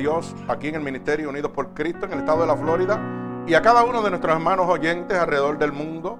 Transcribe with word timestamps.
Dios 0.00 0.34
aquí 0.48 0.68
en 0.68 0.76
el 0.76 0.80
Ministerio 0.80 1.28
Unidos 1.28 1.50
por 1.50 1.74
Cristo 1.74 2.06
en 2.06 2.14
el 2.14 2.20
estado 2.20 2.40
de 2.40 2.46
la 2.46 2.56
Florida 2.56 3.44
y 3.46 3.52
a 3.52 3.60
cada 3.60 3.84
uno 3.84 4.00
de 4.00 4.08
nuestros 4.08 4.34
hermanos 4.34 4.66
oyentes 4.66 5.18
alrededor 5.18 5.58
del 5.58 5.72
mundo 5.72 6.18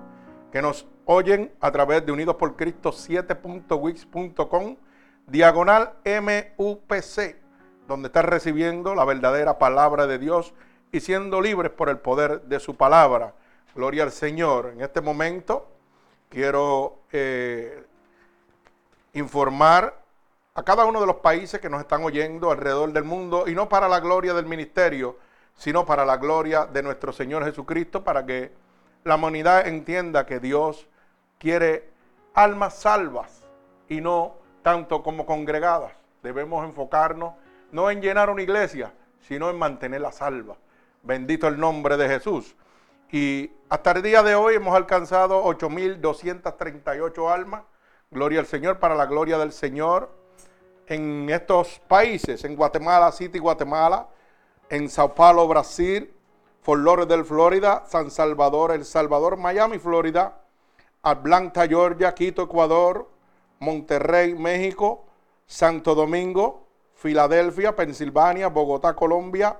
que 0.53 0.61
nos 0.61 0.87
oyen 1.06 1.51
a 1.62 1.73
través 1.73 2.05
de 2.05 2.12
Unidos 2.12 2.37
por 2.37 2.56
Cristo 2.56 2.93
7.wix.com 2.93 4.77
diagonal 5.27 5.95
MUPC, 6.05 7.37
donde 7.89 8.09
está 8.09 8.20
recibiendo 8.20 8.95
la 8.95 9.06
verdadera 9.06 9.59
palabra 9.59 10.06
de 10.06 10.19
Dios 10.19 10.53
y 10.92 11.01
siendo 11.01 11.41
libres 11.41 11.73
por 11.73 11.89
el 11.89 12.01
poder 12.01 12.42
de 12.42 12.61
su 12.61 12.77
palabra. 12.77 13.33
Gloria 13.75 14.03
al 14.03 14.12
Señor. 14.12 14.73
En 14.75 14.83
este 14.83 15.01
momento 15.01 15.70
quiero 16.28 16.98
eh, 17.12 17.83
informar 19.15 20.00
a 20.60 20.62
cada 20.62 20.84
uno 20.84 21.00
de 21.00 21.06
los 21.06 21.16
países 21.16 21.59
que 21.59 21.70
nos 21.70 21.80
están 21.80 22.05
oyendo 22.05 22.50
alrededor 22.50 22.92
del 22.92 23.05
mundo 23.05 23.45
y 23.46 23.55
no 23.55 23.70
para 23.70 23.88
la 23.88 23.98
gloria 23.98 24.34
del 24.34 24.45
ministerio, 24.45 25.16
sino 25.55 25.86
para 25.86 26.05
la 26.05 26.19
gloria 26.19 26.66
de 26.66 26.83
nuestro 26.83 27.14
Señor 27.14 27.46
Jesucristo, 27.46 28.05
para 28.05 28.27
que 28.27 28.52
la 29.05 29.14
humanidad 29.14 29.66
entienda 29.66 30.27
que 30.27 30.39
Dios 30.39 30.86
quiere 31.39 31.89
almas 32.34 32.78
salvas 32.78 33.42
y 33.89 34.02
no 34.02 34.34
tanto 34.62 35.02
como 35.02 35.25
congregadas. 35.25 35.92
Debemos 36.22 36.62
enfocarnos 36.67 37.33
no 37.72 37.91
en 37.91 38.02
llenar 38.02 38.28
una 38.28 38.42
iglesia, 38.42 38.92
sino 39.20 39.48
en 39.48 39.58
mantenerla 39.58 40.12
salva. 40.12 40.56
Bendito 41.02 41.48
el 41.48 41.58
nombre 41.58 41.97
de 41.97 42.06
Jesús. 42.06 42.55
Y 43.11 43.50
hasta 43.70 43.92
el 43.92 44.02
día 44.02 44.22
de 44.22 44.34
hoy 44.34 44.56
hemos 44.56 44.77
alcanzado 44.77 45.42
8.238 45.42 47.33
almas. 47.33 47.62
Gloria 48.11 48.41
al 48.41 48.47
Señor, 48.47 48.78
para 48.78 48.95
la 48.95 49.06
gloria 49.06 49.39
del 49.39 49.52
Señor. 49.52 50.20
En 50.91 51.30
estos 51.30 51.80
países, 51.86 52.42
en 52.42 52.56
Guatemala 52.56 53.12
City, 53.12 53.38
Guatemala, 53.38 54.08
en 54.69 54.88
Sao 54.88 55.14
Paulo, 55.14 55.46
Brasil, 55.46 56.12
Fort 56.62 56.83
Lauderdale, 56.83 57.22
Florida, 57.22 57.84
San 57.86 58.10
Salvador, 58.10 58.72
El 58.72 58.84
Salvador, 58.84 59.36
Miami, 59.36 59.78
Florida, 59.78 60.41
Atlanta, 61.02 61.68
Georgia, 61.68 62.12
Quito, 62.12 62.42
Ecuador, 62.42 63.08
Monterrey, 63.61 64.34
México, 64.34 65.06
Santo 65.46 65.94
Domingo, 65.94 66.66
Filadelfia, 66.96 67.77
Pensilvania, 67.77 68.48
Bogotá, 68.48 68.96
Colombia, 68.96 69.58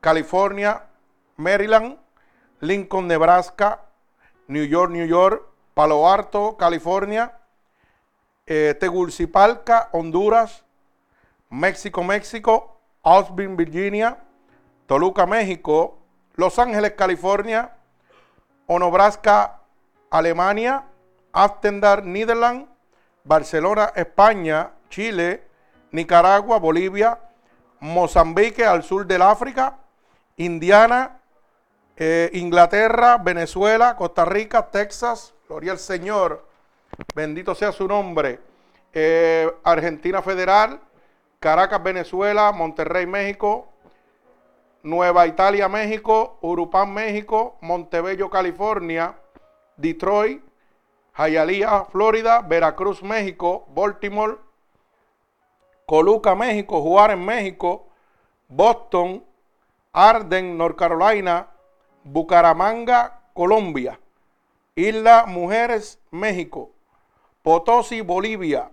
California, 0.00 0.86
Maryland, 1.36 1.98
Lincoln, 2.60 3.06
Nebraska, 3.06 3.82
New 4.48 4.64
York, 4.64 4.90
New 4.90 5.06
York, 5.06 5.46
Palo 5.74 6.10
Alto, 6.10 6.56
California, 6.56 7.40
eh, 8.46 8.74
Tegucigalpa, 8.78 9.88
Honduras, 9.92 10.64
México, 11.50 12.02
México, 12.04 12.80
Austin, 13.02 13.56
Virginia, 13.56 14.18
Toluca, 14.86 15.26
México, 15.26 15.98
Los 16.34 16.58
Ángeles, 16.58 16.92
California, 16.92 17.72
Onobraska, 18.66 19.60
Alemania, 20.10 20.84
Aftendar, 21.32 22.04
Netherlands, 22.04 22.68
Barcelona, 23.24 23.92
España, 23.96 24.72
Chile, 24.88 25.42
Nicaragua, 25.90 26.58
Bolivia, 26.58 27.18
Mozambique 27.80 28.64
al 28.64 28.82
sur 28.82 29.06
del 29.06 29.22
África, 29.22 29.78
Indiana, 30.36 31.20
eh, 31.96 32.30
Inglaterra, 32.34 33.18
Venezuela, 33.18 33.96
Costa 33.96 34.24
Rica, 34.24 34.70
Texas, 34.70 35.34
gloria 35.48 35.72
al 35.72 35.78
Señor, 35.78 36.46
bendito 37.14 37.54
sea 37.54 37.72
su 37.72 37.86
nombre, 37.86 38.40
eh, 38.92 39.50
Argentina 39.64 40.22
Federal, 40.22 40.80
Caracas, 41.38 41.82
Venezuela, 41.82 42.52
Monterrey, 42.52 43.06
México, 43.06 43.68
Nueva 44.82 45.26
Italia, 45.26 45.68
México, 45.68 46.38
Urupán, 46.40 46.92
México, 46.94 47.56
Montebello, 47.60 48.30
California, 48.30 49.16
Detroit, 49.76 50.42
Hialeah, 51.16 51.86
Florida, 51.90 52.40
Veracruz, 52.42 53.02
México, 53.02 53.66
Baltimore, 53.74 54.38
Coluca, 55.86 56.34
México, 56.34 56.80
Juárez, 56.82 57.18
México, 57.18 57.88
Boston, 58.48 59.24
Arden, 59.92 60.56
North 60.56 60.76
Carolina, 60.76 61.48
Bucaramanga, 62.04 63.20
Colombia, 63.34 63.98
Isla 64.74 65.26
Mujeres, 65.26 65.98
México, 66.10 66.75
Potosí, 67.46 68.00
Bolivia, 68.00 68.68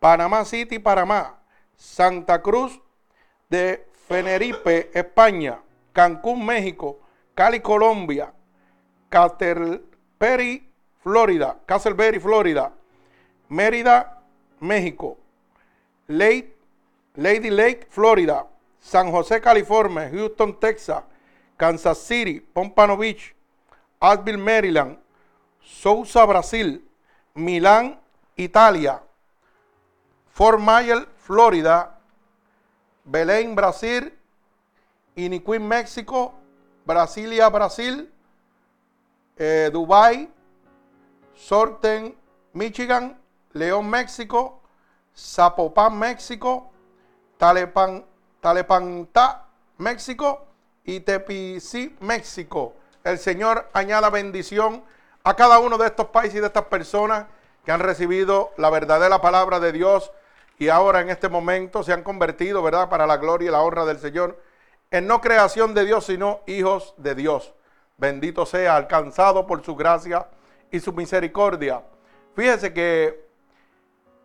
Panamá 0.00 0.42
City, 0.46 0.78
Panamá, 0.78 1.40
Santa 1.76 2.40
Cruz 2.40 2.80
de 3.50 3.86
Feneripe, 4.08 4.90
España, 4.94 5.60
Cancún, 5.92 6.42
México, 6.46 7.00
Cali, 7.34 7.60
Colombia, 7.60 8.32
Caterperi, 9.10 10.66
Florida, 11.02 11.58
Castleberry, 11.66 12.18
Florida, 12.18 12.72
Mérida, 13.50 14.22
México, 14.60 15.18
Lake, 16.06 16.56
Lady 17.14 17.50
Lake, 17.50 17.88
Florida, 17.90 18.46
San 18.80 19.12
José, 19.12 19.38
California, 19.42 20.08
Houston, 20.08 20.58
Texas, 20.58 21.02
Kansas 21.58 21.98
City, 21.98 22.40
Pompano 22.40 22.96
Beach, 22.96 23.34
Asheville, 24.00 24.38
Maryland, 24.38 24.96
Sousa, 25.60 26.24
Brasil, 26.24 26.87
Milán, 27.34 28.00
Italia, 28.36 29.02
Fort 30.30 30.60
Myers, 30.60 31.06
Florida, 31.16 31.98
Belén, 33.04 33.54
Brasil, 33.54 34.12
Iniquín, 35.16 35.66
México, 35.66 36.34
Brasilia, 36.84 37.48
Brasil, 37.48 38.10
eh, 39.36 39.70
Dubai, 39.72 40.30
Sorten, 41.34 42.16
Michigan, 42.52 43.18
León, 43.52 43.88
México, 43.88 44.60
Zapopan, 45.16 45.98
México, 45.98 46.70
Talepan, 47.36 48.04
Talepantá, 48.40 49.46
México 49.78 50.46
y 50.84 51.00
Tepicí, 51.00 51.96
México. 52.00 52.74
El 53.04 53.18
Señor 53.18 53.68
añada 53.72 54.10
bendición 54.10 54.82
a 55.28 55.36
cada 55.36 55.58
uno 55.58 55.76
de 55.76 55.84
estos 55.84 56.06
países 56.06 56.36
y 56.36 56.40
de 56.40 56.46
estas 56.46 56.64
personas 56.64 57.26
que 57.62 57.70
han 57.70 57.80
recibido 57.80 58.50
la 58.56 58.70
verdadera 58.70 59.20
palabra 59.20 59.60
de 59.60 59.72
Dios 59.72 60.10
y 60.58 60.70
ahora 60.70 61.02
en 61.02 61.10
este 61.10 61.28
momento 61.28 61.82
se 61.82 61.92
han 61.92 62.02
convertido, 62.02 62.62
¿verdad?, 62.62 62.88
para 62.88 63.06
la 63.06 63.18
gloria 63.18 63.48
y 63.48 63.52
la 63.52 63.60
honra 63.60 63.84
del 63.84 63.98
Señor, 63.98 64.42
en 64.90 65.06
no 65.06 65.20
creación 65.20 65.74
de 65.74 65.84
Dios, 65.84 66.06
sino 66.06 66.40
hijos 66.46 66.94
de 66.96 67.14
Dios. 67.14 67.52
Bendito 67.98 68.46
sea, 68.46 68.74
alcanzado 68.74 69.46
por 69.46 69.62
su 69.62 69.76
gracia 69.76 70.28
y 70.70 70.80
su 70.80 70.94
misericordia. 70.94 71.82
Fíjese 72.34 72.72
que 72.72 73.28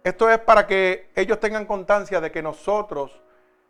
esto 0.05 0.29
es 0.29 0.39
para 0.39 0.65
que 0.67 1.11
ellos 1.17 1.37
tengan 1.41 1.65
constancia 1.65 2.21
de 2.21 2.31
que 2.31 2.41
nosotros 2.41 3.21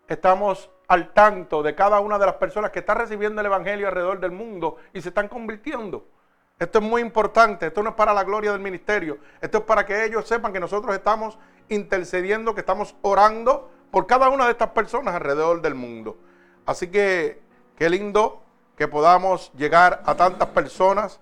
estamos 0.07 0.69
al 0.87 1.13
tanto 1.13 1.63
de 1.63 1.73
cada 1.73 1.99
una 1.99 2.19
de 2.19 2.27
las 2.27 2.35
personas 2.35 2.69
que 2.69 2.81
están 2.81 2.99
recibiendo 2.99 3.41
el 3.41 3.47
Evangelio 3.47 3.87
alrededor 3.87 4.19
del 4.19 4.29
mundo 4.29 4.77
y 4.93 5.01
se 5.01 5.09
están 5.09 5.27
convirtiendo. 5.27 6.12
Esto 6.59 6.79
es 6.79 6.85
muy 6.85 7.01
importante, 7.01 7.67
esto 7.67 7.83
no 7.83 7.89
es 7.89 7.95
para 7.95 8.13
la 8.13 8.23
gloria 8.23 8.51
del 8.51 8.61
ministerio, 8.61 9.17
esto 9.41 9.59
es 9.59 9.63
para 9.63 9.85
que 9.85 10.05
ellos 10.05 10.27
sepan 10.27 10.53
que 10.53 10.59
nosotros 10.59 10.95
estamos 10.95 11.37
intercediendo, 11.69 12.53
que 12.53 12.61
estamos 12.61 12.95
orando 13.01 13.71
por 13.91 14.07
cada 14.07 14.29
una 14.29 14.45
de 14.45 14.51
estas 14.51 14.69
personas 14.69 15.15
alrededor 15.15 15.61
del 15.61 15.75
mundo. 15.75 16.17
Así 16.65 16.87
que 16.87 17.41
qué 17.77 17.89
lindo 17.89 18.43
que 18.77 18.87
podamos 18.87 19.51
llegar 19.53 20.01
a 20.05 20.15
tantas 20.15 20.49
personas 20.49 21.19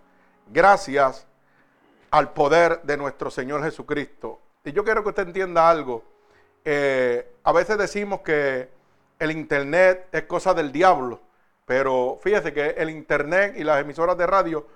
gracias 0.48 1.28
al 2.12 2.34
poder 2.34 2.82
de 2.84 2.98
nuestro 2.98 3.32
Señor 3.32 3.64
Jesucristo. 3.64 4.40
Y 4.64 4.74
yo 4.74 4.84
quiero 4.84 5.02
que 5.04 5.10
usted 5.10 5.28
entienda 5.28 5.70
algo. 5.70 6.04
Eh, 6.64 7.36
a 7.44 7.52
veces 7.52 7.78
decimos 7.78 8.22
que 8.22 8.70
el 9.18 9.32
Internet 9.32 10.08
es 10.12 10.24
cosa 10.24 10.54
del 10.54 10.72
diablo, 10.72 11.20
pero 11.66 12.20
fíjese 12.22 12.54
que 12.54 12.70
el 12.78 12.90
Internet 12.90 13.56
y 13.58 13.64
las 13.64 13.82
emisoras 13.82 14.18
de 14.18 14.28
radio 14.28 14.68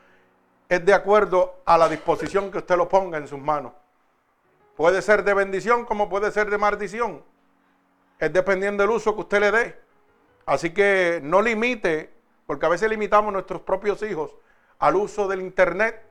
es 0.69 0.85
de 0.85 0.93
acuerdo 0.93 1.61
a 1.65 1.77
la 1.77 1.87
disposición 1.89 2.51
que 2.51 2.59
usted 2.59 2.75
lo 2.75 2.89
ponga 2.89 3.17
en 3.17 3.27
sus 3.27 3.39
manos. 3.39 3.73
Puede 4.75 5.01
ser 5.01 5.23
de 5.23 5.33
bendición 5.33 5.85
como 5.85 6.09
puede 6.09 6.31
ser 6.31 6.49
de 6.49 6.57
maldición. 6.57 7.23
Es 8.19 8.31
dependiendo 8.33 8.83
del 8.83 8.91
uso 8.91 9.13
que 9.15 9.21
usted 9.21 9.39
le 9.39 9.51
dé. 9.51 9.79
Así 10.45 10.73
que 10.73 11.19
no 11.23 11.41
limite, 11.41 12.13
porque 12.45 12.65
a 12.65 12.69
veces 12.69 12.89
limitamos 12.89 13.31
nuestros 13.31 13.61
propios 13.61 14.01
hijos 14.03 14.35
al 14.79 14.95
uso 14.95 15.27
del 15.27 15.41
Internet 15.41 16.01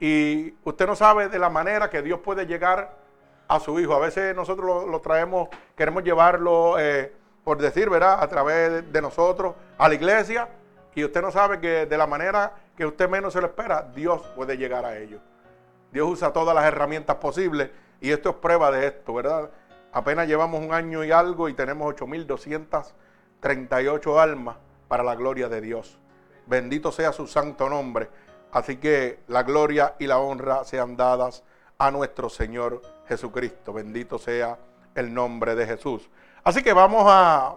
y 0.00 0.54
usted 0.64 0.86
no 0.86 0.96
sabe 0.96 1.28
de 1.28 1.38
la 1.38 1.50
manera 1.50 1.90
que 1.90 2.02
Dios 2.02 2.20
puede 2.20 2.46
llegar 2.46 2.96
a 3.46 3.60
su 3.60 3.78
hijo. 3.80 3.94
A 3.94 3.98
veces 3.98 4.34
nosotros 4.34 4.86
lo, 4.86 5.00
traemos, 5.00 5.48
queremos 5.76 6.04
llevarlo, 6.04 6.78
eh, 6.78 7.12
por 7.44 7.58
decir, 7.58 7.90
¿verdad? 7.90 8.22
A 8.22 8.28
través 8.28 8.92
de 8.92 9.02
nosotros 9.02 9.54
a 9.76 9.88
la 9.88 9.94
iglesia. 9.94 10.48
Y 10.94 11.04
usted 11.04 11.22
no 11.22 11.30
sabe 11.30 11.60
que 11.60 11.86
de 11.86 11.98
la 11.98 12.06
manera 12.06 12.52
que 12.78 12.86
usted 12.86 13.08
menos 13.08 13.32
se 13.32 13.40
lo 13.40 13.48
espera, 13.48 13.90
Dios 13.92 14.22
puede 14.36 14.56
llegar 14.56 14.84
a 14.84 14.96
ellos. 14.96 15.20
Dios 15.90 16.08
usa 16.08 16.32
todas 16.32 16.54
las 16.54 16.64
herramientas 16.64 17.16
posibles 17.16 17.70
y 18.00 18.12
esto 18.12 18.30
es 18.30 18.36
prueba 18.36 18.70
de 18.70 18.86
esto, 18.86 19.14
¿verdad? 19.14 19.50
Apenas 19.92 20.28
llevamos 20.28 20.62
un 20.62 20.72
año 20.72 21.02
y 21.02 21.10
algo 21.10 21.48
y 21.48 21.54
tenemos 21.54 21.92
8.200 21.92 22.92
38 23.40 24.20
almas 24.20 24.58
para 24.86 25.02
la 25.02 25.16
gloria 25.16 25.48
de 25.48 25.60
Dios. 25.60 25.98
Bendito 26.46 26.92
sea 26.92 27.12
su 27.12 27.26
santo 27.26 27.68
nombre. 27.68 28.08
Así 28.52 28.76
que 28.76 29.18
la 29.26 29.42
gloria 29.42 29.96
y 29.98 30.06
la 30.06 30.18
honra 30.18 30.62
sean 30.62 30.96
dadas 30.96 31.42
a 31.78 31.90
nuestro 31.90 32.28
Señor 32.28 32.80
Jesucristo. 33.08 33.72
Bendito 33.72 34.18
sea 34.18 34.56
el 34.94 35.12
nombre 35.12 35.56
de 35.56 35.66
Jesús. 35.66 36.08
Así 36.44 36.62
que 36.62 36.72
vamos 36.72 37.04
a, 37.08 37.56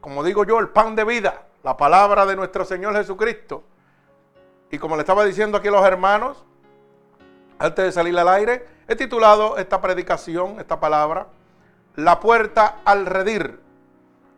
como 0.00 0.22
digo 0.22 0.44
yo, 0.44 0.60
el 0.60 0.68
pan 0.68 0.94
de 0.94 1.02
vida, 1.02 1.46
la 1.64 1.76
palabra 1.76 2.26
de 2.26 2.36
nuestro 2.36 2.64
Señor 2.64 2.94
Jesucristo. 2.94 3.64
Y 4.70 4.78
como 4.78 4.96
le 4.96 5.02
estaba 5.02 5.24
diciendo 5.24 5.58
aquí 5.58 5.68
a 5.68 5.72
los 5.72 5.86
hermanos, 5.86 6.44
antes 7.58 7.84
de 7.84 7.92
salir 7.92 8.18
al 8.18 8.28
aire, 8.28 8.66
he 8.88 8.96
titulado 8.96 9.56
esta 9.56 9.80
predicación, 9.80 10.58
esta 10.58 10.80
palabra, 10.80 11.28
La 11.96 12.18
puerta 12.18 12.80
al 12.84 13.06
redir, 13.06 13.60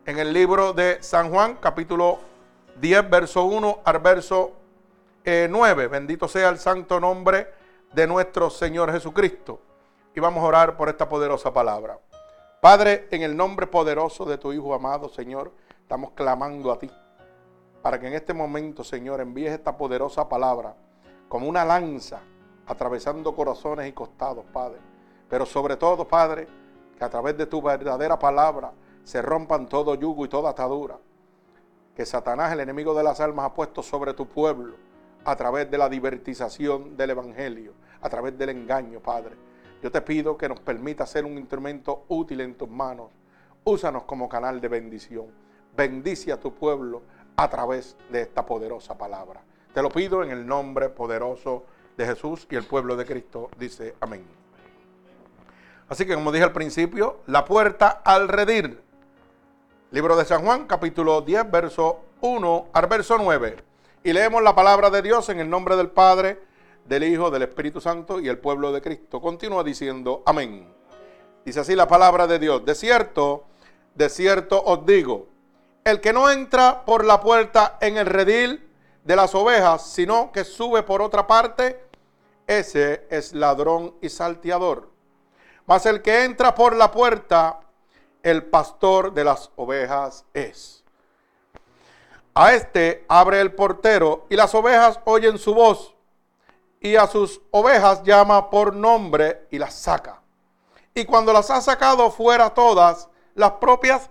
en 0.05 0.19
el 0.19 0.31
libro 0.31 0.73
de 0.73 1.01
San 1.01 1.31
Juan, 1.31 1.57
capítulo 1.59 2.19
10, 2.79 3.09
verso 3.09 3.43
1 3.43 3.79
al 3.83 3.99
verso 3.99 4.53
9. 5.25 5.83
Eh, 5.83 5.87
Bendito 5.87 6.27
sea 6.27 6.49
el 6.49 6.59
santo 6.59 6.99
nombre 6.99 7.47
de 7.91 8.07
nuestro 8.07 8.49
Señor 8.49 8.91
Jesucristo. 8.91 9.59
Y 10.15 10.19
vamos 10.19 10.43
a 10.43 10.47
orar 10.47 10.77
por 10.77 10.87
esta 10.87 11.09
poderosa 11.09 11.51
palabra. 11.51 11.99
Padre, 12.61 13.07
en 13.11 13.23
el 13.23 13.35
nombre 13.35 13.67
poderoso 13.67 14.23
de 14.23 14.37
tu 14.37 14.53
Hijo 14.53 14.73
amado, 14.73 15.09
Señor, 15.09 15.51
estamos 15.81 16.11
clamando 16.11 16.71
a 16.71 16.79
ti 16.79 16.89
para 17.87 18.01
que 18.01 18.07
en 18.07 18.15
este 18.15 18.33
momento, 18.33 18.83
Señor, 18.83 19.21
envíes 19.21 19.53
esta 19.53 19.77
poderosa 19.77 20.27
palabra 20.27 20.75
como 21.29 21.47
una 21.47 21.63
lanza 21.63 22.19
atravesando 22.65 23.33
corazones 23.33 23.87
y 23.87 23.93
costados, 23.93 24.43
Padre. 24.51 24.79
Pero 25.29 25.45
sobre 25.45 25.77
todo, 25.77 26.05
Padre, 26.05 26.49
que 26.97 27.05
a 27.05 27.09
través 27.09 27.37
de 27.37 27.45
tu 27.45 27.61
verdadera 27.61 28.19
palabra 28.19 28.73
se 29.05 29.21
rompan 29.21 29.69
todo 29.69 29.95
yugo 29.95 30.25
y 30.25 30.27
toda 30.27 30.49
atadura 30.49 30.97
que 31.95 32.05
Satanás, 32.05 32.51
el 32.51 32.59
enemigo 32.59 32.93
de 32.93 33.03
las 33.03 33.21
almas, 33.21 33.45
ha 33.45 33.53
puesto 33.53 33.81
sobre 33.81 34.13
tu 34.13 34.27
pueblo 34.27 34.75
a 35.23 35.33
través 35.37 35.71
de 35.71 35.77
la 35.77 35.87
divertización 35.87 36.97
del 36.97 37.11
Evangelio, 37.11 37.71
a 38.01 38.09
través 38.09 38.37
del 38.37 38.49
engaño, 38.49 38.99
Padre. 38.99 39.37
Yo 39.81 39.89
te 39.89 40.01
pido 40.01 40.37
que 40.37 40.49
nos 40.49 40.59
permita 40.59 41.05
ser 41.05 41.23
un 41.23 41.37
instrumento 41.37 42.03
útil 42.09 42.41
en 42.41 42.55
tus 42.55 42.69
manos. 42.69 43.13
Úsanos 43.63 44.03
como 44.03 44.27
canal 44.27 44.59
de 44.59 44.67
bendición. 44.67 45.27
Bendice 45.73 46.33
a 46.33 46.37
tu 46.37 46.53
pueblo 46.53 47.03
a 47.39 47.49
través 47.49 47.95
de 48.09 48.21
esta 48.21 48.45
poderosa 48.47 48.97
palabra. 48.97 49.41
Te 49.71 49.83
lo 49.83 49.89
pido 49.89 50.23
en 50.23 50.31
el 50.31 50.47
nombre 50.47 50.89
poderoso 50.89 51.65
de 51.95 52.05
Jesús 52.07 52.47
y 52.49 52.55
el 52.55 52.65
pueblo 52.65 52.95
de 52.95 53.05
Cristo 53.05 53.51
dice 53.59 53.93
amén. 53.99 54.25
Así 55.87 56.07
que 56.07 56.15
como 56.15 56.31
dije 56.31 56.43
al 56.43 56.51
principio, 56.51 57.19
la 57.27 57.45
puerta 57.45 58.01
al 58.03 58.27
redir. 58.27 58.81
Libro 59.91 60.17
de 60.17 60.25
San 60.25 60.43
Juan, 60.43 60.65
capítulo 60.65 61.21
10, 61.21 61.51
verso 61.51 61.99
1 62.21 62.69
al 62.73 62.87
verso 62.87 63.17
9. 63.19 63.57
Y 64.03 64.13
leemos 64.13 64.41
la 64.41 64.55
palabra 64.55 64.89
de 64.89 65.03
Dios 65.03 65.29
en 65.29 65.39
el 65.39 65.47
nombre 65.47 65.75
del 65.75 65.91
Padre, 65.91 66.41
del 66.85 67.03
Hijo, 67.03 67.29
del 67.29 67.43
Espíritu 67.43 67.79
Santo 67.79 68.19
y 68.19 68.29
el 68.29 68.39
pueblo 68.39 68.71
de 68.71 68.81
Cristo. 68.81 69.21
Continúa 69.21 69.63
diciendo 69.63 70.23
amén. 70.25 70.67
Dice 71.45 71.59
así 71.59 71.75
la 71.75 71.87
palabra 71.87 72.25
de 72.25 72.39
Dios. 72.39 72.65
De 72.65 72.73
cierto, 72.73 73.45
de 73.93 74.09
cierto 74.09 74.61
os 74.63 74.83
digo, 74.87 75.27
el 75.87 76.01
que 76.01 76.11
no 76.11 76.29
entra 76.29 76.83
por 76.83 77.05
la 77.05 77.21
puerta 77.21 77.77
en 77.79 77.95
el 77.95 78.07
redil 78.07 78.69
de 79.05 79.15
las 79.15 79.33
ovejas, 79.33 79.89
sino 79.89 80.33
que 80.33 80.43
sube 80.43 80.83
por 80.83 81.01
otra 81.01 81.25
parte, 81.25 81.81
ese 82.45 83.07
es 83.09 83.31
ladrón 83.31 83.95
y 84.01 84.09
salteador. 84.09 84.89
Mas 85.65 85.85
el 85.85 86.01
que 86.01 86.25
entra 86.25 86.53
por 86.53 86.75
la 86.75 86.91
puerta, 86.91 87.61
el 88.21 88.43
pastor 88.47 89.13
de 89.13 89.23
las 89.23 89.49
ovejas 89.55 90.25
es. 90.33 90.83
A 92.33 92.53
este 92.53 93.05
abre 93.07 93.39
el 93.39 93.53
portero 93.53 94.25
y 94.29 94.35
las 94.35 94.53
ovejas 94.55 94.99
oyen 95.05 95.37
su 95.37 95.53
voz 95.53 95.95
y 96.81 96.97
a 96.97 97.07
sus 97.07 97.39
ovejas 97.51 98.03
llama 98.03 98.49
por 98.49 98.75
nombre 98.75 99.47
y 99.51 99.57
las 99.57 99.73
saca. 99.73 100.21
Y 100.93 101.05
cuando 101.05 101.31
las 101.31 101.49
ha 101.49 101.61
sacado 101.61 102.11
fuera 102.11 102.49
todas, 102.49 103.07
las 103.35 103.51
propias, 103.53 104.09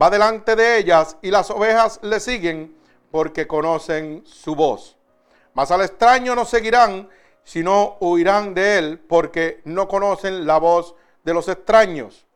va 0.00 0.10
delante 0.10 0.56
de 0.56 0.78
ellas 0.78 1.16
y 1.22 1.30
las 1.30 1.50
ovejas 1.50 1.98
le 2.02 2.20
siguen 2.20 2.76
porque 3.10 3.46
conocen 3.46 4.22
su 4.26 4.54
voz. 4.54 4.96
Mas 5.54 5.70
al 5.70 5.82
extraño 5.82 6.34
no 6.34 6.44
seguirán 6.44 7.08
sino 7.48 7.96
huirán 8.00 8.52
de 8.52 8.76
él 8.76 8.98
porque 8.98 9.62
no 9.64 9.88
conocen 9.88 10.46
la 10.46 10.58
voz 10.58 10.94
de 11.24 11.32
los 11.32 11.48
extraños. 11.48 12.26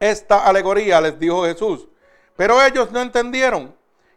Esta 0.00 0.44
alegoría 0.44 1.00
les 1.00 1.16
dijo 1.20 1.44
Jesús, 1.44 1.86
pero 2.34 2.60
ellos 2.60 2.90
no 2.90 3.00
entendieron 3.00 3.76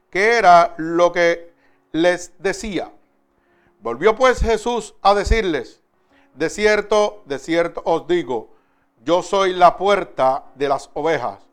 qué 0.10 0.40
era 0.40 0.74
lo 0.78 1.12
que 1.12 1.54
les 1.92 2.34
decía. 2.40 2.92
Volvió 3.80 4.16
pues 4.16 4.40
Jesús 4.40 4.96
a 5.04 5.14
decirles, 5.14 5.84
de 6.34 6.50
cierto, 6.50 7.22
de 7.26 7.38
cierto 7.38 7.84
os 7.86 8.08
digo, 8.08 8.56
yo 9.04 9.22
soy 9.22 9.54
la 9.54 9.78
puerta 9.78 10.46
de 10.56 10.68
las 10.68 10.90
ovejas. 10.96 11.49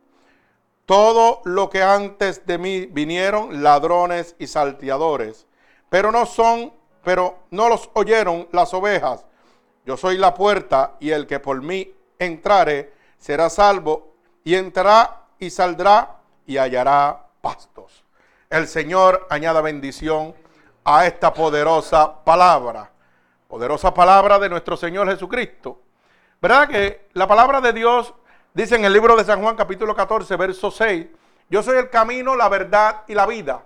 Todo 0.87 1.43
lo 1.45 1.69
que 1.69 1.83
antes 1.83 2.47
de 2.47 2.59
mí 2.59 2.87
vinieron 2.87 3.63
ladrones 3.63 4.35
y 4.39 4.47
salteadores, 4.47 5.47
pero 5.91 6.11
no 6.11 6.27
son 6.27 6.73
pero 7.07 7.39
no 7.53 7.69
los 7.69 7.89
oyeron 7.93 8.49
las 8.51 8.75
ovejas. 8.75 9.25
Yo 9.85 9.97
soy 9.97 10.19
la 10.19 10.35
puerta 10.35 10.97
y 10.99 11.11
el 11.11 11.29
que 11.29 11.39
por 11.39 11.63
mí 11.63 11.95
entrare 12.19 12.95
será 13.17 13.49
salvo 13.49 14.17
y 14.43 14.57
entrará 14.57 15.23
y 15.39 15.51
saldrá 15.51 16.17
y 16.47 16.57
hallará 16.57 17.27
pastos. 17.41 18.03
El 18.51 18.67
Señor 18.67 19.25
añada 19.31 19.61
bendición 19.61 20.35
a 20.85 21.07
esta 21.07 21.33
poderosa 21.33 22.25
palabra. 22.25 22.91
Poderosa 23.47 23.95
palabra 23.95 24.41
de 24.41 24.49
nuestro 24.49 24.77
Señor 24.77 25.09
Jesucristo. 25.09 25.81
¿Verdad 26.43 26.69
que 26.69 27.07
la 27.13 27.29
palabra 27.29 27.61
de 27.61 27.73
Dios 27.73 28.15
dice 28.63 28.75
en 28.75 28.85
el 28.85 28.93
libro 28.93 29.17
de 29.17 29.25
San 29.25 29.41
Juan 29.41 29.55
capítulo 29.55 29.95
14, 29.95 30.35
verso 30.37 30.71
6, 30.71 31.07
yo 31.49 31.63
soy 31.63 31.79
el 31.79 31.91
camino, 31.91 32.35
la 32.35 32.49
verdad 32.49 33.03
y 33.07 33.15
la 33.15 33.27
vida 33.27 33.63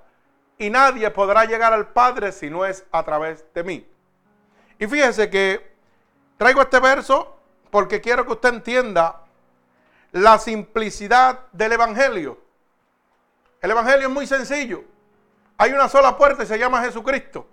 y 0.61 0.69
nadie 0.69 1.11
podrá 1.11 1.47
llegar 1.47 1.73
al 1.73 1.89
Padre 1.89 2.33
si 2.33 2.51
no 2.51 2.67
es 2.67 2.85
a 2.93 3.03
través 3.03 3.47
de 3.55 3.65
mí. 3.65 3.89
Y 4.79 4.87
fíjense 4.87 5.31
que 5.31 5.75
traigo 6.37 6.61
este 6.61 6.79
verso 6.79 7.39
porque 7.71 8.03
quiero 8.03 8.27
que 8.27 8.33
usted 8.33 8.51
entienda 8.51 9.23
la 10.13 10.39
simplicidad 10.39 11.47
del 11.53 11.73
Evangelio. 11.73 12.39
El 13.63 13.71
Evangelio 13.71 14.09
es 14.09 14.13
muy 14.13 14.27
sencillo. 14.27 14.85
Hay 15.57 15.73
una 15.73 15.89
sola 15.89 16.19
puerta 16.19 16.43
y 16.43 16.47
se 16.47 16.59
llama 16.59 16.83
Jesucristo. 16.83 17.47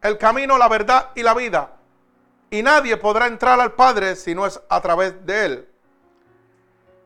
El 0.00 0.16
camino, 0.16 0.56
la 0.56 0.68
verdad 0.68 1.10
y 1.14 1.22
la 1.22 1.34
vida. 1.34 1.72
Y 2.50 2.62
nadie 2.62 2.96
podrá 2.96 3.26
entrar 3.26 3.60
al 3.60 3.72
Padre 3.72 4.16
si 4.16 4.34
no 4.34 4.46
es 4.46 4.58
a 4.70 4.80
través 4.80 5.26
de 5.26 5.44
Él. 5.44 5.67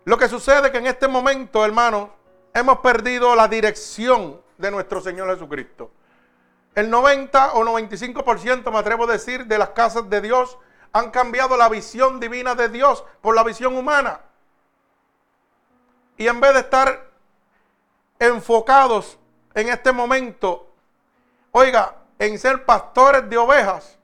Lo 0.04 0.18
que 0.18 0.28
sucede 0.28 0.66
es 0.66 0.72
que 0.72 0.78
en 0.78 0.86
este 0.86 1.06
momento, 1.06 1.64
hermanos, 1.64 2.10
hemos 2.52 2.78
perdido 2.78 3.36
la 3.36 3.46
dirección 3.46 4.40
de 4.58 4.70
nuestro 4.70 5.00
Señor 5.00 5.32
Jesucristo. 5.32 5.90
El 6.74 6.90
90 6.90 7.52
o 7.52 7.64
95% 7.64 8.70
me 8.72 8.78
atrevo 8.78 9.04
a 9.04 9.12
decir 9.12 9.46
de 9.46 9.58
las 9.58 9.70
casas 9.70 10.08
de 10.08 10.20
Dios 10.20 10.58
han 10.92 11.10
cambiado 11.10 11.56
la 11.56 11.68
visión 11.68 12.18
divina 12.18 12.54
de 12.54 12.68
Dios 12.68 13.04
por 13.20 13.34
la 13.34 13.44
visión 13.44 13.76
humana. 13.76 14.20
Y 16.16 16.26
en 16.26 16.40
vez 16.40 16.54
de 16.54 16.60
estar 16.60 17.10
enfocados 18.18 19.18
en 19.54 19.68
este 19.68 19.92
momento, 19.92 20.68
oiga, 21.52 21.96
en 22.18 22.38
ser 22.38 22.64
pastores 22.64 23.28
de 23.28 23.36
ovejas, 23.36 23.98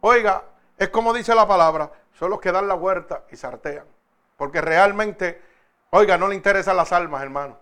oiga, 0.00 0.44
es 0.76 0.88
como 0.88 1.12
dice 1.12 1.34
la 1.34 1.46
palabra, 1.46 1.90
son 2.18 2.30
los 2.30 2.40
que 2.40 2.52
dan 2.52 2.68
la 2.68 2.74
vuelta 2.74 3.24
y 3.30 3.36
sartean. 3.36 3.86
Porque 4.40 4.62
realmente, 4.62 5.38
oiga, 5.90 6.16
no 6.16 6.26
le 6.26 6.34
interesan 6.34 6.74
las 6.74 6.92
almas, 6.92 7.22
hermano. 7.22 7.58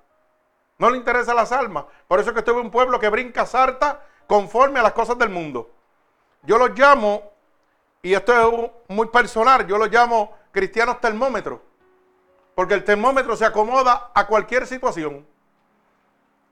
No 0.79 0.91
le 0.91 0.97
interesa 0.97 1.35
las 1.35 1.51
almas. 1.51 1.87
Por 2.07 2.21
eso 2.21 2.29
es 2.31 2.35
que 2.35 2.39
estoy 2.39 2.55
en 2.55 2.67
un 2.67 2.71
pueblo 2.71 3.01
que 3.01 3.09
brinca 3.09 3.45
sarta 3.47 4.01
conforme 4.29 4.79
a 4.79 4.85
las 4.85 4.93
cosas 4.93 5.19
del 5.19 5.29
mundo. 5.29 5.73
Yo 6.43 6.57
los 6.57 6.79
llamo, 6.79 7.33
y 8.01 8.15
esto 8.15 8.33
es 8.33 8.71
muy 8.95 9.09
personal, 9.09 9.67
yo 9.67 9.77
los 9.77 9.91
llamo 9.91 10.39
cristianos 10.53 11.01
termómetros. 11.01 11.59
Porque 12.55 12.75
el 12.75 12.85
termómetro 12.85 13.35
se 13.35 13.45
acomoda 13.45 14.13
a 14.15 14.29
cualquier 14.29 14.65
situación. 14.65 15.27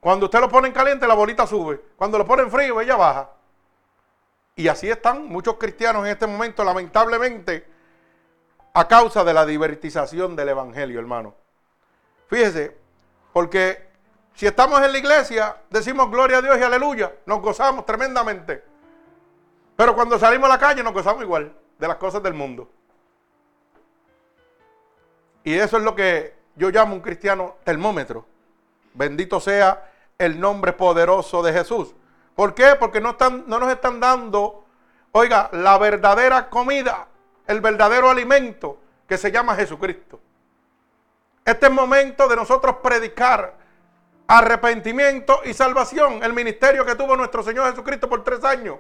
Cuando 0.01 0.27
usted 0.27 0.41
lo 0.41 0.49
pone 0.49 0.67
en 0.67 0.75
caliente, 0.75 1.07
la 1.07 1.15
bolita 1.15 1.47
sube. 1.47 1.81
Cuando 1.95 2.19
lo 2.19 2.27
pone 2.27 2.43
en 2.43 2.51
frío, 2.51 2.81
ella 2.81 2.97
baja. 2.97 3.31
Y 4.57 4.67
así 4.67 4.91
están 4.91 5.25
muchos 5.27 5.55
cristianos 5.55 6.05
en 6.05 6.11
este 6.11 6.27
momento, 6.27 6.65
lamentablemente, 6.65 7.76
a 8.77 8.87
causa 8.87 9.25
de 9.25 9.33
la 9.33 9.47
divertización 9.47 10.37
del 10.37 10.51
Evangelio, 10.51 11.01
hermano. 11.01 11.35
Fíjese, 12.29 12.77
porque 13.33 13.89
si 14.35 14.47
estamos 14.47 14.83
en 14.83 14.93
la 14.93 14.99
iglesia, 14.99 15.57
decimos 15.71 16.11
gloria 16.11 16.39
a 16.39 16.43
Dios 16.43 16.59
y 16.59 16.63
aleluya, 16.63 17.11
nos 17.25 17.41
gozamos 17.41 17.87
tremendamente. 17.87 18.63
Pero 19.77 19.95
cuando 19.95 20.19
salimos 20.19 20.51
a 20.51 20.53
la 20.53 20.59
calle 20.59 20.83
nos 20.83 20.93
gozamos 20.93 21.23
igual 21.23 21.57
de 21.79 21.89
las 21.89 21.97
cosas 21.97 22.23
del 22.23 22.35
mundo. 22.35 22.69
Y 25.43 25.55
eso 25.55 25.79
es 25.79 25.83
lo 25.83 25.95
que 25.95 26.35
yo 26.55 26.69
llamo 26.69 26.95
un 26.95 27.01
cristiano 27.01 27.57
termómetro. 27.65 28.27
Bendito 28.93 29.41
sea 29.41 29.91
el 30.19 30.39
nombre 30.39 30.75
poderoso 30.75 31.43
de 31.43 31.55
Jesús. 31.55 31.95
¿Por 32.35 32.55
qué? 32.55 32.77
Porque 32.79 33.01
no, 33.01 33.13
están, 33.13 33.45
no 33.47 33.59
nos 33.59 33.73
están 33.73 34.01
dando, 34.01 34.67
oiga, 35.13 35.49
la 35.53 35.79
verdadera 35.79 36.51
comida, 36.51 37.09
el 37.47 37.61
verdadero 37.61 38.11
alimento 38.11 38.79
que 39.09 39.19
se 39.19 39.31
llama 39.31 39.55
Jesucristo. 39.55 40.21
Este 41.45 41.67
es 41.67 41.73
momento 41.73 42.27
de 42.29 42.37
nosotros 42.37 42.77
predicar 42.83 43.55
arrepentimiento 44.27 45.41
y 45.45 45.55
salvación, 45.55 46.23
el 46.25 46.33
ministerio 46.33 46.85
que 46.85 46.97
tuvo 46.97 47.17
nuestro 47.17 47.43
Señor 47.43 47.71
Jesucristo 47.71 48.09
por 48.09 48.25
tres 48.25 48.45
años. 48.45 48.79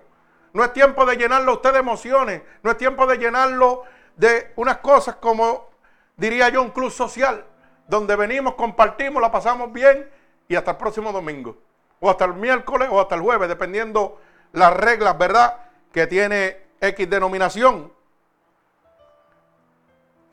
No 0.52 0.64
es 0.64 0.72
tiempo 0.72 1.06
de 1.06 1.16
llenarlo 1.16 1.54
usted 1.54 1.72
de 1.72 1.78
emociones, 1.78 2.42
no 2.62 2.70
es 2.70 2.76
tiempo 2.76 3.06
de 3.06 3.18
llenarlo 3.18 3.84
de 4.16 4.52
unas 4.56 4.78
cosas 4.78 5.16
como, 5.16 5.70
diría 6.16 6.48
yo, 6.48 6.62
un 6.62 6.70
club 6.70 6.90
social, 6.90 7.44
donde 7.86 8.16
venimos, 8.16 8.54
compartimos, 8.54 9.22
la 9.22 9.30
pasamos 9.30 9.72
bien 9.72 10.10
y 10.48 10.56
hasta 10.56 10.72
el 10.72 10.76
próximo 10.76 11.12
domingo, 11.12 11.56
o 12.00 12.10
hasta 12.10 12.24
el 12.24 12.34
miércoles 12.34 12.88
o 12.90 13.00
hasta 13.00 13.14
el 13.14 13.20
jueves, 13.20 13.48
dependiendo 13.48 14.20
las 14.52 14.74
reglas, 14.74 15.16
¿verdad?, 15.16 15.58
que 15.92 16.06
tiene 16.06 16.66
X 16.80 17.08
denominación. 17.08 17.92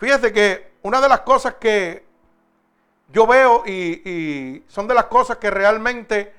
Fíjese 0.03 0.33
que 0.33 0.74
una 0.81 1.00
de 1.00 1.07
las 1.07 1.22
cosas 1.22 1.53
que 1.53 2.05
yo 3.07 3.25
veo 3.25 3.63
y, 3.65 4.62
son 4.67 4.86
de 4.86 4.93
las 4.93 5.05
cosas 5.05 5.38
que 5.38 5.50
realmente 5.50 6.33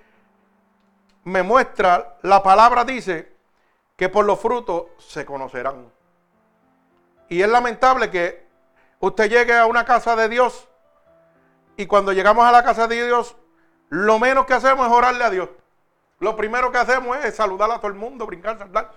me 1.22 1.42
muestra, 1.42 2.18
la 2.20 2.42
palabra 2.42 2.84
dice 2.84 3.32
que 3.96 4.10
por 4.10 4.26
los 4.26 4.38
frutos 4.38 4.88
se 4.98 5.24
conocerán. 5.24 5.90
Y 7.30 7.40
es 7.40 7.48
lamentable 7.48 8.10
que 8.10 8.46
usted 9.00 9.30
llegue 9.30 9.56
a 9.56 9.64
una 9.64 9.86
casa 9.86 10.14
de 10.14 10.28
Dios 10.28 10.68
y 11.78 11.86
cuando 11.86 12.12
llegamos 12.12 12.44
a 12.44 12.52
la 12.52 12.62
casa 12.64 12.86
de 12.86 13.06
Dios, 13.06 13.34
lo 13.88 14.18
menos 14.18 14.44
que 14.44 14.52
hacemos 14.52 14.86
es 14.86 14.92
orarle 14.92 15.24
a 15.24 15.30
Dios. 15.30 15.48
Lo 16.18 16.36
primero 16.36 16.70
que 16.70 16.76
hacemos 16.76 17.16
es 17.24 17.34
saludar 17.34 17.70
a 17.70 17.78
todo 17.78 17.88
el 17.88 17.94
mundo, 17.94 18.26
brincar, 18.26 18.58
saltar. 18.58 18.92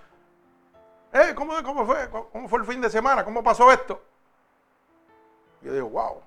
Eh, 1.14 1.32
¿cómo, 1.34 1.54
¿Cómo 1.62 1.86
fue? 1.86 2.10
¿Cómo 2.10 2.48
fue 2.50 2.58
el 2.58 2.66
fin 2.66 2.82
de 2.82 2.90
semana? 2.90 3.24
¿Cómo 3.24 3.42
pasó 3.42 3.72
esto? 3.72 4.02
Yo 5.62 5.72
digo, 5.72 5.88
wow. 5.88 6.22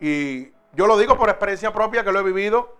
Y 0.00 0.52
yo 0.72 0.86
lo 0.86 0.96
digo 0.96 1.16
por 1.16 1.28
experiencia 1.28 1.72
propia 1.72 2.04
que 2.04 2.12
lo 2.12 2.20
he 2.20 2.22
vivido. 2.22 2.76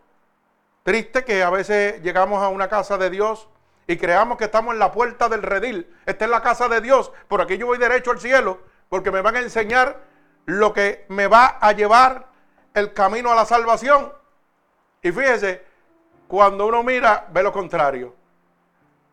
Triste 0.83 1.25
que 1.25 1.43
a 1.43 1.51
veces 1.51 2.03
llegamos 2.03 2.43
a 2.43 2.49
una 2.49 2.69
casa 2.69 2.97
de 2.97 3.11
Dios 3.11 3.49
y 3.87 3.97
creamos 3.97 4.39
que 4.39 4.45
estamos 4.45 4.73
en 4.73 4.79
la 4.79 4.93
puerta 4.93 5.29
del 5.29 5.43
redil. 5.43 5.95
Esta 6.07 6.25
es 6.25 6.31
la 6.31 6.43
casa 6.43 6.69
de 6.69 6.81
Dios. 6.81 7.13
Por 7.29 7.41
aquí 7.41 7.59
yo 7.59 7.67
voy 7.67 7.79
derecho 7.79 8.13
al 8.13 8.21
cielo 8.21 8.61
porque 8.89 9.11
me 9.11 9.21
van 9.21 9.37
a 9.37 9.41
enseñar 9.41 10.01
lo 10.47 10.73
que 10.73 11.05
me 11.09 11.27
va 11.27 11.59
a 11.61 11.73
llevar 11.73 12.27
el 12.75 12.93
camino 12.93 13.31
a 13.31 13.35
la 13.35 13.45
salvación. 13.45 14.13
Y 15.03 15.13
fíjese, 15.13 15.65
cuando 16.29 16.67
uno 16.67 16.83
mira, 16.83 17.27
ve 17.33 17.43
lo 17.43 17.53
contrario. 17.53 18.15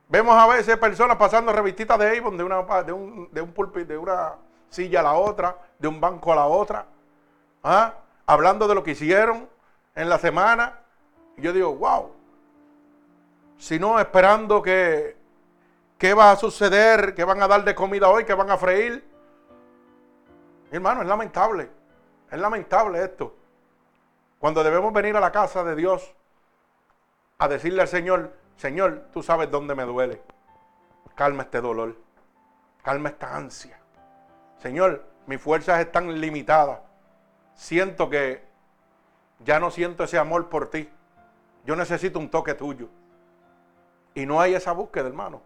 Vemos 0.09 0.35
a 0.35 0.47
veces 0.47 0.77
personas 0.77 1.17
pasando 1.17 1.51
revistitas 1.51 1.99
de 1.99 2.17
Avon 2.17 2.37
de, 2.37 2.43
una, 2.43 2.63
de, 2.83 2.91
un, 2.93 3.29
de 3.31 3.41
un 3.41 3.51
pulpit, 3.51 3.87
de 3.87 3.97
una 3.97 4.35
silla 4.69 4.99
a 5.01 5.03
la 5.03 5.13
otra, 5.13 5.57
de 5.79 5.87
un 5.87 5.99
banco 5.99 6.31
a 6.31 6.35
la 6.35 6.45
otra. 6.45 6.85
¿ah? 7.63 7.93
hablando 8.27 8.67
de 8.67 8.75
lo 8.75 8.83
que 8.83 8.91
hicieron 8.91 9.49
en 9.95 10.09
la 10.09 10.19
semana. 10.19 10.79
Y 11.37 11.41
yo 11.41 11.53
digo, 11.53 11.75
wow. 11.75 12.11
Si 13.57 13.79
no, 13.79 13.99
esperando 13.99 14.61
que, 14.61 15.17
qué 15.97 16.13
va 16.13 16.31
a 16.31 16.35
suceder, 16.35 17.15
que 17.15 17.23
van 17.23 17.41
a 17.41 17.47
dar 17.47 17.63
de 17.63 17.73
comida 17.73 18.09
hoy, 18.09 18.25
que 18.25 18.35
van 18.35 18.51
a 18.51 18.57
freír. 18.57 19.03
hermano, 20.69 21.01
es 21.01 21.07
lamentable. 21.07 21.71
Es 22.29 22.39
lamentable 22.39 23.03
esto. 23.03 23.35
Cuando 24.37 24.63
debemos 24.63 24.93
venir 24.93 25.15
a 25.15 25.19
la 25.19 25.31
casa 25.31 25.63
de 25.63 25.75
Dios 25.75 26.13
a 27.39 27.47
decirle 27.47 27.81
al 27.81 27.87
Señor, 27.87 28.33
Señor, 28.57 29.07
tú 29.11 29.23
sabes 29.23 29.49
dónde 29.49 29.73
me 29.73 29.83
duele. 29.83 30.21
Calma 31.15 31.43
este 31.43 31.61
dolor. 31.61 31.95
Calma 32.83 33.09
esta 33.09 33.35
ansia. 33.35 33.79
Señor, 34.59 35.03
mis 35.25 35.41
fuerzas 35.41 35.79
están 35.79 36.19
limitadas 36.19 36.79
siento 37.57 38.09
que 38.09 38.45
ya 39.39 39.59
no 39.59 39.69
siento 39.71 40.03
ese 40.05 40.17
amor 40.17 40.47
por 40.47 40.69
ti. 40.69 40.89
Yo 41.65 41.75
necesito 41.75 42.17
un 42.19 42.29
toque 42.29 42.53
tuyo. 42.53 42.87
Y 44.13 44.25
no 44.25 44.39
hay 44.39 44.55
esa 44.55 44.71
búsqueda, 44.71 45.07
hermano. 45.07 45.41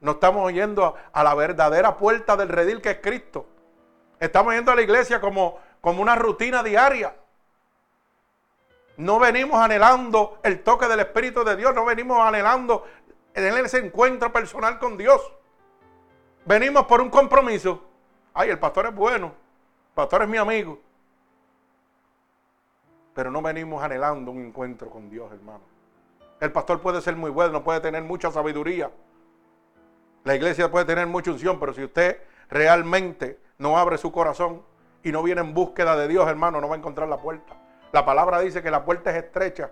No 0.00 0.12
estamos 0.12 0.50
yendo 0.52 0.96
a, 1.12 1.22
la 1.22 1.34
verdadera 1.34 1.96
puerta 1.98 2.36
del 2.36 2.48
redil 2.48 2.80
que 2.80 2.92
es 2.92 2.98
Cristo. 3.00 3.46
Estamos 4.18 4.54
yendo 4.54 4.72
a 4.72 4.74
la 4.74 4.82
iglesia 4.82 5.20
como, 5.20 5.58
como 5.80 6.00
una 6.00 6.16
rutina 6.16 6.62
diaria. 6.62 7.14
No 8.96 9.18
venimos 9.18 9.60
anhelando 9.60 10.38
el 10.42 10.62
toque 10.62 10.86
del 10.86 11.00
Espíritu 11.00 11.44
de 11.44 11.56
Dios, 11.56 11.74
no 11.74 11.84
venimos 11.84 12.20
anhelando 12.20 12.84
tener 13.32 13.64
ese 13.64 13.78
encuentro 13.78 14.32
personal 14.32 14.78
con 14.78 14.96
Dios. 14.96 15.20
Venimos 16.44 16.86
por 16.86 17.00
un 17.00 17.10
compromiso. 17.10 17.89
Ay, 18.32 18.50
el 18.50 18.58
pastor 18.58 18.86
es 18.86 18.94
bueno, 18.94 19.26
el 19.26 19.94
pastor 19.94 20.22
es 20.22 20.28
mi 20.28 20.36
amigo. 20.36 20.78
Pero 23.14 23.30
no 23.30 23.42
venimos 23.42 23.82
anhelando 23.82 24.30
un 24.30 24.46
encuentro 24.46 24.88
con 24.88 25.10
Dios, 25.10 25.32
hermano. 25.32 25.62
El 26.40 26.52
pastor 26.52 26.80
puede 26.80 27.00
ser 27.00 27.16
muy 27.16 27.30
bueno, 27.30 27.62
puede 27.62 27.80
tener 27.80 28.02
mucha 28.02 28.30
sabiduría. 28.30 28.90
La 30.24 30.34
iglesia 30.34 30.70
puede 30.70 30.84
tener 30.84 31.06
mucha 31.06 31.30
unción, 31.30 31.58
pero 31.58 31.72
si 31.72 31.84
usted 31.84 32.22
realmente 32.48 33.38
no 33.58 33.78
abre 33.78 33.98
su 33.98 34.12
corazón 34.12 34.62
y 35.02 35.12
no 35.12 35.22
viene 35.22 35.40
en 35.40 35.54
búsqueda 35.54 35.96
de 35.96 36.08
Dios, 36.08 36.28
hermano, 36.28 36.60
no 36.60 36.68
va 36.68 36.76
a 36.76 36.78
encontrar 36.78 37.08
la 37.08 37.18
puerta. 37.18 37.54
La 37.92 38.04
palabra 38.04 38.40
dice 38.40 38.62
que 38.62 38.70
la 38.70 38.84
puerta 38.84 39.10
es 39.10 39.16
estrecha 39.24 39.70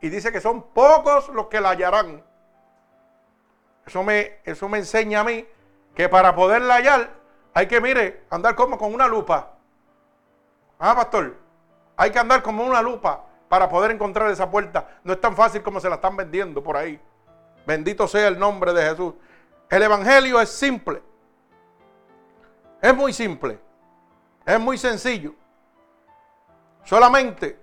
y 0.00 0.08
dice 0.08 0.32
que 0.32 0.40
son 0.40 0.62
pocos 0.62 1.28
los 1.30 1.46
que 1.46 1.60
la 1.60 1.70
hallarán. 1.70 2.22
Eso 3.86 4.02
me, 4.02 4.38
eso 4.44 4.68
me 4.68 4.78
enseña 4.78 5.20
a 5.20 5.24
mí 5.24 5.46
que 5.94 6.08
para 6.08 6.34
poderla 6.34 6.74
hallar 6.74 7.10
hay 7.54 7.68
que, 7.68 7.80
mire, 7.80 8.24
andar 8.30 8.56
como 8.56 8.76
con 8.76 8.92
una 8.92 9.06
lupa. 9.06 9.52
Ah, 10.78 10.94
pastor, 10.94 11.36
hay 11.96 12.10
que 12.10 12.18
andar 12.18 12.42
como 12.42 12.64
una 12.64 12.82
lupa 12.82 13.24
para 13.48 13.68
poder 13.68 13.92
encontrar 13.92 14.28
esa 14.30 14.50
puerta. 14.50 14.98
No 15.04 15.12
es 15.12 15.20
tan 15.20 15.36
fácil 15.36 15.62
como 15.62 15.78
se 15.78 15.88
la 15.88 15.94
están 15.94 16.16
vendiendo 16.16 16.62
por 16.62 16.76
ahí. 16.76 17.00
Bendito 17.64 18.08
sea 18.08 18.26
el 18.26 18.38
nombre 18.38 18.72
de 18.72 18.82
Jesús. 18.82 19.14
El 19.70 19.82
Evangelio 19.82 20.40
es 20.40 20.50
simple. 20.50 21.00
Es 22.82 22.94
muy 22.94 23.12
simple. 23.12 23.60
Es 24.44 24.58
muy 24.58 24.76
sencillo. 24.76 25.34
Solamente 26.82 27.58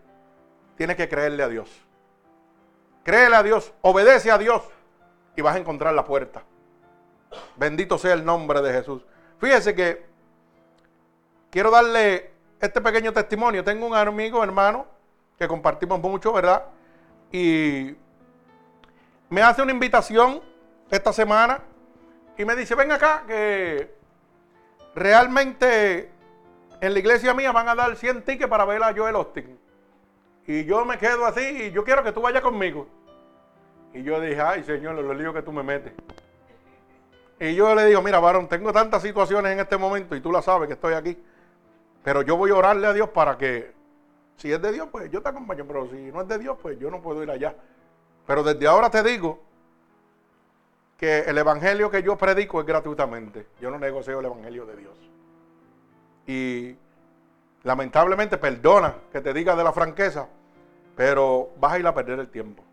tienes 0.76 0.96
que 0.96 1.08
creerle 1.08 1.44
a 1.44 1.48
Dios. 1.50 1.70
Créele 3.04 3.36
a 3.36 3.44
Dios, 3.44 3.74
obedece 3.82 4.32
a 4.32 4.38
Dios 4.38 4.64
y 5.36 5.42
vas 5.42 5.56
a 5.56 5.60
encontrar 5.60 5.94
la 5.94 6.06
puerta. 6.06 6.44
Bendito 7.56 7.98
sea 7.98 8.14
el 8.14 8.24
nombre 8.24 8.62
de 8.62 8.72
Jesús. 8.74 9.06
Fíjese 9.42 9.74
que 9.74 10.06
quiero 11.50 11.72
darle 11.72 12.30
este 12.60 12.80
pequeño 12.80 13.12
testimonio. 13.12 13.64
Tengo 13.64 13.88
un 13.88 13.96
amigo, 13.96 14.44
hermano, 14.44 14.86
que 15.36 15.48
compartimos 15.48 16.00
mucho, 16.00 16.32
¿verdad? 16.32 16.66
Y 17.32 17.96
me 19.30 19.42
hace 19.42 19.64
una 19.64 19.72
invitación 19.72 20.42
esta 20.92 21.12
semana 21.12 21.60
y 22.38 22.46
me 22.46 22.56
dice, 22.56 22.76
ven 22.76 22.92
acá, 22.92 23.24
que 23.26 23.92
realmente 24.94 26.12
en 26.80 26.94
la 26.94 27.00
iglesia 27.00 27.34
mía 27.34 27.52
van 27.52 27.68
a 27.68 27.74
dar 27.74 27.96
100 27.96 28.24
tickets 28.24 28.48
para 28.48 28.64
ver 28.64 28.84
a 28.84 28.94
Joel 28.94 29.16
Austin. 29.16 29.60
Y 30.46 30.66
yo 30.66 30.86
me 30.86 31.00
quedo 31.00 31.26
así 31.26 31.42
y 31.42 31.72
yo 31.72 31.84
quiero 31.84 32.04
que 32.04 32.12
tú 32.12 32.22
vayas 32.22 32.44
conmigo. 32.44 32.88
Y 33.92 34.04
yo 34.04 34.22
dije, 34.22 34.40
ay 34.40 34.64
Señor, 34.64 34.94
los 34.94 35.18
líos 35.18 35.34
que 35.34 35.42
tú 35.42 35.52
me 35.52 35.64
metes. 35.64 35.94
Y 37.42 37.56
yo 37.56 37.74
le 37.74 37.88
digo, 37.88 38.04
mira, 38.04 38.20
varón, 38.20 38.48
tengo 38.48 38.72
tantas 38.72 39.02
situaciones 39.02 39.52
en 39.54 39.60
este 39.60 39.76
momento 39.76 40.16
y 40.16 40.22
tú 40.22 40.32
la 40.32 40.44
sabes 40.44 40.68
que 40.68 40.76
estoy 40.76 40.94
aquí. 40.94 41.18
Pero 42.04 42.22
yo 42.22 42.38
voy 42.38 42.52
a 42.52 42.56
orarle 42.56 42.86
a 42.86 42.94
Dios 42.94 43.10
para 43.10 43.36
que, 43.36 43.74
si 44.38 44.52
es 44.52 44.62
de 44.62 44.72
Dios, 44.72 44.90
pues 44.92 45.10
yo 45.10 45.24
te 45.24 45.30
acompaño, 45.30 45.66
pero 45.66 45.90
si 45.90 45.96
no 46.12 46.22
es 46.22 46.28
de 46.28 46.38
Dios, 46.38 46.56
pues 46.62 46.78
yo 46.78 46.92
no 46.92 47.02
puedo 47.02 47.24
ir 47.24 47.32
allá. 47.32 47.56
Pero 48.28 48.44
desde 48.44 48.68
ahora 48.68 48.92
te 48.92 49.02
digo 49.02 49.40
que 50.98 51.22
el 51.22 51.36
evangelio 51.36 51.90
que 51.90 52.04
yo 52.04 52.16
predico 52.16 52.60
es 52.60 52.68
gratuitamente. 52.68 53.48
Yo 53.60 53.72
no 53.72 53.80
negocio 53.80 54.20
el 54.20 54.26
evangelio 54.28 54.68
de 54.68 54.76
Dios. 54.76 54.94
Y 56.28 56.76
lamentablemente, 57.64 58.38
perdona 58.38 58.98
que 59.12 59.20
te 59.20 59.34
diga 59.34 59.56
de 59.56 59.64
la 59.64 59.74
franqueza, 59.74 60.28
pero 60.96 61.50
vas 61.58 61.74
a 61.74 61.80
ir 61.80 61.88
a 61.88 61.94
perder 61.96 62.20
el 62.20 62.30
tiempo. 62.30 62.64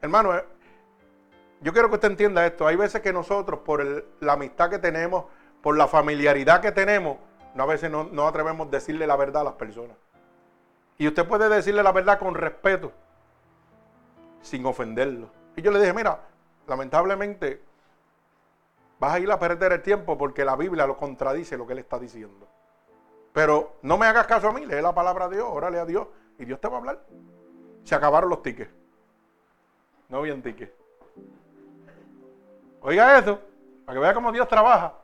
Hermano, 0.00 0.34
eh, 0.34 0.44
yo 1.60 1.72
quiero 1.72 1.88
que 1.88 1.96
usted 1.96 2.10
entienda 2.10 2.46
esto. 2.46 2.66
Hay 2.66 2.76
veces 2.76 3.02
que 3.02 3.12
nosotros, 3.12 3.60
por 3.60 3.84
la 4.20 4.32
amistad 4.32 4.70
que 4.70 4.78
tenemos, 4.78 5.24
por 5.62 5.76
la 5.76 5.86
familiaridad 5.86 6.60
que 6.60 6.72
tenemos, 6.72 7.18
no, 7.54 7.62
a 7.64 7.66
veces 7.66 7.90
no, 7.90 8.04
no 8.04 8.26
atrevemos 8.26 8.68
a 8.68 8.70
decirle 8.70 9.06
la 9.06 9.16
verdad 9.16 9.42
a 9.42 9.44
las 9.44 9.54
personas. 9.54 9.96
Y 10.96 11.06
usted 11.06 11.26
puede 11.26 11.48
decirle 11.48 11.82
la 11.82 11.92
verdad 11.92 12.18
con 12.18 12.34
respeto, 12.34 12.92
sin 14.42 14.64
ofenderlo. 14.64 15.30
Y 15.56 15.62
yo 15.62 15.70
le 15.70 15.80
dije, 15.80 15.92
mira, 15.92 16.20
lamentablemente 16.66 17.62
vas 18.98 19.14
a 19.14 19.18
ir 19.18 19.30
a 19.30 19.38
perder 19.38 19.72
el 19.72 19.82
tiempo 19.82 20.16
porque 20.16 20.44
la 20.44 20.56
Biblia 20.56 20.86
lo 20.86 20.96
contradice 20.96 21.56
lo 21.56 21.66
que 21.66 21.74
él 21.74 21.80
está 21.80 21.98
diciendo. 21.98 22.46
Pero 23.32 23.76
no 23.82 23.98
me 23.98 24.06
hagas 24.06 24.26
caso 24.26 24.48
a 24.48 24.52
mí, 24.52 24.64
lee 24.66 24.80
la 24.80 24.94
palabra 24.94 25.28
de 25.28 25.36
Dios, 25.36 25.48
órale 25.50 25.78
a 25.78 25.84
Dios 25.84 26.08
y 26.38 26.44
Dios 26.44 26.60
te 26.60 26.68
va 26.68 26.76
a 26.76 26.78
hablar. 26.78 27.04
Se 27.84 27.94
acabaron 27.94 28.30
los 28.30 28.42
tickets. 28.42 28.70
No 30.08 30.18
habían 30.18 30.42
tickets. 30.42 30.79
Oiga 32.82 33.18
eso, 33.18 33.38
para 33.84 33.96
que 33.96 34.00
vea 34.00 34.14
cómo 34.14 34.32
Dios 34.32 34.48
trabaja. 34.48 34.94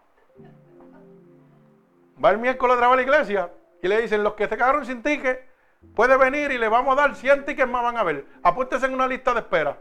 Va 2.22 2.30
el 2.30 2.38
miércoles 2.38 2.76
otra 2.76 2.88
vez 2.88 2.94
a 2.94 2.96
la 2.96 3.02
iglesia 3.02 3.50
y 3.82 3.88
le 3.88 4.00
dicen, 4.00 4.22
los 4.22 4.34
que 4.34 4.48
se 4.48 4.56
quedaron 4.56 4.86
sin 4.86 5.02
ticket, 5.02 5.46
puede 5.94 6.16
venir 6.16 6.50
y 6.50 6.58
le 6.58 6.68
vamos 6.68 6.96
a 6.96 7.02
dar 7.02 7.14
100 7.14 7.44
tickets 7.44 7.70
más 7.70 7.82
van 7.82 7.98
a 7.98 8.02
ver. 8.02 8.24
Apúntese 8.42 8.86
en 8.86 8.94
una 8.94 9.06
lista 9.06 9.34
de 9.34 9.40
espera. 9.40 9.78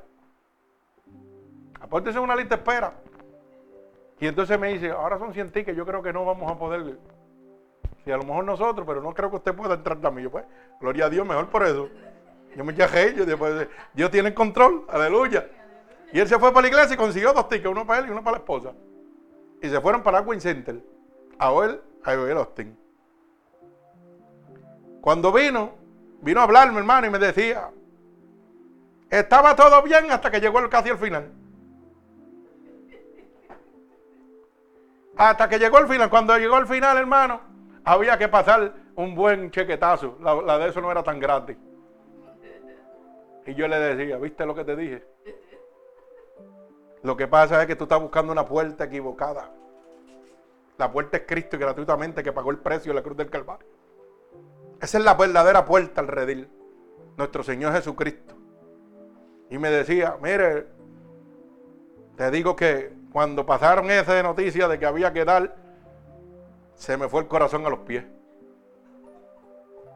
Apúntese 1.79 2.17
en 2.17 2.23
una 2.23 2.35
lista 2.35 2.55
de 2.55 2.61
espera. 2.61 2.93
Y 4.19 4.27
entonces 4.27 4.59
me 4.59 4.73
dice, 4.73 4.91
ahora 4.91 5.17
son 5.17 5.33
100 5.33 5.51
tickets, 5.51 5.77
yo 5.77 5.85
creo 5.85 6.01
que 6.01 6.11
no 6.11 6.25
vamos 6.25 6.51
a 6.51 6.57
poder. 6.57 6.97
Si 8.03 8.11
a 8.11 8.17
lo 8.17 8.23
mejor 8.23 8.43
nosotros, 8.43 8.85
pero 8.85 9.01
no 9.01 9.13
creo 9.13 9.29
que 9.29 9.37
usted 9.37 9.53
pueda 9.53 9.75
entrar 9.75 9.99
también. 9.99 10.25
Yo, 10.25 10.31
pues, 10.31 10.45
gloria 10.79 11.05
a 11.05 11.09
Dios, 11.09 11.25
mejor 11.25 11.47
por 11.49 11.63
eso. 11.63 11.89
Yo 12.55 12.63
me 12.63 12.71
eché 12.71 13.13
yo 13.15 13.25
después, 13.25 13.67
Dios 13.93 14.11
tiene 14.11 14.29
el 14.29 14.33
control, 14.33 14.85
aleluya. 14.89 15.47
Y 16.13 16.19
él 16.19 16.27
se 16.27 16.39
fue 16.39 16.51
para 16.51 16.61
la 16.61 16.67
iglesia 16.67 16.93
y 16.93 16.97
consiguió 16.97 17.33
dos 17.33 17.49
tickets, 17.49 17.69
uno 17.69 17.85
para 17.85 17.99
él 17.99 18.07
y 18.07 18.11
uno 18.11 18.23
para 18.23 18.37
la 18.37 18.39
esposa. 18.39 18.73
Y 19.61 19.69
se 19.69 19.81
fueron 19.81 20.03
para 20.03 20.21
Win 20.21 20.39
Center, 20.39 20.81
a 21.37 21.51
oír 21.51 21.81
a 22.03 22.15
Joel 22.15 22.37
Austin. 22.37 22.77
Cuando 25.01 25.31
vino, 25.31 25.71
vino 26.21 26.39
a 26.39 26.43
hablarme, 26.43 26.79
hermano, 26.79 27.07
y 27.07 27.09
me 27.09 27.19
decía, 27.19 27.69
estaba 29.09 29.55
todo 29.55 29.81
bien 29.83 30.11
hasta 30.11 30.31
que 30.31 30.39
llegó 30.39 30.67
casi 30.69 30.89
el 30.89 30.97
final. 30.97 31.31
Hasta 35.17 35.47
que 35.47 35.59
llegó 35.59 35.77
el 35.77 35.87
final. 35.87 36.09
Cuando 36.09 36.37
llegó 36.37 36.57
el 36.57 36.67
final, 36.67 36.97
hermano, 36.97 37.39
había 37.83 38.17
que 38.17 38.27
pasar 38.27 38.73
un 38.95 39.15
buen 39.15 39.51
chequetazo. 39.51 40.17
La, 40.21 40.35
la 40.41 40.57
de 40.57 40.69
eso 40.69 40.81
no 40.81 40.91
era 40.91 41.03
tan 41.03 41.19
gratis. 41.19 41.57
Y 43.45 43.53
yo 43.53 43.67
le 43.67 43.79
decía, 43.79 44.17
¿viste 44.17 44.45
lo 44.45 44.55
que 44.55 44.65
te 44.65 44.75
dije? 44.75 45.14
Lo 47.05 47.15
que 47.15 47.27
pasa 47.27 47.61
es 47.61 47.67
que 47.67 47.75
tú 47.75 47.83
estás 47.83 48.01
buscando 48.01 48.31
una 48.31 48.47
puerta 48.47 48.85
equivocada. 48.85 49.51
La 50.75 50.91
puerta 50.91 51.17
es 51.17 51.23
Cristo 51.27 51.55
y 51.55 51.59
gratuitamente 51.59 52.23
que 52.23 52.33
pagó 52.33 52.49
el 52.49 52.57
precio 52.57 52.91
de 52.91 52.95
la 52.95 53.03
cruz 53.03 53.15
del 53.15 53.29
Calvario. 53.29 53.67
Esa 54.81 54.97
es 54.97 55.03
la 55.03 55.13
verdadera 55.13 55.65
puerta 55.65 56.01
al 56.01 56.07
redil. 56.07 56.49
Nuestro 57.15 57.43
Señor 57.43 57.73
Jesucristo. 57.73 58.33
Y 59.51 59.59
me 59.59 59.69
decía, 59.69 60.17
mire, 60.19 60.65
te 62.15 62.31
digo 62.31 62.55
que 62.55 62.91
cuando 63.13 63.45
pasaron 63.45 63.91
esa 63.91 64.23
noticia 64.23 64.67
de 64.67 64.79
que 64.79 64.87
había 64.87 65.13
que 65.13 65.25
dar, 65.25 65.55
se 66.73 66.97
me 66.97 67.07
fue 67.07 67.21
el 67.21 67.27
corazón 67.27 67.67
a 67.67 67.69
los 67.69 67.81
pies. 67.81 68.03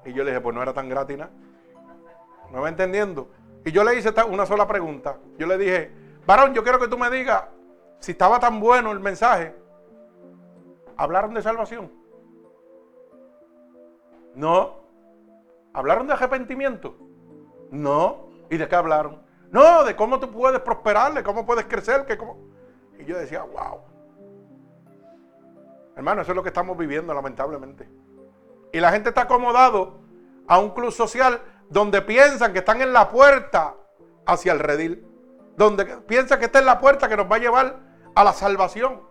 Y 0.05 0.13
yo 0.13 0.23
le 0.23 0.29
dije, 0.29 0.41
pues 0.41 0.55
no 0.55 0.61
era 0.61 0.73
tan 0.73 0.87
gratis. 0.87 1.17
¿Me 2.51 2.59
va 2.59 2.69
entendiendo? 2.69 3.31
Y 3.65 3.71
yo 3.71 3.83
le 3.83 3.97
hice 3.97 4.13
una 4.29 4.45
sola 4.45 4.67
pregunta. 4.67 5.17
Yo 5.39 5.47
le 5.47 5.57
dije, 5.57 6.08
varón, 6.25 6.53
yo 6.53 6.63
quiero 6.63 6.79
que 6.79 6.87
tú 6.87 6.97
me 6.97 7.09
digas 7.09 7.43
si 7.99 8.11
estaba 8.11 8.39
tan 8.39 8.59
bueno 8.59 8.91
el 8.91 8.99
mensaje. 8.99 9.55
¿Hablaron 10.97 11.33
de 11.33 11.41
salvación? 11.41 11.91
No. 14.35 14.79
¿Hablaron 15.73 16.07
de 16.07 16.13
arrepentimiento? 16.13 16.95
No. 17.71 18.29
¿Y 18.49 18.57
de 18.57 18.67
qué 18.67 18.75
hablaron? 18.75 19.21
No, 19.51 19.83
de 19.83 19.95
cómo 19.95 20.19
tú 20.19 20.31
puedes 20.31 20.59
prosperar, 20.61 21.13
de 21.13 21.23
cómo 21.23 21.45
puedes 21.45 21.65
crecer. 21.65 22.05
Que 22.05 22.17
cómo... 22.17 22.37
Y 22.97 23.05
yo 23.05 23.17
decía, 23.17 23.43
wow. 23.43 23.79
Hermano, 25.95 26.21
eso 26.21 26.31
es 26.31 26.35
lo 26.35 26.43
que 26.43 26.49
estamos 26.49 26.77
viviendo, 26.77 27.13
lamentablemente. 27.13 27.89
Y 28.71 28.79
la 28.79 28.91
gente 28.91 29.09
está 29.09 29.21
acomodado 29.21 29.99
a 30.47 30.59
un 30.59 30.71
club 30.71 30.91
social 30.91 31.41
donde 31.69 32.01
piensan 32.01 32.53
que 32.53 32.59
están 32.59 32.81
en 32.81 32.93
la 32.93 33.09
puerta 33.09 33.75
hacia 34.25 34.51
el 34.51 34.59
redil, 34.59 35.05
donde 35.59 35.85
piensan 35.85 36.39
que 36.39 36.45
está 36.45 36.59
en 36.59 36.65
la 36.65 36.79
puerta 36.79 37.09
que 37.09 37.17
nos 37.17 37.29
va 37.29 37.35
a 37.35 37.39
llevar 37.39 37.79
a 38.15 38.23
la 38.23 38.31
salvación. 38.31 39.01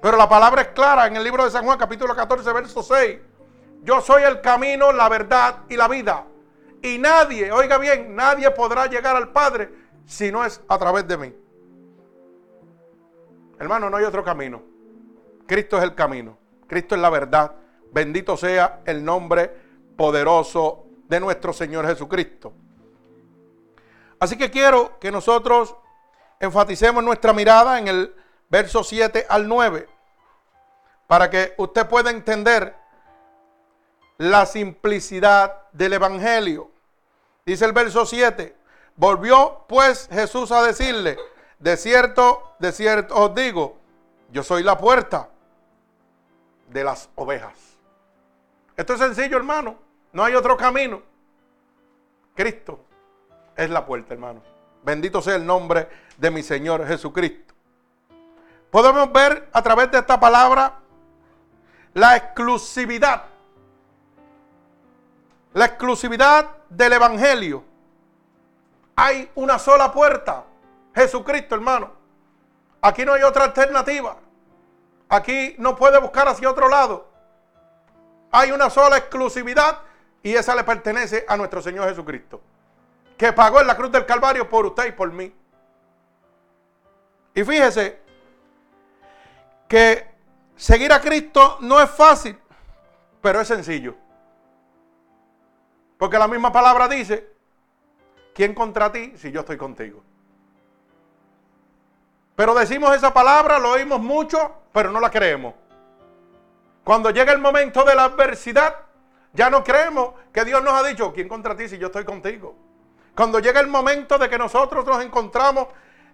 Pero 0.00 0.16
la 0.16 0.28
palabra 0.28 0.62
es 0.62 0.68
clara 0.70 1.06
en 1.06 1.14
el 1.14 1.22
libro 1.22 1.44
de 1.44 1.52
San 1.52 1.64
Juan, 1.64 1.78
capítulo 1.78 2.16
14, 2.16 2.52
verso 2.52 2.82
6. 2.82 3.20
Yo 3.82 4.00
soy 4.00 4.24
el 4.24 4.40
camino, 4.40 4.90
la 4.90 5.08
verdad 5.08 5.58
y 5.68 5.76
la 5.76 5.86
vida. 5.86 6.26
Y 6.82 6.98
nadie, 6.98 7.52
oiga 7.52 7.78
bien, 7.78 8.16
nadie 8.16 8.50
podrá 8.50 8.88
llegar 8.88 9.14
al 9.14 9.30
Padre 9.30 9.72
si 10.04 10.32
no 10.32 10.44
es 10.44 10.60
a 10.66 10.76
través 10.78 11.06
de 11.06 11.16
mí. 11.16 11.32
Hermano, 13.60 13.88
no 13.88 13.98
hay 13.98 14.04
otro 14.04 14.24
camino. 14.24 14.64
Cristo 15.46 15.78
es 15.78 15.84
el 15.84 15.94
camino. 15.94 16.36
Cristo 16.66 16.96
es 16.96 17.00
la 17.00 17.08
verdad. 17.08 17.54
Bendito 17.92 18.36
sea 18.36 18.80
el 18.84 19.04
nombre 19.04 19.48
poderoso 19.96 20.86
de 21.06 21.20
nuestro 21.20 21.52
Señor 21.52 21.86
Jesucristo. 21.86 22.52
Así 24.22 24.38
que 24.38 24.52
quiero 24.52 25.00
que 25.00 25.10
nosotros 25.10 25.74
enfaticemos 26.38 27.02
nuestra 27.02 27.32
mirada 27.32 27.80
en 27.80 27.88
el 27.88 28.14
verso 28.48 28.84
7 28.84 29.26
al 29.28 29.48
9, 29.48 29.88
para 31.08 31.28
que 31.28 31.54
usted 31.56 31.88
pueda 31.88 32.10
entender 32.10 32.72
la 34.18 34.46
simplicidad 34.46 35.68
del 35.72 35.94
Evangelio. 35.94 36.70
Dice 37.44 37.64
el 37.64 37.72
verso 37.72 38.06
7, 38.06 38.54
volvió 38.94 39.64
pues 39.68 40.08
Jesús 40.12 40.52
a 40.52 40.62
decirle, 40.62 41.18
de 41.58 41.76
cierto, 41.76 42.54
de 42.60 42.70
cierto 42.70 43.16
os 43.16 43.34
digo, 43.34 43.76
yo 44.30 44.44
soy 44.44 44.62
la 44.62 44.78
puerta 44.78 45.30
de 46.68 46.84
las 46.84 47.10
ovejas. 47.16 47.58
Esto 48.76 48.92
es 48.92 49.00
sencillo, 49.00 49.36
hermano. 49.36 49.78
No 50.12 50.22
hay 50.22 50.36
otro 50.36 50.56
camino. 50.56 51.02
Cristo 52.36 52.84
es 53.56 53.70
la 53.70 53.84
puerta, 53.84 54.14
hermano. 54.14 54.42
Bendito 54.82 55.22
sea 55.22 55.36
el 55.36 55.46
nombre 55.46 55.88
de 56.16 56.30
mi 56.30 56.42
Señor 56.42 56.86
Jesucristo. 56.86 57.54
Podemos 58.70 59.12
ver 59.12 59.48
a 59.52 59.62
través 59.62 59.90
de 59.90 59.98
esta 59.98 60.18
palabra 60.18 60.78
la 61.94 62.16
exclusividad. 62.16 63.24
La 65.52 65.66
exclusividad 65.66 66.48
del 66.68 66.94
Evangelio. 66.94 67.64
Hay 68.96 69.30
una 69.34 69.58
sola 69.58 69.92
puerta. 69.92 70.44
Jesucristo, 70.94 71.54
hermano. 71.54 71.92
Aquí 72.80 73.04
no 73.04 73.12
hay 73.12 73.22
otra 73.22 73.44
alternativa. 73.44 74.16
Aquí 75.08 75.54
no 75.58 75.76
puede 75.76 76.00
buscar 76.00 76.26
hacia 76.26 76.50
otro 76.50 76.68
lado. 76.68 77.06
Hay 78.30 78.50
una 78.50 78.70
sola 78.70 78.96
exclusividad 78.96 79.78
y 80.22 80.34
esa 80.34 80.54
le 80.54 80.64
pertenece 80.64 81.24
a 81.28 81.36
nuestro 81.36 81.60
Señor 81.60 81.88
Jesucristo, 81.88 82.40
que 83.22 83.32
pagó 83.32 83.60
en 83.60 83.68
la 83.68 83.76
cruz 83.76 83.92
del 83.92 84.04
Calvario 84.04 84.48
por 84.48 84.66
usted 84.66 84.88
y 84.88 84.90
por 84.90 85.12
mí. 85.12 85.32
Y 87.36 87.44
fíjese 87.44 88.00
que 89.68 90.08
seguir 90.56 90.92
a 90.92 91.00
Cristo 91.00 91.58
no 91.60 91.80
es 91.80 91.88
fácil, 91.88 92.36
pero 93.20 93.40
es 93.40 93.46
sencillo. 93.46 93.94
Porque 95.98 96.18
la 96.18 96.26
misma 96.26 96.50
palabra 96.50 96.88
dice, 96.88 97.32
¿quién 98.34 98.54
contra 98.56 98.90
ti 98.90 99.12
si 99.16 99.30
yo 99.30 99.42
estoy 99.42 99.56
contigo? 99.56 100.02
Pero 102.34 102.54
decimos 102.54 102.92
esa 102.96 103.14
palabra, 103.14 103.60
lo 103.60 103.70
oímos 103.70 104.00
mucho, 104.00 104.52
pero 104.72 104.90
no 104.90 104.98
la 104.98 105.12
creemos. 105.12 105.54
Cuando 106.82 107.10
llega 107.10 107.32
el 107.32 107.38
momento 107.38 107.84
de 107.84 107.94
la 107.94 108.02
adversidad, 108.02 108.78
ya 109.32 109.48
no 109.48 109.62
creemos 109.62 110.12
que 110.32 110.44
Dios 110.44 110.60
nos 110.60 110.72
ha 110.72 110.82
dicho, 110.82 111.12
¿quién 111.12 111.28
contra 111.28 111.54
ti 111.54 111.68
si 111.68 111.78
yo 111.78 111.86
estoy 111.86 112.04
contigo? 112.04 112.61
Cuando 113.14 113.40
llega 113.40 113.60
el 113.60 113.68
momento 113.68 114.18
de 114.18 114.28
que 114.28 114.38
nosotros 114.38 114.86
nos 114.86 115.02
encontramos 115.02 115.68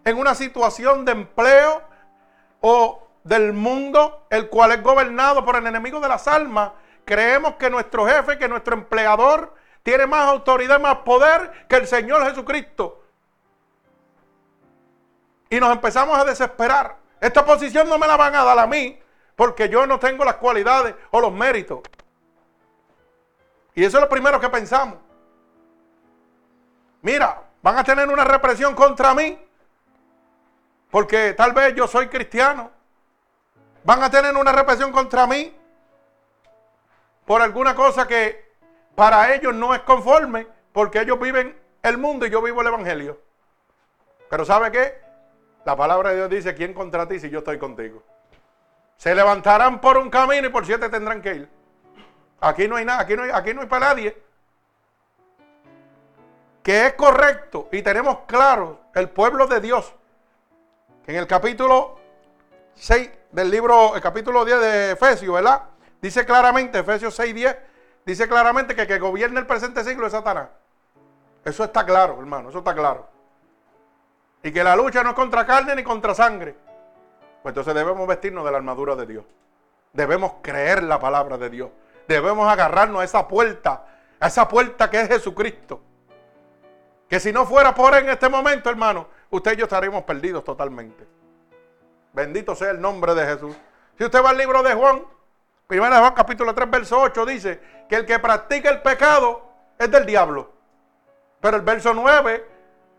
en 0.04 0.18
una 0.18 0.34
situación 0.34 1.04
de 1.04 1.12
empleo 1.12 1.82
o 2.60 3.08
del 3.24 3.52
mundo, 3.52 4.26
el 4.30 4.48
cual 4.48 4.72
es 4.72 4.82
gobernado 4.82 5.44
por 5.44 5.56
el 5.56 5.66
enemigo 5.66 6.00
de 6.00 6.08
las 6.08 6.26
almas, 6.26 6.72
creemos 7.04 7.54
que 7.54 7.70
nuestro 7.70 8.06
jefe, 8.06 8.38
que 8.38 8.48
nuestro 8.48 8.74
empleador, 8.74 9.54
tiene 9.82 10.06
más 10.06 10.28
autoridad, 10.28 10.80
más 10.80 10.98
poder 10.98 11.66
que 11.68 11.76
el 11.76 11.86
Señor 11.86 12.24
Jesucristo. 12.26 13.02
Y 15.50 15.60
nos 15.60 15.72
empezamos 15.72 16.18
a 16.18 16.24
desesperar. 16.24 16.96
Esta 17.20 17.44
posición 17.44 17.88
no 17.88 17.98
me 17.98 18.06
la 18.06 18.16
van 18.16 18.34
a 18.34 18.44
dar 18.44 18.58
a 18.58 18.66
mí, 18.66 19.00
porque 19.36 19.68
yo 19.68 19.86
no 19.86 19.98
tengo 19.98 20.24
las 20.24 20.36
cualidades 20.36 20.94
o 21.10 21.20
los 21.20 21.32
méritos. 21.32 21.80
Y 23.74 23.84
eso 23.84 23.98
es 23.98 24.02
lo 24.02 24.08
primero 24.08 24.40
que 24.40 24.48
pensamos. 24.48 24.98
Mira, 27.02 27.42
van 27.62 27.78
a 27.78 27.84
tener 27.84 28.08
una 28.08 28.24
represión 28.24 28.74
contra 28.74 29.14
mí. 29.14 29.38
Porque 30.90 31.34
tal 31.34 31.52
vez 31.52 31.74
yo 31.74 31.86
soy 31.86 32.08
cristiano. 32.08 32.70
Van 33.84 34.02
a 34.02 34.10
tener 34.10 34.36
una 34.36 34.52
represión 34.52 34.92
contra 34.92 35.26
mí. 35.26 35.54
Por 37.24 37.42
alguna 37.42 37.74
cosa 37.74 38.06
que 38.06 38.52
para 38.94 39.34
ellos 39.34 39.54
no 39.54 39.74
es 39.74 39.80
conforme. 39.82 40.46
Porque 40.72 41.00
ellos 41.00 41.18
viven 41.20 41.58
el 41.82 41.98
mundo 41.98 42.26
y 42.26 42.30
yo 42.30 42.42
vivo 42.42 42.60
el 42.62 42.68
evangelio. 42.68 43.20
Pero 44.28 44.44
¿sabe 44.44 44.70
qué? 44.70 45.00
La 45.64 45.76
palabra 45.76 46.10
de 46.10 46.16
Dios 46.16 46.30
dice, 46.30 46.54
¿quién 46.54 46.72
contra 46.72 47.06
ti 47.06 47.18
si 47.18 47.30
yo 47.30 47.40
estoy 47.40 47.58
contigo? 47.58 48.02
Se 48.96 49.14
levantarán 49.14 49.80
por 49.80 49.96
un 49.98 50.10
camino 50.10 50.48
y 50.48 50.50
por 50.50 50.66
siete 50.66 50.88
tendrán 50.88 51.22
que 51.22 51.34
ir. 51.34 51.48
Aquí 52.40 52.68
no 52.68 52.76
hay 52.76 52.84
nada, 52.84 53.00
aquí 53.00 53.16
no 53.16 53.22
hay, 53.22 53.30
aquí 53.30 53.54
no 53.54 53.60
hay 53.60 53.66
para 53.66 53.88
nadie. 53.88 54.27
Que 56.68 56.88
es 56.88 56.92
correcto 56.92 57.70
y 57.72 57.80
tenemos 57.80 58.18
claro 58.26 58.80
el 58.94 59.08
pueblo 59.08 59.46
de 59.46 59.58
Dios. 59.58 59.90
En 61.06 61.16
el 61.16 61.26
capítulo 61.26 61.98
6 62.74 63.10
del 63.32 63.50
libro, 63.50 63.94
el 63.94 64.02
capítulo 64.02 64.44
10 64.44 64.60
de 64.60 64.90
Efesios, 64.90 65.34
¿verdad? 65.34 65.62
Dice 66.02 66.26
claramente, 66.26 66.80
Efesios 66.80 67.14
6, 67.14 67.34
10, 67.34 67.56
dice 68.04 68.28
claramente 68.28 68.76
que 68.76 68.86
que 68.86 68.98
gobierna 68.98 69.40
el 69.40 69.46
presente 69.46 69.82
siglo 69.82 70.04
es 70.04 70.12
Satanás. 70.12 70.50
Eso 71.42 71.64
está 71.64 71.86
claro, 71.86 72.18
hermano, 72.18 72.50
eso 72.50 72.58
está 72.58 72.74
claro. 72.74 73.08
Y 74.42 74.52
que 74.52 74.62
la 74.62 74.76
lucha 74.76 75.02
no 75.02 75.08
es 75.08 75.16
contra 75.16 75.46
carne 75.46 75.74
ni 75.74 75.82
contra 75.82 76.14
sangre. 76.14 76.54
Pues 77.42 77.52
entonces 77.52 77.74
debemos 77.74 78.06
vestirnos 78.06 78.44
de 78.44 78.50
la 78.50 78.58
armadura 78.58 78.94
de 78.94 79.06
Dios. 79.06 79.24
Debemos 79.94 80.34
creer 80.42 80.82
la 80.82 81.00
palabra 81.00 81.38
de 81.38 81.48
Dios. 81.48 81.70
Debemos 82.06 82.46
agarrarnos 82.46 83.00
a 83.00 83.04
esa 83.04 83.26
puerta, 83.26 83.86
a 84.20 84.26
esa 84.26 84.46
puerta 84.46 84.90
que 84.90 85.00
es 85.00 85.08
Jesucristo. 85.08 85.80
Que 87.08 87.18
si 87.20 87.32
no 87.32 87.46
fuera 87.46 87.74
por 87.74 87.94
él 87.94 88.04
en 88.04 88.10
este 88.10 88.28
momento, 88.28 88.68
hermano, 88.68 89.08
usted 89.30 89.52
y 89.52 89.56
yo 89.56 89.64
estaríamos 89.64 90.04
perdidos 90.04 90.44
totalmente. 90.44 91.06
Bendito 92.12 92.54
sea 92.54 92.70
el 92.70 92.80
nombre 92.80 93.14
de 93.14 93.26
Jesús. 93.26 93.56
Si 93.96 94.04
usted 94.04 94.22
va 94.22 94.30
al 94.30 94.38
libro 94.38 94.62
de 94.62 94.74
Juan, 94.74 95.02
primero 95.66 95.94
de 95.94 96.00
Juan 96.00 96.14
capítulo 96.14 96.54
3, 96.54 96.70
verso 96.70 97.00
8, 97.00 97.26
dice 97.26 97.60
que 97.88 97.96
el 97.96 98.06
que 98.06 98.18
practica 98.18 98.70
el 98.70 98.82
pecado 98.82 99.42
es 99.78 99.90
del 99.90 100.04
diablo. 100.04 100.50
Pero 101.40 101.56
el 101.56 101.62
verso 101.62 101.94
9 101.94 102.46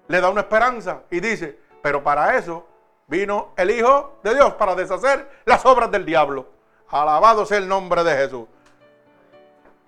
le 0.07 0.21
da 0.21 0.29
una 0.29 0.41
esperanza 0.41 1.01
y 1.11 1.19
dice, 1.19 1.59
pero 1.81 2.03
para 2.03 2.35
eso 2.37 2.67
vino 3.07 3.53
el 3.57 3.71
Hijo 3.71 4.19
de 4.23 4.33
Dios, 4.33 4.53
para 4.53 4.75
deshacer 4.75 5.29
las 5.45 5.65
obras 5.65 5.91
del 5.91 6.05
diablo. 6.05 6.47
Alabado 6.89 7.45
sea 7.45 7.57
el 7.57 7.67
nombre 7.67 8.03
de 8.03 8.15
Jesús. 8.15 8.47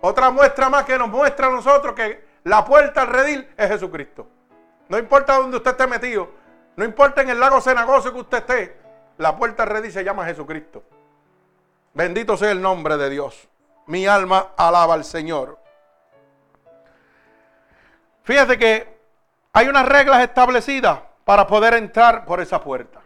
Otra 0.01 0.29
muestra 0.29 0.69
más 0.69 0.85
que 0.85 0.97
nos 0.97 1.09
muestra 1.09 1.47
a 1.47 1.51
nosotros 1.51 1.93
que 1.95 2.30
la 2.43 2.65
puerta 2.65 3.01
al 3.01 3.07
redil 3.07 3.47
es 3.57 3.69
Jesucristo. 3.69 4.27
No 4.89 4.97
importa 4.97 5.37
dónde 5.37 5.57
usted 5.57 5.71
esté 5.71 5.87
metido, 5.87 6.29
no 6.75 6.83
importa 6.83 7.21
en 7.21 7.29
el 7.29 7.39
lago 7.39 7.61
cenagoso 7.61 8.11
que 8.13 8.19
usted 8.19 8.37
esté, 8.39 8.77
la 9.17 9.35
puerta 9.35 9.63
al 9.63 9.69
redil 9.69 9.91
se 9.91 10.03
llama 10.03 10.25
Jesucristo. 10.25 10.83
Bendito 11.93 12.37
sea 12.37 12.51
el 12.51 12.61
nombre 12.61 12.97
de 12.97 13.09
Dios. 13.09 13.47
Mi 13.87 14.07
alma 14.07 14.49
alaba 14.57 14.93
al 14.93 15.03
Señor. 15.03 15.59
Fíjate 18.23 18.57
que 18.57 18.97
hay 19.53 19.67
unas 19.67 19.87
reglas 19.87 20.21
establecidas 20.23 20.99
para 21.25 21.47
poder 21.47 21.73
entrar 21.73 22.25
por 22.25 22.39
esa 22.39 22.61
puerta. 22.63 23.01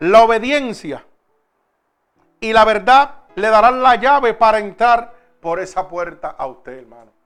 La 0.00 0.22
obediencia 0.22 1.04
y 2.40 2.52
la 2.52 2.64
verdad 2.64 3.22
le 3.34 3.48
darán 3.48 3.82
la 3.82 3.96
llave 3.96 4.34
para 4.34 4.58
entrar 4.58 5.14
por 5.40 5.60
esa 5.60 5.88
puerta 5.88 6.34
a 6.36 6.46
usted, 6.46 6.78
hermano. 6.78 7.17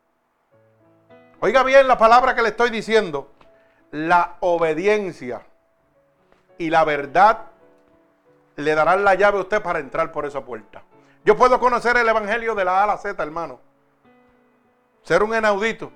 Oiga 1.45 1.65
bien 1.65 1.89
la 1.89 1.99
palabra 1.99 2.37
que 2.37 2.43
le 2.43 2.51
estoy 2.51 2.71
diciendo. 2.71 3.33
La 3.91 4.37
obediencia 4.39 5.45
y 6.57 6.71
la 6.71 6.85
verdad 6.85 7.47
le 8.55 8.75
darán 8.77 9.03
la 9.03 9.17
llave 9.17 9.39
a 9.39 9.41
usted 9.41 9.61
para 9.61 9.81
entrar 9.81 10.13
por 10.13 10.25
esa 10.25 10.45
puerta. 10.45 10.85
Yo 11.25 11.37
puedo 11.37 11.59
conocer 11.59 11.97
el 11.97 12.09
Evangelio 12.09 12.55
de 12.55 12.65
la 12.65 12.79
A 12.79 12.85
a 12.85 12.87
la 12.87 12.97
Z, 12.97 13.21
hermano. 13.21 13.59
Ser 15.03 15.25
un 15.25 15.35
enaudito. 15.35 15.91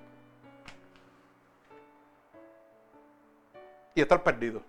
Y 3.95 4.01
estar 4.01 4.25
perdido. 4.25 4.63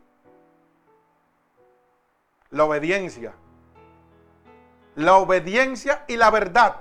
La 2.52 2.66
obediencia. 2.66 3.34
La 4.94 5.16
obediencia 5.16 6.06
y 6.08 6.18
la 6.18 6.30
verdad. 6.30 6.76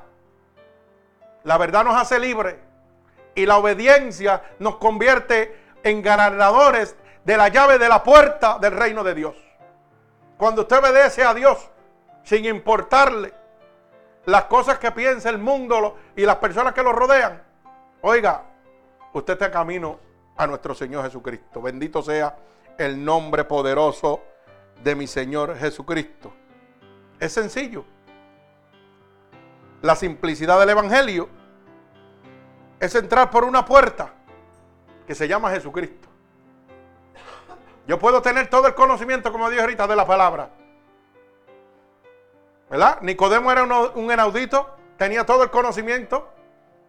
La 1.44 1.56
verdad 1.56 1.82
nos 1.82 1.96
hace 1.96 2.18
libres. 2.18 2.56
Y 3.37 3.46
la 3.46 3.59
obediencia 3.59 4.42
nos 4.59 4.77
convierte 4.77 5.57
en 5.85 6.03
ganadores 6.03 6.96
de 7.25 7.37
la 7.37 7.49
llave 7.49 7.79
de 7.79 7.88
la 7.88 8.03
puerta 8.03 8.59
del 8.59 8.72
reino 8.72 9.05
de 9.05 9.14
Dios. 9.14 9.37
Cuando 10.37 10.62
usted 10.62 10.79
obedece 10.79 11.22
a 11.22 11.33
Dios, 11.33 11.70
sin 12.25 12.44
importarle 12.44 13.33
las 14.25 14.46
cosas 14.46 14.79
que 14.79 14.90
piensa 14.90 15.31
el 15.31 15.38
mundo 15.38 15.96
y 16.16 16.22
las 16.22 16.37
personas 16.37 16.75
que 16.75 16.83
lo 16.83 16.92
rodean, 16.92 17.40
oiga, 18.03 18.42
usted 19.12 19.35
está 19.35 19.51
camino 19.51 20.01
a 20.37 20.46
nuestro 20.46 20.75
Señor 20.75 21.05
Jesucristo. 21.05 21.62
Bendito 21.62 22.03
sea 22.03 22.37
el 22.79 23.05
nombre 23.05 23.44
poderoso 23.44 24.22
de 24.83 24.94
mi 24.94 25.07
Señor 25.07 25.57
Jesucristo. 25.57 26.33
Es 27.18 27.33
sencillo. 27.33 27.85
La 29.83 29.94
simplicidad 29.94 30.59
del 30.59 30.70
Evangelio 30.70 31.29
es 32.80 32.94
entrar 32.94 33.30
por 33.30 33.44
una 33.44 33.64
puerta 33.64 34.10
que 35.06 35.14
se 35.14 35.28
llama 35.28 35.50
Jesucristo. 35.50 36.08
Yo 37.86 37.98
puedo 37.98 38.20
tener 38.20 38.48
todo 38.48 38.66
el 38.66 38.74
conocimiento, 38.74 39.30
como 39.30 39.48
dije 39.48 39.62
ahorita, 39.62 39.86
de 39.86 39.96
la 39.96 40.06
palabra. 40.06 40.50
¿Verdad? 42.68 43.00
Nicodemo 43.02 43.52
era 43.52 43.62
un 43.62 44.10
enaudito, 44.10 44.68
tenía 44.96 45.24
todo 45.24 45.44
el 45.44 45.50
conocimiento. 45.50 46.28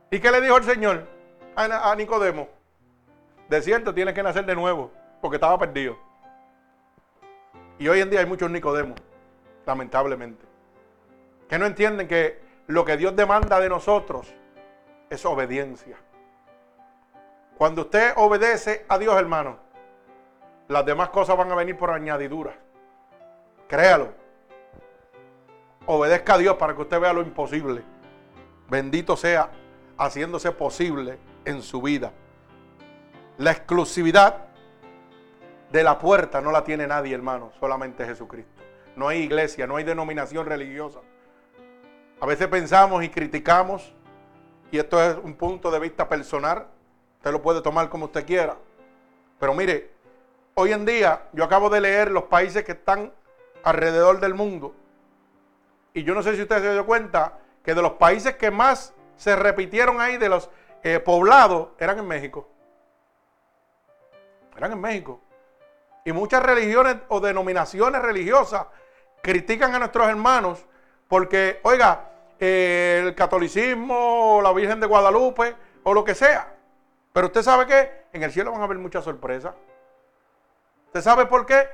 ¿Y 0.10 0.20
qué 0.20 0.32
le 0.32 0.42
dijo 0.42 0.58
el 0.58 0.64
Señor 0.64 1.08
a, 1.56 1.96
Nicodemo? 1.96 2.48
De 3.48 3.62
cierto, 3.62 3.94
tienes 3.94 4.16
que 4.16 4.24
nacer 4.24 4.46
de 4.46 4.56
nuevo, 4.56 4.92
porque 5.22 5.36
estaba 5.36 5.58
perdido. 5.60 5.98
Y 7.78 7.88
hoy 7.88 8.02
en 8.02 8.10
día 8.10 8.22
hay 8.22 8.26
muchos 8.26 8.50
Nicodemos, 8.50 9.00
lamentablemente, 9.66 10.44
que 11.48 11.60
no 11.60 11.68
entienden 11.68 12.08
que 12.08 12.42
lo 12.66 12.84
que 12.84 12.98
Dios 12.98 13.16
demanda 13.16 13.60
de 13.60 13.70
nosotros 13.70 14.34
es 15.10 15.26
obediencia. 15.26 15.98
Cuando 17.58 17.82
usted 17.82 18.14
obedece 18.18 18.86
a 18.88 18.98
Dios, 18.98 19.16
hermano, 19.20 19.58
las 20.68 20.86
demás 20.86 21.10
cosas 21.10 21.38
van 21.38 21.52
a 21.52 21.56
venir 21.56 21.78
por 21.78 21.90
añadidura. 21.90 22.56
Créalo. 23.68 24.14
Obedezca 25.86 26.34
a 26.34 26.38
Dios 26.38 26.56
para 26.58 26.76
que 26.76 26.82
usted 26.82 27.00
vea 27.00 27.14
lo 27.14 27.22
imposible. 27.22 27.82
Bendito 28.70 29.16
sea 29.16 29.50
haciéndose 29.98 30.52
posible 30.52 31.18
en 31.46 31.62
su 31.62 31.82
vida. 31.82 32.12
La 33.38 33.52
exclusividad 33.52 34.46
de 35.72 35.84
la 35.84 35.98
puerta 35.98 36.42
no 36.42 36.52
la 36.52 36.64
tiene 36.64 36.88
nadie, 36.88 37.16
hermano, 37.16 37.52
solamente 37.60 38.06
Jesucristo. 38.06 38.62
No 38.96 39.08
hay 39.08 39.20
iglesia, 39.20 39.68
no 39.68 39.78
hay 39.78 39.84
denominación 39.84 40.46
religiosa. 40.46 41.00
A 42.20 42.26
veces 42.26 42.48
pensamos 42.48 43.04
y 43.04 43.10
criticamos, 43.10 43.94
y 44.72 44.78
esto 44.78 45.02
es 45.02 45.18
un 45.24 45.36
punto 45.36 45.72
de 45.72 45.80
vista 45.80 46.08
personal, 46.08 46.68
usted 47.18 47.32
lo 47.32 47.42
puede 47.42 47.62
tomar 47.62 47.90
como 47.90 48.06
usted 48.06 48.26
quiera. 48.26 48.58
Pero 49.40 49.54
mire, 49.54 49.98
Hoy 50.60 50.74
en 50.74 50.86
día, 50.86 51.22
yo 51.34 51.44
acabo 51.44 51.70
de 51.70 51.80
leer 51.80 52.10
los 52.10 52.24
países 52.24 52.64
que 52.64 52.72
están 52.72 53.14
alrededor 53.62 54.20
del 54.20 54.34
mundo. 54.34 54.74
Y 55.94 56.04
yo 56.04 56.16
no 56.16 56.24
sé 56.24 56.36
si 56.36 56.42
usted 56.42 56.64
se 56.64 56.74
dio 56.74 56.84
cuenta 56.84 57.38
que 57.64 57.76
de 57.76 57.82
los 57.84 57.92
países 57.92 58.38
que 58.38 58.50
más 58.50 58.92
se 59.18 59.36
repitieron 59.36 60.02
ahí, 60.02 60.18
de 60.18 60.30
los 60.30 60.50
eh, 60.82 61.00
poblados, 61.00 61.68
eran 61.78 62.00
en 62.00 62.08
México. 62.08 62.50
Eran 64.58 64.72
en 64.72 64.82
México. 64.82 65.22
Y 66.04 66.12
muchas 66.12 66.42
religiones 66.42 66.96
o 67.10 67.20
denominaciones 67.20 68.02
religiosas 68.02 68.66
critican 69.22 69.76
a 69.76 69.78
nuestros 69.78 70.08
hermanos 70.08 70.66
porque, 71.08 71.60
oiga, 71.62 72.07
el 72.40 73.16
catolicismo, 73.16 74.38
o 74.38 74.42
la 74.42 74.54
Virgen 74.54 74.80
de 74.80 74.88
Guadalupe, 74.88 75.56
o 75.84 75.94
lo 75.94 76.04
que 76.04 76.16
sea. 76.16 76.54
Pero 77.14 77.28
usted 77.28 77.42
sabe 77.42 77.66
que 77.66 78.06
en 78.14 78.24
el 78.24 78.32
cielo 78.32 78.52
van 78.52 78.62
a 78.62 78.66
haber 78.66 78.78
muchas 78.78 79.04
sorpresas. 79.04 79.54
¿Usted 80.88 81.02
sabe 81.02 81.26
por 81.26 81.46
qué? 81.46 81.68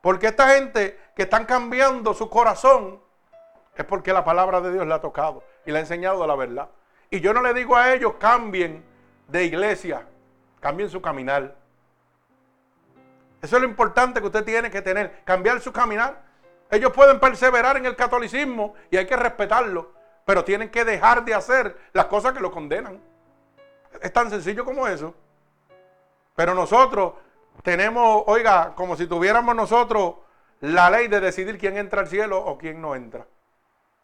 Porque 0.00 0.28
esta 0.28 0.48
gente 0.48 0.98
que 1.14 1.22
están 1.22 1.44
cambiando 1.44 2.14
su 2.14 2.28
corazón 2.30 3.00
es 3.76 3.84
porque 3.84 4.12
la 4.12 4.24
palabra 4.24 4.60
de 4.60 4.72
Dios 4.72 4.86
le 4.86 4.94
ha 4.94 5.00
tocado 5.00 5.42
y 5.64 5.72
le 5.72 5.78
ha 5.78 5.80
enseñado 5.80 6.26
la 6.26 6.34
verdad. 6.34 6.68
Y 7.10 7.20
yo 7.20 7.32
no 7.32 7.42
le 7.42 7.54
digo 7.54 7.76
a 7.76 7.92
ellos 7.92 8.14
cambien 8.18 8.84
de 9.26 9.44
iglesia, 9.44 10.06
cambien 10.60 10.88
su 10.90 11.00
caminar. 11.00 11.56
Eso 13.42 13.56
es 13.56 13.62
lo 13.62 13.68
importante 13.68 14.20
que 14.20 14.26
usted 14.26 14.44
tiene 14.44 14.70
que 14.70 14.82
tener, 14.82 15.22
cambiar 15.24 15.60
su 15.60 15.72
caminar. 15.72 16.22
Ellos 16.70 16.92
pueden 16.92 17.18
perseverar 17.18 17.76
en 17.76 17.86
el 17.86 17.96
catolicismo 17.96 18.74
y 18.90 18.96
hay 18.96 19.06
que 19.06 19.16
respetarlo, 19.16 19.92
pero 20.24 20.44
tienen 20.44 20.70
que 20.70 20.84
dejar 20.84 21.24
de 21.24 21.34
hacer 21.34 21.76
las 21.92 22.06
cosas 22.06 22.32
que 22.32 22.40
lo 22.40 22.50
condenan. 22.50 23.00
Es 24.00 24.12
tan 24.12 24.30
sencillo 24.30 24.64
como 24.64 24.86
eso. 24.86 25.14
Pero 26.36 26.54
nosotros 26.54 27.14
tenemos, 27.62 28.24
oiga, 28.26 28.74
como 28.74 28.96
si 28.96 29.06
tuviéramos 29.06 29.54
nosotros 29.54 30.14
la 30.60 30.90
ley 30.90 31.08
de 31.08 31.20
decidir 31.20 31.58
quién 31.58 31.76
entra 31.76 32.00
al 32.00 32.08
cielo 32.08 32.38
o 32.44 32.56
quién 32.58 32.80
no 32.80 32.94
entra. 32.94 33.26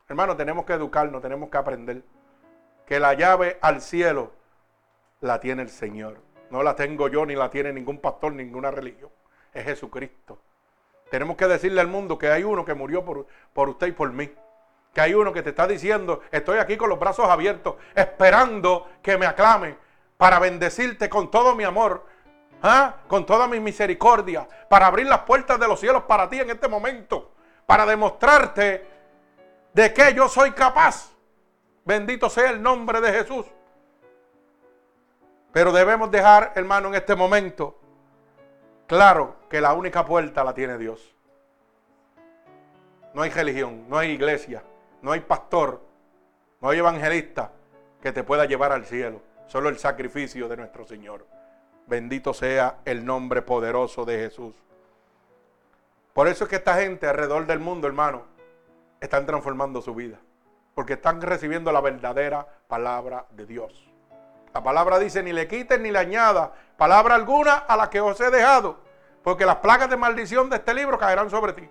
Hermano, 0.08 0.36
tenemos 0.36 0.64
que 0.64 0.72
educarnos, 0.72 1.20
tenemos 1.22 1.50
que 1.50 1.58
aprender 1.58 2.02
que 2.86 3.00
la 3.00 3.14
llave 3.14 3.58
al 3.60 3.80
cielo 3.80 4.32
la 5.20 5.40
tiene 5.40 5.62
el 5.62 5.70
Señor. 5.70 6.18
No 6.50 6.62
la 6.62 6.76
tengo 6.76 7.08
yo, 7.08 7.26
ni 7.26 7.34
la 7.34 7.50
tiene 7.50 7.72
ningún 7.72 7.98
pastor, 7.98 8.32
ninguna 8.32 8.70
religión. 8.70 9.10
Es 9.52 9.64
Jesucristo. 9.64 10.38
Tenemos 11.10 11.36
que 11.36 11.46
decirle 11.46 11.80
al 11.80 11.88
mundo 11.88 12.18
que 12.18 12.28
hay 12.28 12.44
uno 12.44 12.64
que 12.64 12.74
murió 12.74 13.04
por, 13.04 13.26
por 13.52 13.68
usted 13.68 13.88
y 13.88 13.92
por 13.92 14.12
mí. 14.12 14.30
Que 14.96 15.02
hay 15.02 15.12
uno 15.12 15.30
que 15.30 15.42
te 15.42 15.50
está 15.50 15.66
diciendo, 15.66 16.22
estoy 16.30 16.56
aquí 16.56 16.78
con 16.78 16.88
los 16.88 16.98
brazos 16.98 17.28
abiertos, 17.28 17.74
esperando 17.94 18.88
que 19.02 19.18
me 19.18 19.26
aclame 19.26 19.76
para 20.16 20.38
bendecirte 20.38 21.10
con 21.10 21.30
todo 21.30 21.54
mi 21.54 21.64
amor, 21.64 22.06
¿ah? 22.62 22.94
con 23.06 23.26
toda 23.26 23.46
mi 23.46 23.60
misericordia, 23.60 24.48
para 24.70 24.86
abrir 24.86 25.06
las 25.06 25.18
puertas 25.18 25.60
de 25.60 25.68
los 25.68 25.80
cielos 25.80 26.04
para 26.04 26.30
ti 26.30 26.40
en 26.40 26.48
este 26.48 26.66
momento, 26.66 27.34
para 27.66 27.84
demostrarte 27.84 28.86
de 29.74 29.92
que 29.92 30.14
yo 30.14 30.30
soy 30.30 30.52
capaz. 30.52 31.10
Bendito 31.84 32.30
sea 32.30 32.48
el 32.48 32.62
nombre 32.62 33.02
de 33.02 33.12
Jesús. 33.12 33.44
Pero 35.52 35.72
debemos 35.72 36.10
dejar, 36.10 36.52
hermano, 36.54 36.88
en 36.88 36.94
este 36.94 37.14
momento, 37.14 37.78
claro 38.86 39.36
que 39.50 39.60
la 39.60 39.74
única 39.74 40.06
puerta 40.06 40.42
la 40.42 40.54
tiene 40.54 40.78
Dios. 40.78 41.14
No 43.12 43.20
hay 43.20 43.28
religión, 43.28 43.84
no 43.90 43.98
hay 43.98 44.12
iglesia, 44.12 44.62
no 45.06 45.12
hay 45.12 45.20
pastor, 45.20 45.80
no 46.60 46.68
hay 46.68 46.80
evangelista 46.80 47.52
que 48.02 48.10
te 48.10 48.24
pueda 48.24 48.44
llevar 48.44 48.72
al 48.72 48.86
cielo. 48.86 49.22
Solo 49.46 49.68
el 49.68 49.78
sacrificio 49.78 50.48
de 50.48 50.56
nuestro 50.56 50.84
Señor. 50.84 51.24
Bendito 51.86 52.34
sea 52.34 52.78
el 52.84 53.06
nombre 53.06 53.40
poderoso 53.40 54.04
de 54.04 54.18
Jesús. 54.18 54.56
Por 56.12 56.26
eso 56.26 56.42
es 56.42 56.50
que 56.50 56.56
esta 56.56 56.74
gente 56.74 57.06
alrededor 57.06 57.46
del 57.46 57.60
mundo, 57.60 57.86
hermano, 57.86 58.24
están 59.00 59.26
transformando 59.26 59.80
su 59.80 59.94
vida. 59.94 60.18
Porque 60.74 60.94
están 60.94 61.22
recibiendo 61.22 61.70
la 61.70 61.80
verdadera 61.80 62.44
palabra 62.66 63.26
de 63.30 63.46
Dios. 63.46 63.88
La 64.52 64.64
palabra 64.64 64.98
dice, 64.98 65.22
ni 65.22 65.32
le 65.32 65.46
quiten 65.46 65.84
ni 65.84 65.92
le 65.92 66.00
añada 66.00 66.52
palabra 66.76 67.14
alguna 67.14 67.58
a 67.58 67.76
la 67.76 67.90
que 67.90 68.00
os 68.00 68.20
he 68.20 68.30
dejado. 68.32 68.78
Porque 69.22 69.46
las 69.46 69.56
plagas 69.58 69.88
de 69.88 69.96
maldición 69.96 70.50
de 70.50 70.56
este 70.56 70.74
libro 70.74 70.98
caerán 70.98 71.30
sobre 71.30 71.52
ti. 71.52 71.70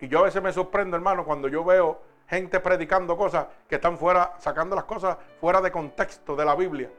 Y 0.00 0.08
yo 0.08 0.20
a 0.20 0.22
veces 0.22 0.42
me 0.42 0.52
sorprendo, 0.52 0.96
hermano, 0.96 1.24
cuando 1.24 1.48
yo 1.48 1.64
veo 1.64 2.00
gente 2.28 2.60
predicando 2.60 3.16
cosas 3.16 3.46
que 3.68 3.76
están 3.76 3.98
fuera, 3.98 4.34
sacando 4.38 4.76
las 4.76 4.84
cosas 4.84 5.16
fuera 5.40 5.60
de 5.60 5.72
contexto 5.72 6.36
de 6.36 6.44
la 6.44 6.54
Biblia. 6.54 6.90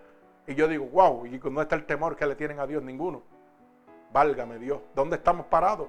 Y 0.47 0.55
yo 0.55 0.67
digo, 0.67 0.85
wow, 0.85 1.25
¿y 1.25 1.39
no 1.39 1.61
está 1.61 1.75
el 1.75 1.85
temor 1.85 2.15
que 2.15 2.25
le 2.25 2.35
tienen 2.35 2.59
a 2.59 2.67
Dios? 2.67 2.81
Ninguno. 2.83 3.21
Válgame 4.11 4.57
Dios, 4.57 4.81
¿dónde 4.95 5.17
estamos 5.17 5.45
parados? 5.45 5.87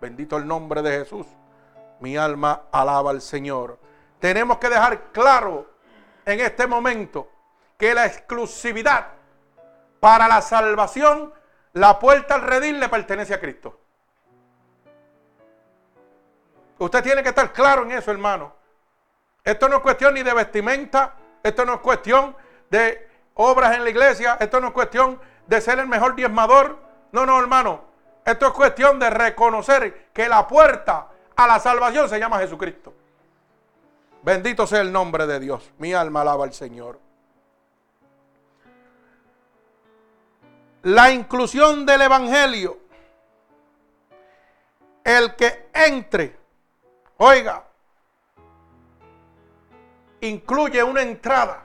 Bendito 0.00 0.36
el 0.36 0.46
nombre 0.46 0.82
de 0.82 0.98
Jesús. 0.98 1.26
Mi 2.00 2.16
alma 2.16 2.64
alaba 2.70 3.10
al 3.10 3.22
Señor. 3.22 3.78
Tenemos 4.20 4.58
que 4.58 4.68
dejar 4.68 5.12
claro 5.12 5.66
en 6.26 6.40
este 6.40 6.66
momento 6.66 7.30
que 7.78 7.94
la 7.94 8.04
exclusividad 8.04 9.08
para 10.00 10.28
la 10.28 10.42
salvación, 10.42 11.32
la 11.72 11.98
puerta 11.98 12.34
al 12.34 12.42
redil 12.42 12.78
le 12.78 12.90
pertenece 12.90 13.32
a 13.32 13.40
Cristo. 13.40 13.80
Usted 16.84 17.02
tiene 17.02 17.22
que 17.22 17.30
estar 17.30 17.50
claro 17.50 17.82
en 17.84 17.92
eso, 17.92 18.10
hermano. 18.10 18.52
Esto 19.42 19.70
no 19.70 19.76
es 19.76 19.82
cuestión 19.82 20.12
ni 20.12 20.22
de 20.22 20.34
vestimenta, 20.34 21.14
esto 21.42 21.64
no 21.64 21.74
es 21.74 21.80
cuestión 21.80 22.36
de 22.68 23.08
obras 23.34 23.74
en 23.74 23.84
la 23.84 23.90
iglesia, 23.90 24.36
esto 24.38 24.60
no 24.60 24.68
es 24.68 24.74
cuestión 24.74 25.18
de 25.46 25.60
ser 25.62 25.78
el 25.78 25.86
mejor 25.86 26.14
diezmador. 26.14 26.78
No, 27.12 27.24
no, 27.24 27.40
hermano. 27.40 27.84
Esto 28.22 28.48
es 28.48 28.52
cuestión 28.52 28.98
de 28.98 29.08
reconocer 29.08 30.10
que 30.12 30.28
la 30.28 30.46
puerta 30.46 31.08
a 31.34 31.46
la 31.46 31.58
salvación 31.58 32.06
se 32.06 32.18
llama 32.18 32.38
Jesucristo. 32.40 32.92
Bendito 34.22 34.66
sea 34.66 34.82
el 34.82 34.92
nombre 34.92 35.26
de 35.26 35.40
Dios. 35.40 35.72
Mi 35.78 35.94
alma 35.94 36.20
alaba 36.20 36.44
al 36.44 36.52
Señor. 36.52 37.00
La 40.82 41.10
inclusión 41.10 41.86
del 41.86 42.02
Evangelio. 42.02 42.78
El 45.02 45.34
que 45.34 45.70
entre 45.72 46.43
Oiga, 47.26 47.64
incluye 50.20 50.84
una 50.84 51.00
entrada. 51.00 51.62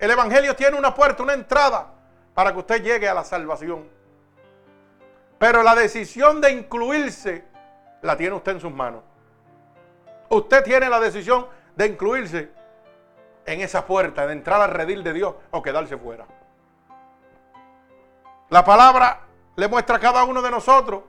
El 0.00 0.10
Evangelio 0.10 0.56
tiene 0.56 0.76
una 0.76 0.92
puerta, 0.92 1.22
una 1.22 1.34
entrada 1.34 1.94
para 2.34 2.52
que 2.52 2.58
usted 2.58 2.82
llegue 2.82 3.08
a 3.08 3.14
la 3.14 3.22
salvación. 3.22 3.88
Pero 5.38 5.62
la 5.62 5.76
decisión 5.76 6.40
de 6.40 6.50
incluirse 6.50 7.44
la 8.00 8.16
tiene 8.16 8.34
usted 8.34 8.50
en 8.50 8.60
sus 8.60 8.72
manos. 8.72 9.04
Usted 10.28 10.64
tiene 10.64 10.88
la 10.88 10.98
decisión 10.98 11.46
de 11.76 11.86
incluirse 11.86 12.50
en 13.46 13.60
esa 13.60 13.86
puerta, 13.86 14.26
de 14.26 14.32
entrar 14.32 14.60
al 14.60 14.72
redil 14.72 15.04
de 15.04 15.12
Dios 15.12 15.36
o 15.52 15.62
quedarse 15.62 15.96
fuera. 15.96 16.26
La 18.48 18.64
palabra 18.64 19.20
le 19.54 19.68
muestra 19.68 19.98
a 19.98 20.00
cada 20.00 20.24
uno 20.24 20.42
de 20.42 20.50
nosotros 20.50 21.04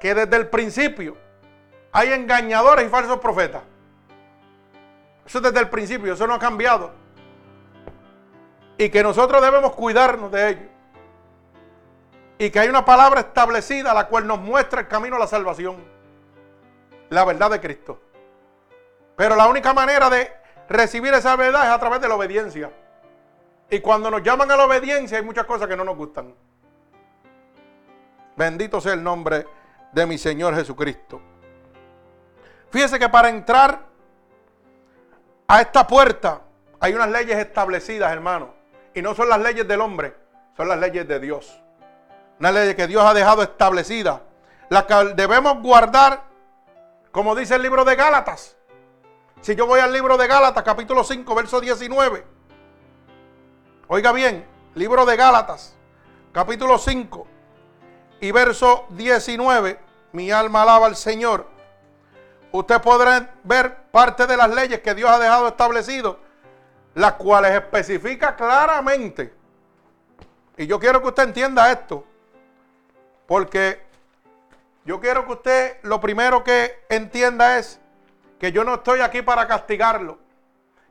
que 0.00 0.14
desde 0.14 0.36
el 0.36 0.48
principio 0.48 1.23
hay 1.94 2.12
engañadores 2.12 2.86
y 2.86 2.88
falsos 2.88 3.20
profetas. 3.20 3.62
Eso 5.24 5.40
desde 5.40 5.60
el 5.60 5.70
principio, 5.70 6.12
eso 6.12 6.26
no 6.26 6.34
ha 6.34 6.38
cambiado. 6.40 6.90
Y 8.76 8.88
que 8.90 9.00
nosotros 9.00 9.40
debemos 9.40 9.72
cuidarnos 9.74 10.30
de 10.32 10.48
ellos. 10.50 10.64
Y 12.36 12.50
que 12.50 12.58
hay 12.58 12.68
una 12.68 12.84
palabra 12.84 13.20
establecida 13.20 13.94
la 13.94 14.08
cual 14.08 14.26
nos 14.26 14.40
muestra 14.40 14.80
el 14.80 14.88
camino 14.88 15.14
a 15.14 15.18
la 15.20 15.28
salvación. 15.28 15.76
La 17.10 17.24
verdad 17.24 17.52
de 17.52 17.60
Cristo. 17.60 18.02
Pero 19.14 19.36
la 19.36 19.46
única 19.46 19.72
manera 19.72 20.10
de 20.10 20.32
recibir 20.68 21.14
esa 21.14 21.36
verdad 21.36 21.66
es 21.66 21.70
a 21.70 21.78
través 21.78 22.00
de 22.00 22.08
la 22.08 22.16
obediencia. 22.16 22.72
Y 23.70 23.78
cuando 23.78 24.10
nos 24.10 24.24
llaman 24.24 24.50
a 24.50 24.56
la 24.56 24.64
obediencia 24.64 25.18
hay 25.18 25.24
muchas 25.24 25.46
cosas 25.46 25.68
que 25.68 25.76
no 25.76 25.84
nos 25.84 25.96
gustan. 25.96 26.34
Bendito 28.34 28.80
sea 28.80 28.94
el 28.94 29.02
nombre 29.04 29.46
de 29.92 30.06
mi 30.06 30.18
Señor 30.18 30.56
Jesucristo. 30.56 31.33
Fíjese 32.70 32.98
que 32.98 33.08
para 33.08 33.28
entrar 33.28 33.80
a 35.46 35.60
esta 35.60 35.86
puerta 35.86 36.42
hay 36.80 36.92
unas 36.94 37.10
leyes 37.10 37.38
establecidas, 37.38 38.12
hermano. 38.12 38.54
Y 38.94 39.02
no 39.02 39.14
son 39.14 39.28
las 39.28 39.40
leyes 39.40 39.66
del 39.66 39.80
hombre, 39.80 40.14
son 40.56 40.68
las 40.68 40.78
leyes 40.78 41.06
de 41.06 41.18
Dios. 41.20 41.60
Una 42.38 42.52
ley 42.52 42.74
que 42.74 42.86
Dios 42.86 43.04
ha 43.04 43.14
dejado 43.14 43.42
establecida. 43.42 44.22
La 44.68 44.86
que 44.86 44.94
debemos 45.14 45.60
guardar, 45.62 46.24
como 47.12 47.34
dice 47.34 47.54
el 47.54 47.62
libro 47.62 47.84
de 47.84 47.96
Gálatas. 47.96 48.56
Si 49.40 49.54
yo 49.54 49.66
voy 49.66 49.80
al 49.80 49.92
libro 49.92 50.16
de 50.16 50.26
Gálatas, 50.26 50.62
capítulo 50.62 51.04
5, 51.04 51.34
verso 51.34 51.60
19. 51.60 52.24
Oiga 53.88 54.12
bien, 54.12 54.46
libro 54.74 55.04
de 55.04 55.16
Gálatas, 55.16 55.76
capítulo 56.32 56.78
5 56.78 57.26
y 58.20 58.32
verso 58.32 58.86
19. 58.90 59.78
Mi 60.12 60.30
alma 60.30 60.62
alaba 60.62 60.86
al 60.86 60.96
Señor 60.96 61.53
usted 62.54 62.80
podrá 62.80 63.34
ver 63.42 63.74
parte 63.90 64.28
de 64.28 64.36
las 64.36 64.48
leyes 64.48 64.80
que 64.80 64.94
Dios 64.94 65.10
ha 65.10 65.18
dejado 65.18 65.48
establecido, 65.48 66.20
las 66.94 67.14
cuales 67.14 67.50
especifica 67.50 68.36
claramente. 68.36 69.34
Y 70.56 70.68
yo 70.68 70.78
quiero 70.78 71.02
que 71.02 71.08
usted 71.08 71.24
entienda 71.24 71.72
esto, 71.72 72.06
porque 73.26 73.82
yo 74.84 75.00
quiero 75.00 75.26
que 75.26 75.32
usted 75.32 75.76
lo 75.82 76.00
primero 76.00 76.44
que 76.44 76.84
entienda 76.90 77.58
es 77.58 77.80
que 78.38 78.52
yo 78.52 78.62
no 78.62 78.74
estoy 78.74 79.00
aquí 79.00 79.20
para 79.20 79.48
castigarlo, 79.48 80.20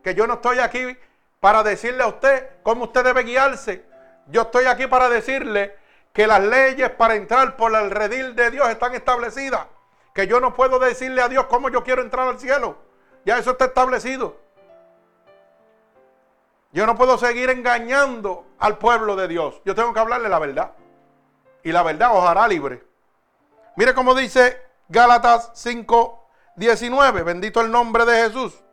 que 0.03 0.13
yo 0.15 0.27
no 0.27 0.33
estoy 0.33 0.59
aquí 0.59 0.97
para 1.39 1.63
decirle 1.63 2.03
a 2.03 2.07
usted 2.07 2.45
cómo 2.61 2.85
usted 2.85 3.05
debe 3.05 3.23
guiarse. 3.23 3.85
Yo 4.27 4.41
estoy 4.41 4.65
aquí 4.65 4.87
para 4.87 5.07
decirle 5.07 5.77
que 6.11 6.27
las 6.27 6.41
leyes 6.41 6.89
para 6.89 7.15
entrar 7.15 7.55
por 7.55 7.73
el 7.73 7.89
redil 7.89 8.35
de 8.35 8.51
Dios 8.51 8.67
están 8.67 8.95
establecidas 8.95 9.67
que 10.13 10.27
yo 10.27 10.39
no 10.39 10.53
puedo 10.53 10.79
decirle 10.79 11.21
a 11.21 11.27
Dios 11.27 11.45
cómo 11.47 11.69
yo 11.69 11.83
quiero 11.83 12.01
entrar 12.01 12.27
al 12.27 12.39
cielo. 12.39 12.77
Ya 13.25 13.37
eso 13.37 13.51
está 13.51 13.65
establecido. 13.65 14.37
Yo 16.71 16.85
no 16.85 16.95
puedo 16.95 17.17
seguir 17.17 17.49
engañando 17.49 18.45
al 18.59 18.77
pueblo 18.77 19.15
de 19.15 19.27
Dios. 19.27 19.61
Yo 19.65 19.75
tengo 19.75 19.93
que 19.93 19.99
hablarle 19.99 20.29
la 20.29 20.39
verdad. 20.39 20.71
Y 21.63 21.71
la 21.71 21.83
verdad 21.83 22.15
os 22.15 22.23
hará 22.27 22.47
libre. 22.47 22.83
Mire 23.75 23.93
cómo 23.93 24.13
dice 24.15 24.61
Gálatas 24.89 25.51
5, 25.53 26.27
19. 26.55 27.23
Bendito 27.23 27.61
el 27.61 27.71
nombre 27.71 28.05
de 28.05 28.23
Jesús. 28.23 28.63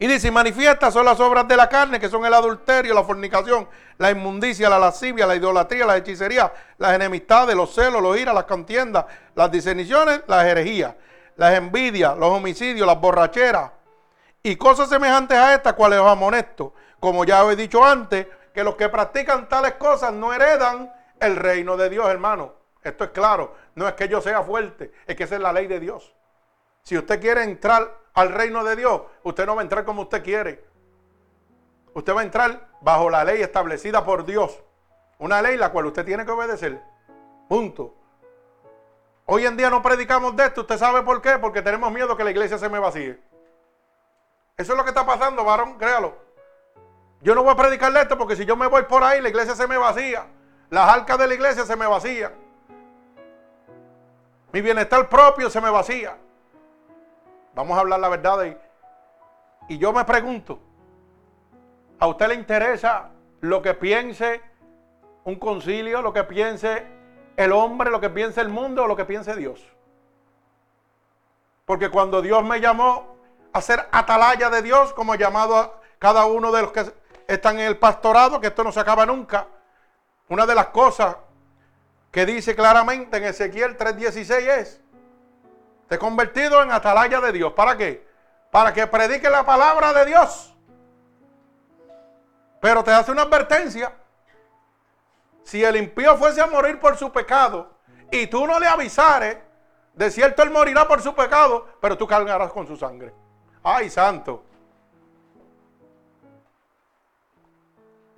Y 0.00 0.06
dice, 0.06 0.30
manifiestas 0.30 0.94
son 0.94 1.04
las 1.04 1.18
obras 1.18 1.48
de 1.48 1.56
la 1.56 1.68
carne, 1.68 1.98
que 1.98 2.08
son 2.08 2.24
el 2.24 2.32
adulterio, 2.32 2.94
la 2.94 3.02
fornicación, 3.02 3.68
la 3.98 4.10
inmundicia, 4.10 4.68
la 4.68 4.78
lascivia, 4.78 5.26
la 5.26 5.34
idolatría, 5.34 5.86
la 5.86 5.96
hechicería, 5.96 6.52
las 6.78 6.94
enemistades, 6.94 7.56
los 7.56 7.74
celos, 7.74 8.00
los 8.00 8.16
iras, 8.16 8.34
las 8.34 8.44
contiendas, 8.44 9.06
las 9.34 9.50
diseniciones, 9.50 10.22
las 10.28 10.44
herejías, 10.44 10.94
las 11.36 11.54
envidias, 11.54 12.16
los 12.16 12.30
homicidios, 12.30 12.86
las 12.86 13.00
borracheras 13.00 13.72
y 14.42 14.54
cosas 14.56 14.88
semejantes 14.88 15.36
a 15.36 15.54
estas, 15.54 15.74
cuales 15.74 15.98
os 15.98 16.06
amonesto. 16.06 16.74
Como 17.00 17.24
ya 17.24 17.44
he 17.50 17.56
dicho 17.56 17.84
antes, 17.84 18.26
que 18.54 18.62
los 18.62 18.76
que 18.76 18.88
practican 18.88 19.48
tales 19.48 19.74
cosas 19.74 20.12
no 20.12 20.32
heredan 20.32 20.92
el 21.20 21.36
reino 21.36 21.76
de 21.76 21.90
Dios, 21.90 22.08
hermano. 22.08 22.54
Esto 22.82 23.04
es 23.04 23.10
claro. 23.10 23.54
No 23.74 23.86
es 23.88 23.94
que 23.94 24.08
yo 24.08 24.20
sea 24.20 24.42
fuerte, 24.42 24.92
es 25.06 25.16
que 25.16 25.24
esa 25.24 25.34
es 25.34 25.40
la 25.40 25.52
ley 25.52 25.66
de 25.66 25.80
Dios. 25.80 26.14
Si 26.88 26.96
usted 26.96 27.20
quiere 27.20 27.42
entrar 27.42 27.98
al 28.14 28.32
reino 28.32 28.64
de 28.64 28.74
Dios, 28.74 29.02
usted 29.22 29.44
no 29.44 29.54
va 29.54 29.60
a 29.60 29.62
entrar 29.62 29.84
como 29.84 30.00
usted 30.00 30.24
quiere. 30.24 30.64
Usted 31.92 32.16
va 32.16 32.22
a 32.22 32.24
entrar 32.24 32.66
bajo 32.80 33.10
la 33.10 33.24
ley 33.24 33.42
establecida 33.42 34.06
por 34.06 34.24
Dios. 34.24 34.58
Una 35.18 35.42
ley 35.42 35.58
la 35.58 35.70
cual 35.70 35.84
usted 35.84 36.06
tiene 36.06 36.24
que 36.24 36.30
obedecer. 36.30 36.80
Punto. 37.46 37.94
Hoy 39.26 39.44
en 39.44 39.58
día 39.58 39.68
no 39.68 39.82
predicamos 39.82 40.34
de 40.34 40.46
esto. 40.46 40.62
¿Usted 40.62 40.78
sabe 40.78 41.02
por 41.02 41.20
qué? 41.20 41.36
Porque 41.38 41.60
tenemos 41.60 41.92
miedo 41.92 42.16
que 42.16 42.24
la 42.24 42.30
iglesia 42.30 42.56
se 42.56 42.70
me 42.70 42.78
vacíe. 42.78 43.20
Eso 44.56 44.72
es 44.72 44.78
lo 44.78 44.82
que 44.82 44.88
está 44.88 45.04
pasando, 45.04 45.44
varón, 45.44 45.76
créalo. 45.76 46.16
Yo 47.20 47.34
no 47.34 47.42
voy 47.42 47.52
a 47.52 47.56
predicarle 47.56 48.00
esto 48.00 48.16
porque 48.16 48.34
si 48.34 48.46
yo 48.46 48.56
me 48.56 48.66
voy 48.66 48.84
por 48.84 49.04
ahí, 49.04 49.20
la 49.20 49.28
iglesia 49.28 49.54
se 49.54 49.66
me 49.66 49.76
vacía. 49.76 50.26
Las 50.70 50.88
arcas 50.88 51.18
de 51.18 51.26
la 51.26 51.34
iglesia 51.34 51.66
se 51.66 51.76
me 51.76 51.86
vacían. 51.86 52.32
Mi 54.52 54.62
bienestar 54.62 55.06
propio 55.10 55.50
se 55.50 55.60
me 55.60 55.68
vacía. 55.68 56.16
Vamos 57.58 57.76
a 57.76 57.80
hablar 57.80 57.98
la 57.98 58.08
verdad. 58.08 58.44
Y, 58.44 59.74
y 59.74 59.78
yo 59.78 59.92
me 59.92 60.04
pregunto, 60.04 60.60
¿a 61.98 62.06
usted 62.06 62.28
le 62.28 62.34
interesa 62.36 63.10
lo 63.40 63.60
que 63.62 63.74
piense 63.74 64.40
un 65.24 65.34
concilio, 65.40 66.00
lo 66.00 66.12
que 66.12 66.22
piense 66.22 66.86
el 67.36 67.50
hombre, 67.50 67.90
lo 67.90 68.00
que 68.00 68.10
piense 68.10 68.40
el 68.42 68.48
mundo 68.48 68.84
o 68.84 68.86
lo 68.86 68.94
que 68.94 69.04
piense 69.04 69.34
Dios? 69.34 69.60
Porque 71.64 71.90
cuando 71.90 72.22
Dios 72.22 72.44
me 72.44 72.60
llamó 72.60 73.16
a 73.52 73.60
ser 73.60 73.88
atalaya 73.90 74.50
de 74.50 74.62
Dios, 74.62 74.92
como 74.92 75.16
llamado 75.16 75.56
a 75.56 75.80
cada 75.98 76.26
uno 76.26 76.52
de 76.52 76.62
los 76.62 76.70
que 76.70 76.84
están 77.26 77.58
en 77.58 77.66
el 77.66 77.76
pastorado, 77.76 78.40
que 78.40 78.46
esto 78.46 78.62
no 78.62 78.70
se 78.70 78.78
acaba 78.78 79.04
nunca, 79.04 79.48
una 80.28 80.46
de 80.46 80.54
las 80.54 80.68
cosas 80.68 81.16
que 82.12 82.24
dice 82.24 82.54
claramente 82.54 83.16
en 83.16 83.24
Ezequiel 83.24 83.76
3:16 83.76 84.48
es, 84.48 84.80
te 85.88 85.94
he 85.94 85.98
convertido 85.98 86.62
en 86.62 86.70
atalaya 86.70 87.20
de 87.20 87.32
Dios. 87.32 87.52
¿Para 87.54 87.76
qué? 87.76 88.06
Para 88.50 88.72
que 88.72 88.86
predique 88.86 89.28
la 89.30 89.44
palabra 89.44 89.92
de 89.92 90.06
Dios. 90.06 90.54
Pero 92.60 92.84
te 92.84 92.92
hace 92.92 93.10
una 93.10 93.22
advertencia. 93.22 93.92
Si 95.42 95.64
el 95.64 95.76
impío 95.76 96.16
fuese 96.16 96.42
a 96.42 96.46
morir 96.46 96.78
por 96.78 96.96
su 96.96 97.10
pecado 97.10 97.70
y 98.10 98.26
tú 98.26 98.46
no 98.46 98.58
le 98.60 98.66
avisares, 98.66 99.38
de 99.94 100.10
cierto 100.10 100.42
él 100.42 100.50
morirá 100.50 100.86
por 100.86 101.00
su 101.00 101.14
pecado, 101.14 101.66
pero 101.80 101.96
tú 101.96 102.06
cargarás 102.06 102.52
con 102.52 102.66
su 102.66 102.76
sangre. 102.76 103.14
Ay, 103.62 103.88
santo. 103.88 104.44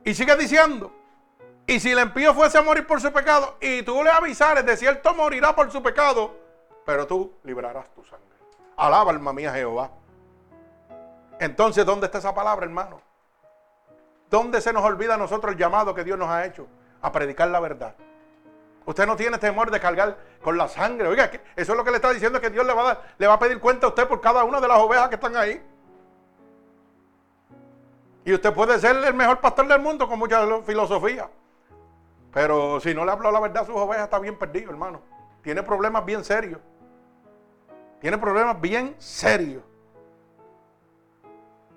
Y 0.05 0.15
sigue 0.15 0.35
diciendo, 0.37 0.93
y 1.67 1.79
si 1.79 1.93
el 1.93 2.01
impío 2.01 2.35
fuese 2.35 2.59
a 2.59 2.63
morir 2.63 2.85
por 2.87 3.01
su 3.01 3.13
pecado 3.13 3.57
y 3.61 3.83
tú 3.83 4.03
le 4.03 4.11
avisares, 4.11 4.67
de 4.67 4.77
cierto 4.77 5.15
morirá 5.15 5.55
por 5.55 5.71
su 5.71 5.83
pecado, 5.83 6.35
pero 6.91 7.07
tú 7.07 7.33
librarás 7.45 7.89
tu 7.95 8.03
sangre. 8.03 8.27
Alaba 8.77 9.13
alma 9.13 9.33
mía 9.33 9.53
Jehová. 9.53 9.93
Entonces, 11.39 11.87
¿dónde 11.87 12.07
está 12.07 12.19
esa 12.19 12.35
palabra, 12.35 12.67
hermano? 12.67 13.01
¿Dónde 14.29 14.61
se 14.61 14.73
nos 14.73 14.83
olvida 14.83 15.15
a 15.15 15.17
nosotros 15.17 15.53
el 15.53 15.57
llamado 15.57 15.95
que 15.95 16.03
Dios 16.03 16.19
nos 16.19 16.29
ha 16.29 16.45
hecho 16.45 16.67
a 17.01 17.13
predicar 17.13 17.49
la 17.49 17.61
verdad? 17.61 17.95
Usted 18.87 19.07
no 19.07 19.15
tiene 19.15 19.39
temor 19.39 19.71
de 19.71 19.79
cargar 19.79 20.19
con 20.43 20.59
la 20.59 20.67
sangre. 20.67 21.07
Oiga, 21.07 21.31
eso 21.55 21.73
es 21.73 21.79
lo 21.79 21.85
que 21.85 21.93
le 21.93 21.99
está 21.99 22.13
diciendo 22.13 22.41
que 22.41 22.51
Dios 22.51 22.67
le 22.67 22.75
va 22.75 22.91
a 22.91 22.99
le 23.17 23.27
va 23.29 23.35
a 23.35 23.39
pedir 23.39 23.61
cuenta 23.61 23.87
a 23.87 23.91
usted 23.91 24.09
por 24.09 24.21
cada 24.21 24.43
una 24.43 24.61
de 24.61 24.67
las 24.67 24.79
ovejas 24.79 25.09
que 25.11 25.15
están 25.15 25.37
ahí. 25.37 25.65
Y 28.25 28.35
usted 28.35 28.53
puede 28.53 28.81
ser 28.81 28.97
el 28.97 29.15
mejor 29.15 29.39
pastor 29.39 29.69
del 29.69 29.81
mundo 29.81 30.09
con 30.09 30.19
mucha 30.19 30.45
filosofía. 30.63 31.31
Pero 32.33 32.81
si 32.81 32.93
no 32.97 33.05
le 33.05 33.13
habló 33.13 33.31
la 33.31 33.39
verdad 33.39 33.63
a 33.63 33.67
sus 33.67 33.77
ovejas, 33.77 34.07
está 34.07 34.19
bien 34.19 34.37
perdido, 34.37 34.73
hermano. 34.73 35.01
Tiene 35.41 35.63
problemas 35.63 36.05
bien 36.05 36.25
serios. 36.25 36.59
Tiene 38.01 38.19
problemas 38.19 38.61
bien 38.61 38.95
serios. 38.99 39.63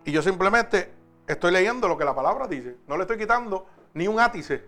Y 0.06 0.12
yo 0.12 0.22
simplemente 0.22 0.94
estoy 1.28 1.52
leyendo 1.52 1.88
lo 1.88 1.98
que 1.98 2.06
la 2.06 2.16
palabra 2.16 2.48
dice. 2.48 2.78
No 2.88 2.98
le 2.98 3.04
estoy 3.04 3.18
quitando 3.18 3.66
ni 3.94 4.08
un 4.08 4.20
átice. 4.20 4.66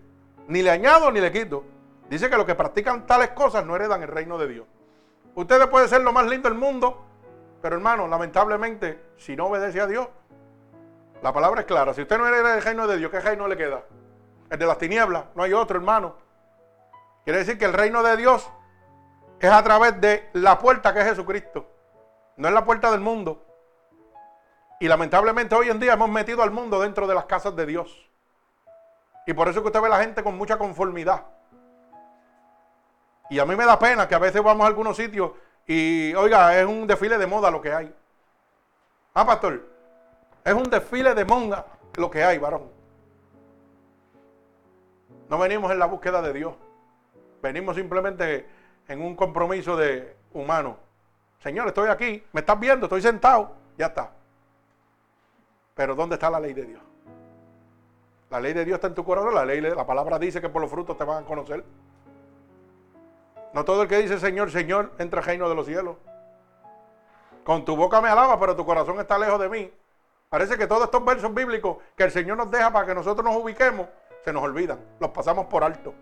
Ni 0.48 0.62
le 0.62 0.70
añado 0.70 1.10
ni 1.10 1.20
le 1.20 1.32
quito. 1.32 1.64
Dice 2.08 2.30
que 2.30 2.36
los 2.36 2.46
que 2.46 2.54
practican 2.54 3.06
tales 3.06 3.30
cosas 3.30 3.64
no 3.66 3.74
heredan 3.74 4.02
el 4.02 4.08
reino 4.08 4.38
de 4.38 4.48
Dios. 4.48 4.66
Ustedes 5.34 5.66
pueden 5.66 5.88
ser 5.88 6.02
lo 6.02 6.12
más 6.12 6.26
lindo 6.26 6.48
del 6.48 6.56
mundo, 6.56 7.04
pero 7.60 7.76
hermano, 7.76 8.06
lamentablemente, 8.06 9.10
si 9.16 9.34
no 9.36 9.46
obedece 9.46 9.80
a 9.80 9.86
Dios, 9.86 10.08
la 11.22 11.32
palabra 11.32 11.62
es 11.62 11.66
clara. 11.66 11.92
Si 11.94 12.02
usted 12.02 12.16
no 12.16 12.26
hereda 12.26 12.54
el 12.56 12.62
reino 12.62 12.86
de 12.86 12.96
Dios, 12.96 13.10
¿qué 13.10 13.20
reino 13.20 13.48
le 13.48 13.56
queda? 13.56 13.82
El 14.48 14.58
de 14.58 14.66
las 14.66 14.78
tinieblas, 14.78 15.24
no 15.34 15.42
hay 15.42 15.52
otro, 15.52 15.76
hermano. 15.76 16.16
Quiere 17.24 17.40
decir 17.40 17.58
que 17.58 17.64
el 17.64 17.72
reino 17.72 18.02
de 18.02 18.16
Dios 18.16 18.48
es 19.40 19.50
a 19.50 19.62
través 19.62 20.00
de 20.00 20.28
la 20.32 20.58
puerta 20.58 20.92
que 20.92 21.00
es 21.00 21.06
Jesucristo. 21.06 21.66
No 22.36 22.48
es 22.48 22.54
la 22.54 22.64
puerta 22.64 22.90
del 22.90 23.00
mundo. 23.00 23.42
Y 24.80 24.88
lamentablemente 24.88 25.54
hoy 25.54 25.68
en 25.68 25.80
día 25.80 25.94
hemos 25.94 26.10
metido 26.10 26.42
al 26.42 26.50
mundo 26.50 26.80
dentro 26.80 27.06
de 27.06 27.14
las 27.14 27.24
casas 27.24 27.56
de 27.56 27.66
Dios. 27.66 28.10
Y 29.26 29.32
por 29.32 29.48
eso 29.48 29.62
que 29.62 29.68
usted 29.68 29.80
ve 29.80 29.86
a 29.86 29.90
la 29.90 30.00
gente 30.00 30.22
con 30.22 30.36
mucha 30.36 30.58
conformidad. 30.58 31.24
Y 33.28 33.38
a 33.38 33.46
mí 33.46 33.56
me 33.56 33.64
da 33.64 33.78
pena 33.78 34.06
que 34.06 34.14
a 34.14 34.20
veces 34.20 34.42
vamos 34.42 34.64
a 34.64 34.68
algunos 34.68 34.96
sitios 34.96 35.32
y, 35.66 36.14
oiga, 36.14 36.56
es 36.58 36.64
un 36.64 36.86
desfile 36.86 37.18
de 37.18 37.26
moda 37.26 37.50
lo 37.50 37.60
que 37.60 37.72
hay. 37.72 37.92
Ah, 39.14 39.26
pastor, 39.26 39.66
es 40.44 40.54
un 40.54 40.64
desfile 40.64 41.14
de 41.14 41.24
monga 41.24 41.66
lo 41.96 42.10
que 42.10 42.22
hay, 42.22 42.38
varón. 42.38 42.70
No 45.28 45.38
venimos 45.38 45.72
en 45.72 45.78
la 45.78 45.86
búsqueda 45.86 46.22
de 46.22 46.32
Dios. 46.32 46.54
Venimos 47.42 47.74
simplemente 47.74 48.46
en 48.88 49.02
un 49.02 49.16
compromiso 49.16 49.76
de 49.76 50.16
humano. 50.32 50.76
Señor, 51.40 51.68
estoy 51.68 51.88
aquí, 51.88 52.22
me 52.32 52.40
estás 52.40 52.58
viendo, 52.58 52.86
estoy 52.86 53.02
sentado, 53.02 53.52
ya 53.76 53.86
está. 53.86 54.12
Pero 55.74 55.94
¿dónde 55.94 56.14
está 56.14 56.30
la 56.30 56.40
ley 56.40 56.54
de 56.54 56.64
Dios? 56.64 56.82
La 58.30 58.40
ley 58.40 58.52
de 58.52 58.64
Dios 58.64 58.76
está 58.76 58.88
en 58.88 58.94
tu 58.94 59.04
corazón, 59.04 59.34
la 59.34 59.44
ley, 59.44 59.60
la 59.60 59.86
palabra 59.86 60.18
dice 60.18 60.40
que 60.40 60.48
por 60.48 60.60
los 60.60 60.70
frutos 60.70 60.96
te 60.96 61.04
van 61.04 61.22
a 61.22 61.26
conocer. 61.26 61.64
No 63.52 63.64
todo 63.64 63.82
el 63.82 63.88
que 63.88 63.98
dice 63.98 64.18
Señor, 64.18 64.50
Señor, 64.50 64.92
entra 64.98 65.20
al 65.20 65.26
reino 65.26 65.48
de 65.48 65.54
los 65.54 65.66
cielos. 65.66 65.96
Con 67.44 67.64
tu 67.64 67.76
boca 67.76 68.00
me 68.00 68.08
alaba, 68.08 68.38
pero 68.40 68.56
tu 68.56 68.66
corazón 68.66 68.98
está 68.98 69.18
lejos 69.18 69.40
de 69.40 69.48
mí. 69.48 69.72
Parece 70.28 70.58
que 70.58 70.66
todos 70.66 70.84
estos 70.84 71.04
versos 71.04 71.32
bíblicos 71.32 71.78
que 71.94 72.04
el 72.04 72.10
Señor 72.10 72.36
nos 72.36 72.50
deja 72.50 72.72
para 72.72 72.86
que 72.86 72.94
nosotros 72.94 73.24
nos 73.24 73.36
ubiquemos, 73.36 73.86
se 74.24 74.32
nos 74.32 74.42
olvidan, 74.42 74.80
los 74.98 75.10
pasamos 75.10 75.46
por 75.46 75.62
alto. 75.62 75.94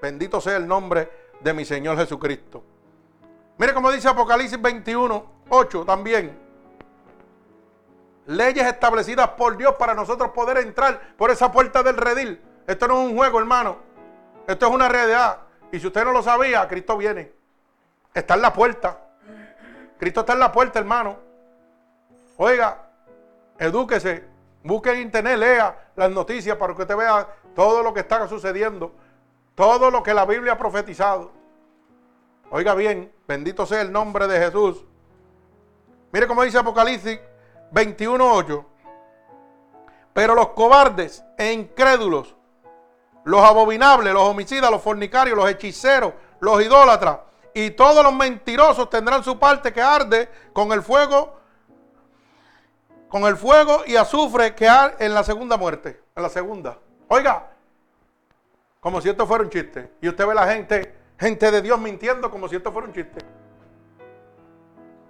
Bendito 0.00 0.40
sea 0.40 0.56
el 0.56 0.68
nombre 0.68 1.10
de 1.40 1.52
mi 1.52 1.64
Señor 1.64 1.96
Jesucristo. 1.96 2.62
Mire 3.58 3.74
cómo 3.74 3.90
dice 3.90 4.08
Apocalipsis 4.08 4.60
21, 4.60 5.24
8 5.48 5.84
también. 5.84 6.38
Leyes 8.26 8.66
establecidas 8.66 9.28
por 9.30 9.56
Dios 9.56 9.74
para 9.74 9.94
nosotros 9.94 10.30
poder 10.30 10.58
entrar 10.58 11.14
por 11.16 11.30
esa 11.30 11.50
puerta 11.50 11.82
del 11.82 11.96
redil. 11.96 12.40
Esto 12.66 12.88
no 12.88 13.02
es 13.02 13.10
un 13.10 13.16
juego, 13.16 13.38
hermano. 13.38 13.78
Esto 14.46 14.66
es 14.66 14.72
una 14.72 14.88
realidad. 14.88 15.38
Y 15.72 15.80
si 15.80 15.86
usted 15.86 16.04
no 16.04 16.12
lo 16.12 16.22
sabía, 16.22 16.66
Cristo 16.68 16.96
viene. 16.96 17.32
Está 18.14 18.34
en 18.34 18.42
la 18.42 18.52
puerta. 18.52 18.98
Cristo 19.98 20.20
está 20.20 20.32
en 20.32 20.40
la 20.40 20.52
puerta, 20.52 20.78
hermano. 20.78 21.18
Oiga, 22.36 22.78
edúquese, 23.58 24.24
busque 24.64 24.92
en 24.92 25.00
internet, 25.00 25.36
lea 25.36 25.90
las 25.94 26.10
noticias 26.10 26.56
para 26.56 26.74
que 26.74 26.82
usted 26.82 26.96
vea 26.96 27.28
todo 27.54 27.82
lo 27.82 27.92
que 27.92 28.00
está 28.00 28.26
sucediendo, 28.26 28.94
todo 29.54 29.90
lo 29.90 30.02
que 30.02 30.14
la 30.14 30.24
Biblia 30.24 30.54
ha 30.54 30.58
profetizado. 30.58 31.32
Oiga 32.50 32.74
bien, 32.74 33.12
bendito 33.28 33.66
sea 33.66 33.80
el 33.80 33.92
nombre 33.92 34.26
de 34.26 34.38
Jesús. 34.38 34.84
Mire 36.12 36.26
cómo 36.26 36.42
dice 36.42 36.58
Apocalipsis 36.58 37.20
21.8. 37.72 38.64
Pero 40.12 40.34
los 40.34 40.48
cobardes 40.48 41.24
e 41.38 41.52
incrédulos, 41.52 42.34
los 43.24 43.42
abominables, 43.42 44.12
los 44.12 44.22
homicidas, 44.22 44.70
los 44.70 44.82
fornicarios, 44.82 45.36
los 45.36 45.48
hechiceros, 45.48 46.14
los 46.40 46.60
idólatras 46.62 47.18
y 47.54 47.70
todos 47.70 48.02
los 48.02 48.12
mentirosos 48.12 48.90
tendrán 48.90 49.24
su 49.24 49.38
parte 49.38 49.72
que 49.72 49.82
arde 49.82 50.28
con 50.52 50.72
el 50.72 50.82
fuego, 50.82 51.36
con 53.08 53.24
el 53.24 53.36
fuego 53.36 53.82
y 53.86 53.96
azufre 53.96 54.54
que 54.54 54.68
arde 54.68 55.04
en 55.04 55.14
la 55.14 55.24
segunda 55.24 55.56
muerte, 55.56 56.02
en 56.14 56.22
la 56.22 56.28
segunda. 56.28 56.78
Oiga, 57.08 57.49
como 58.80 59.00
si 59.00 59.10
esto 59.10 59.26
fuera 59.26 59.44
un 59.44 59.50
chiste. 59.50 59.92
Y 60.00 60.08
usted 60.08 60.26
ve 60.26 60.34
la 60.34 60.46
gente, 60.46 60.94
gente 61.18 61.50
de 61.50 61.62
Dios 61.62 61.78
mintiendo 61.78 62.30
como 62.30 62.48
si 62.48 62.56
esto 62.56 62.72
fuera 62.72 62.88
un 62.88 62.94
chiste. 62.94 63.20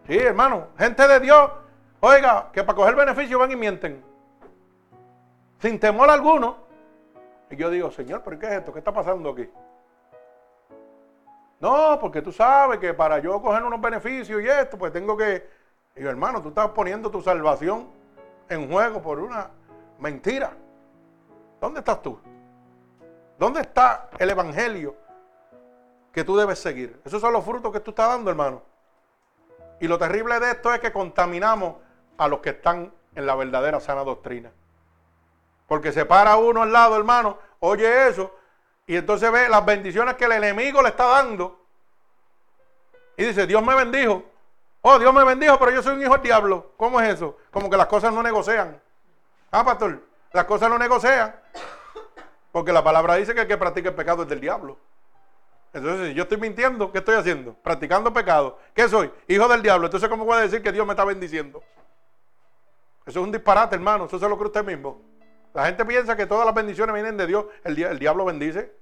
Sí, 0.06 0.18
hermano, 0.18 0.68
gente 0.76 1.06
de 1.06 1.20
Dios, 1.20 1.50
oiga, 2.00 2.50
que 2.52 2.64
para 2.64 2.76
coger 2.76 2.96
beneficio 2.96 3.38
van 3.38 3.52
y 3.52 3.56
mienten. 3.56 4.04
Sin 5.60 5.78
temor 5.78 6.10
alguno. 6.10 6.56
Y 7.48 7.56
yo 7.56 7.70
digo, 7.70 7.90
Señor, 7.90 8.22
¿pero 8.24 8.38
qué 8.38 8.46
es 8.46 8.52
esto? 8.54 8.72
¿Qué 8.72 8.80
está 8.80 8.92
pasando 8.92 9.30
aquí? 9.30 9.48
No, 11.60 11.98
porque 12.00 12.22
tú 12.22 12.32
sabes 12.32 12.78
que 12.78 12.94
para 12.94 13.18
yo 13.18 13.40
coger 13.42 13.62
unos 13.62 13.80
beneficios 13.80 14.42
y 14.42 14.48
esto, 14.48 14.78
pues 14.78 14.92
tengo 14.92 15.16
que... 15.16 15.46
Y 15.94 16.02
yo, 16.02 16.08
hermano, 16.08 16.40
tú 16.40 16.48
estás 16.48 16.70
poniendo 16.70 17.10
tu 17.10 17.20
salvación 17.20 17.88
en 18.48 18.70
juego 18.70 19.02
por 19.02 19.18
una 19.18 19.50
mentira. 19.98 20.52
¿Dónde 21.60 21.80
estás 21.80 22.00
tú? 22.00 22.18
¿Dónde 23.40 23.62
está 23.62 24.10
el 24.18 24.28
evangelio 24.28 24.94
que 26.12 26.24
tú 26.24 26.36
debes 26.36 26.58
seguir? 26.58 27.00
Esos 27.06 27.22
son 27.22 27.32
los 27.32 27.42
frutos 27.42 27.72
que 27.72 27.80
tú 27.80 27.92
estás 27.92 28.10
dando, 28.10 28.28
hermano. 28.28 28.62
Y 29.80 29.88
lo 29.88 29.96
terrible 29.96 30.38
de 30.38 30.50
esto 30.50 30.74
es 30.74 30.80
que 30.80 30.92
contaminamos 30.92 31.76
a 32.18 32.28
los 32.28 32.40
que 32.40 32.50
están 32.50 32.92
en 33.14 33.24
la 33.24 33.34
verdadera 33.34 33.80
sana 33.80 34.04
doctrina. 34.04 34.52
Porque 35.66 35.90
se 35.90 36.04
para 36.04 36.36
uno 36.36 36.60
al 36.60 36.70
lado, 36.70 36.98
hermano, 36.98 37.38
oye 37.60 38.08
eso, 38.08 38.30
y 38.86 38.96
entonces 38.96 39.32
ve 39.32 39.48
las 39.48 39.64
bendiciones 39.64 40.16
que 40.16 40.26
el 40.26 40.32
enemigo 40.32 40.82
le 40.82 40.90
está 40.90 41.06
dando. 41.06 41.64
y 43.16 43.24
dice, 43.24 43.46
Dios 43.46 43.64
me 43.64 43.74
bendijo. 43.74 44.22
Oh, 44.82 44.98
Dios 44.98 45.14
me 45.14 45.24
bendijo, 45.24 45.58
pero 45.58 45.70
yo 45.70 45.82
soy 45.82 45.94
un 45.94 46.02
hijo 46.02 46.12
del 46.12 46.22
diablo. 46.24 46.72
¿Cómo 46.76 47.00
es 47.00 47.14
eso? 47.14 47.38
Como 47.50 47.70
que 47.70 47.78
las 47.78 47.86
cosas 47.86 48.12
no 48.12 48.22
negocian. 48.22 48.78
Ah, 49.50 49.64
pastor, 49.64 49.98
las 50.30 50.44
cosas 50.44 50.68
no 50.68 50.76
negocian. 50.76 51.34
Porque 52.52 52.72
la 52.72 52.82
palabra 52.82 53.14
dice 53.14 53.34
que 53.34 53.42
el 53.42 53.46
que 53.46 53.56
practica 53.56 53.90
el 53.90 53.94
pecado 53.94 54.22
es 54.22 54.28
del 54.28 54.40
diablo. 54.40 54.78
Entonces, 55.72 56.08
si 56.08 56.14
yo 56.14 56.24
estoy 56.24 56.38
mintiendo, 56.38 56.90
¿qué 56.90 56.98
estoy 56.98 57.14
haciendo? 57.14 57.54
Practicando 57.54 58.12
pecado. 58.12 58.58
¿Qué 58.74 58.88
soy? 58.88 59.10
Hijo 59.28 59.46
del 59.46 59.62
diablo. 59.62 59.86
Entonces, 59.86 60.08
¿cómo 60.08 60.26
puede 60.26 60.42
decir 60.42 60.62
que 60.62 60.72
Dios 60.72 60.84
me 60.84 60.94
está 60.94 61.04
bendiciendo? 61.04 61.62
Eso 63.06 63.20
es 63.20 63.24
un 63.24 63.30
disparate, 63.30 63.76
hermano. 63.76 64.06
Eso 64.06 64.18
se 64.18 64.28
lo 64.28 64.36
cree 64.36 64.48
usted 64.48 64.64
mismo. 64.64 65.00
La 65.54 65.66
gente 65.66 65.84
piensa 65.84 66.16
que 66.16 66.26
todas 66.26 66.44
las 66.44 66.54
bendiciones 66.54 66.92
vienen 66.92 67.16
de 67.16 67.26
Dios. 67.26 67.46
El, 67.62 67.98
diablo 67.98 68.24
bendice. 68.24 68.72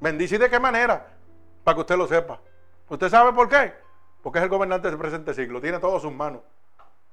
¿Bendice 0.00 0.38
de 0.38 0.50
qué 0.50 0.58
manera? 0.58 1.14
Para 1.62 1.76
que 1.76 1.80
usted 1.82 1.96
lo 1.96 2.08
sepa. 2.08 2.40
¿Usted 2.88 3.08
sabe 3.08 3.32
por 3.32 3.48
qué? 3.48 3.72
Porque 4.22 4.38
es 4.40 4.42
el 4.42 4.50
gobernante 4.50 4.88
del 4.88 4.98
presente 4.98 5.34
siglo. 5.34 5.60
Tiene 5.60 5.78
todo 5.78 6.00
sus 6.00 6.12
manos. 6.12 6.42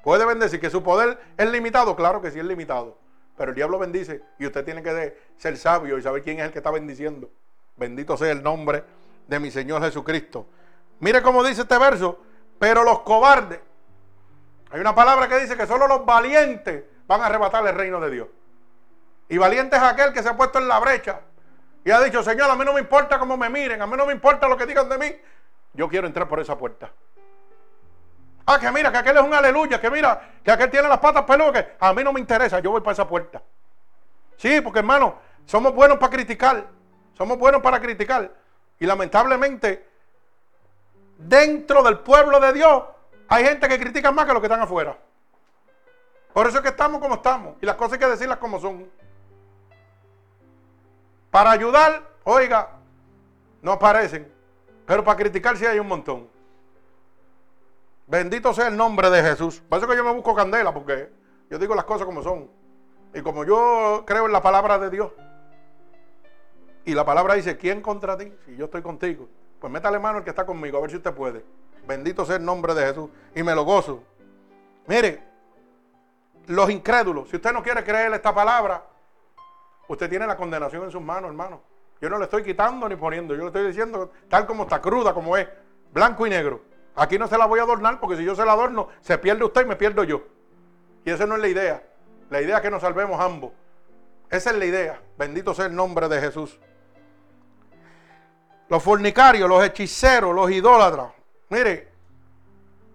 ¿Puede 0.03 0.25
bendecir 0.25 0.59
que 0.59 0.69
su 0.69 0.81
poder 0.81 1.19
es 1.37 1.49
limitado? 1.49 1.95
Claro 1.95 2.21
que 2.21 2.31
sí 2.31 2.39
es 2.39 2.45
limitado. 2.45 2.97
Pero 3.37 3.51
el 3.51 3.55
diablo 3.55 3.77
bendice 3.77 4.21
y 4.39 4.47
usted 4.47 4.65
tiene 4.65 4.81
que 4.81 5.17
ser 5.37 5.57
sabio 5.57 5.97
y 5.97 6.01
saber 6.01 6.23
quién 6.23 6.39
es 6.39 6.45
el 6.45 6.51
que 6.51 6.57
está 6.57 6.71
bendiciendo. 6.71 7.29
Bendito 7.75 8.17
sea 8.17 8.31
el 8.31 8.41
nombre 8.41 8.83
de 9.27 9.39
mi 9.39 9.51
Señor 9.51 9.81
Jesucristo. 9.83 10.47
Mire 10.99 11.21
cómo 11.21 11.43
dice 11.43 11.61
este 11.61 11.77
verso. 11.77 12.19
Pero 12.59 12.83
los 12.83 13.01
cobardes. 13.01 13.59
Hay 14.71 14.81
una 14.81 14.95
palabra 14.95 15.27
que 15.29 15.39
dice 15.39 15.55
que 15.55 15.67
solo 15.67 15.87
los 15.87 16.05
valientes 16.05 16.83
van 17.05 17.21
a 17.21 17.27
arrebatar 17.27 17.65
el 17.67 17.75
reino 17.75 18.01
de 18.01 18.09
Dios. 18.09 18.27
Y 19.29 19.37
valiente 19.37 19.75
es 19.75 19.83
aquel 19.83 20.11
que 20.11 20.23
se 20.23 20.29
ha 20.29 20.35
puesto 20.35 20.57
en 20.57 20.67
la 20.67 20.79
brecha 20.79 21.21
y 21.87 21.91
ha 21.91 22.01
dicho, 22.01 22.21
Señor, 22.21 22.49
a 22.49 22.55
mí 22.57 22.65
no 22.65 22.73
me 22.73 22.81
importa 22.81 23.17
cómo 23.17 23.37
me 23.37 23.49
miren, 23.49 23.81
a 23.81 23.87
mí 23.87 23.95
no 23.95 24.05
me 24.05 24.11
importa 24.11 24.49
lo 24.49 24.57
que 24.57 24.65
digan 24.65 24.89
de 24.89 24.97
mí. 24.97 25.15
Yo 25.73 25.87
quiero 25.87 26.05
entrar 26.05 26.27
por 26.27 26.39
esa 26.39 26.57
puerta. 26.57 26.91
Ah, 28.49 28.57
que 28.57 28.71
mira, 28.71 28.89
que 28.89 28.97
aquel 28.97 29.17
es 29.17 29.23
un 29.23 29.33
aleluya, 29.33 29.79
que 29.81 29.91
mira, 29.91 30.21
que 30.41 30.49
aquel 30.49 30.69
tiene 30.69 30.87
las 30.87 30.99
patas 30.99 31.23
peludas, 31.25 31.65
a 31.77 31.93
mí 31.93 32.01
no 32.01 32.13
me 32.13 32.21
interesa, 32.21 32.61
yo 32.61 32.71
voy 32.71 32.79
para 32.79 32.93
esa 32.93 33.05
puerta. 33.05 33.41
Sí, 34.37 34.61
porque 34.61 34.79
hermano, 34.79 35.15
somos 35.45 35.75
buenos 35.75 35.97
para 35.97 36.11
criticar. 36.11 36.65
Somos 37.17 37.37
buenos 37.37 37.61
para 37.61 37.81
criticar. 37.81 38.31
Y 38.79 38.85
lamentablemente, 38.85 39.85
dentro 41.17 41.83
del 41.83 41.99
pueblo 41.99 42.39
de 42.39 42.53
Dios, 42.53 42.83
hay 43.27 43.43
gente 43.43 43.67
que 43.67 43.77
critica 43.77 44.13
más 44.13 44.25
que 44.25 44.31
los 44.31 44.39
que 44.39 44.47
están 44.47 44.61
afuera. 44.61 44.97
Por 46.31 46.47
eso 46.47 46.57
es 46.57 46.63
que 46.63 46.69
estamos 46.69 47.01
como 47.01 47.15
estamos. 47.15 47.55
Y 47.61 47.65
las 47.65 47.75
cosas 47.75 47.93
hay 47.93 47.99
que 47.99 48.07
decirlas 48.07 48.37
como 48.37 48.61
son. 48.61 48.89
Para 51.31 51.51
ayudar, 51.51 52.01
oiga, 52.23 52.69
no 53.61 53.73
aparecen. 53.73 54.31
Pero 54.85 55.03
para 55.03 55.17
criticar 55.17 55.57
sí 55.57 55.65
hay 55.65 55.79
un 55.79 55.87
montón. 55.87 56.36
Bendito 58.07 58.53
sea 58.53 58.67
el 58.67 58.77
nombre 58.77 59.09
de 59.09 59.21
Jesús. 59.21 59.61
Por 59.67 59.79
eso 59.79 59.87
que 59.87 59.95
yo 59.95 60.03
me 60.03 60.13
busco 60.13 60.33
candela, 60.33 60.73
porque 60.73 61.09
yo 61.49 61.59
digo 61.59 61.75
las 61.75 61.85
cosas 61.85 62.05
como 62.05 62.23
son. 62.23 62.49
Y 63.13 63.21
como 63.21 63.43
yo 63.43 64.03
creo 64.07 64.25
en 64.25 64.31
la 64.31 64.41
palabra 64.41 64.79
de 64.79 64.89
Dios, 64.89 65.11
y 66.85 66.93
la 66.93 67.03
palabra 67.03 67.33
dice, 67.33 67.57
¿quién 67.57 67.81
contra 67.81 68.17
ti? 68.17 68.31
Si 68.45 68.55
yo 68.55 68.65
estoy 68.65 68.81
contigo. 68.81 69.27
Pues 69.59 69.71
métale 69.73 69.99
mano 69.99 70.19
el 70.19 70.23
que 70.23 70.29
está 70.29 70.45
conmigo, 70.45 70.77
a 70.77 70.81
ver 70.81 70.89
si 70.89 70.95
usted 70.95 71.13
puede. 71.13 71.43
Bendito 71.85 72.23
sea 72.25 72.37
el 72.37 72.45
nombre 72.45 72.73
de 72.73 72.85
Jesús. 72.85 73.09
Y 73.35 73.43
me 73.43 73.53
lo 73.53 73.65
gozo. 73.65 74.03
Mire, 74.87 75.21
los 76.45 76.69
incrédulos, 76.69 77.29
si 77.29 77.35
usted 77.35 77.51
no 77.51 77.61
quiere 77.61 77.83
creer 77.83 78.13
esta 78.13 78.33
palabra, 78.33 78.85
usted 79.89 80.09
tiene 80.09 80.25
la 80.25 80.37
condenación 80.37 80.85
en 80.85 80.91
sus 80.91 81.01
manos, 81.01 81.29
hermano. 81.29 81.61
Yo 81.99 82.09
no 82.09 82.17
le 82.17 82.23
estoy 82.23 82.41
quitando 82.41 82.87
ni 82.87 82.95
poniendo, 82.95 83.35
yo 83.35 83.41
le 83.41 83.47
estoy 83.47 83.67
diciendo 83.67 84.11
tal 84.29 84.45
como 84.45 84.63
está 84.63 84.79
cruda, 84.79 85.13
como 85.13 85.35
es, 85.35 85.45
blanco 85.91 86.25
y 86.25 86.29
negro. 86.29 86.61
Aquí 86.97 87.17
no 87.17 87.27
se 87.27 87.37
la 87.37 87.45
voy 87.45 87.59
a 87.59 87.63
adornar 87.63 87.99
porque 87.99 88.17
si 88.17 88.25
yo 88.25 88.35
se 88.35 88.43
la 88.43 88.51
adorno, 88.51 88.89
se 88.99 89.17
pierde 89.17 89.45
usted 89.45 89.61
y 89.61 89.65
me 89.65 89.75
pierdo 89.77 90.03
yo. 90.03 90.23
Y 91.05 91.11
esa 91.11 91.25
no 91.25 91.35
es 91.35 91.41
la 91.41 91.47
idea. 91.47 91.83
La 92.29 92.41
idea 92.41 92.57
es 92.57 92.61
que 92.61 92.69
nos 92.69 92.81
salvemos 92.81 93.21
ambos. 93.21 93.53
Esa 94.29 94.49
es 94.49 94.57
la 94.57 94.65
idea. 94.65 95.01
Bendito 95.17 95.53
sea 95.53 95.67
el 95.67 95.75
nombre 95.75 96.09
de 96.09 96.19
Jesús 96.19 96.59
los 98.69 98.83
fornicarios, 98.83 99.47
los 99.47 99.63
hechiceros, 99.63 100.35
los 100.35 100.51
idólatras. 100.51 101.11
Mire, 101.49 101.89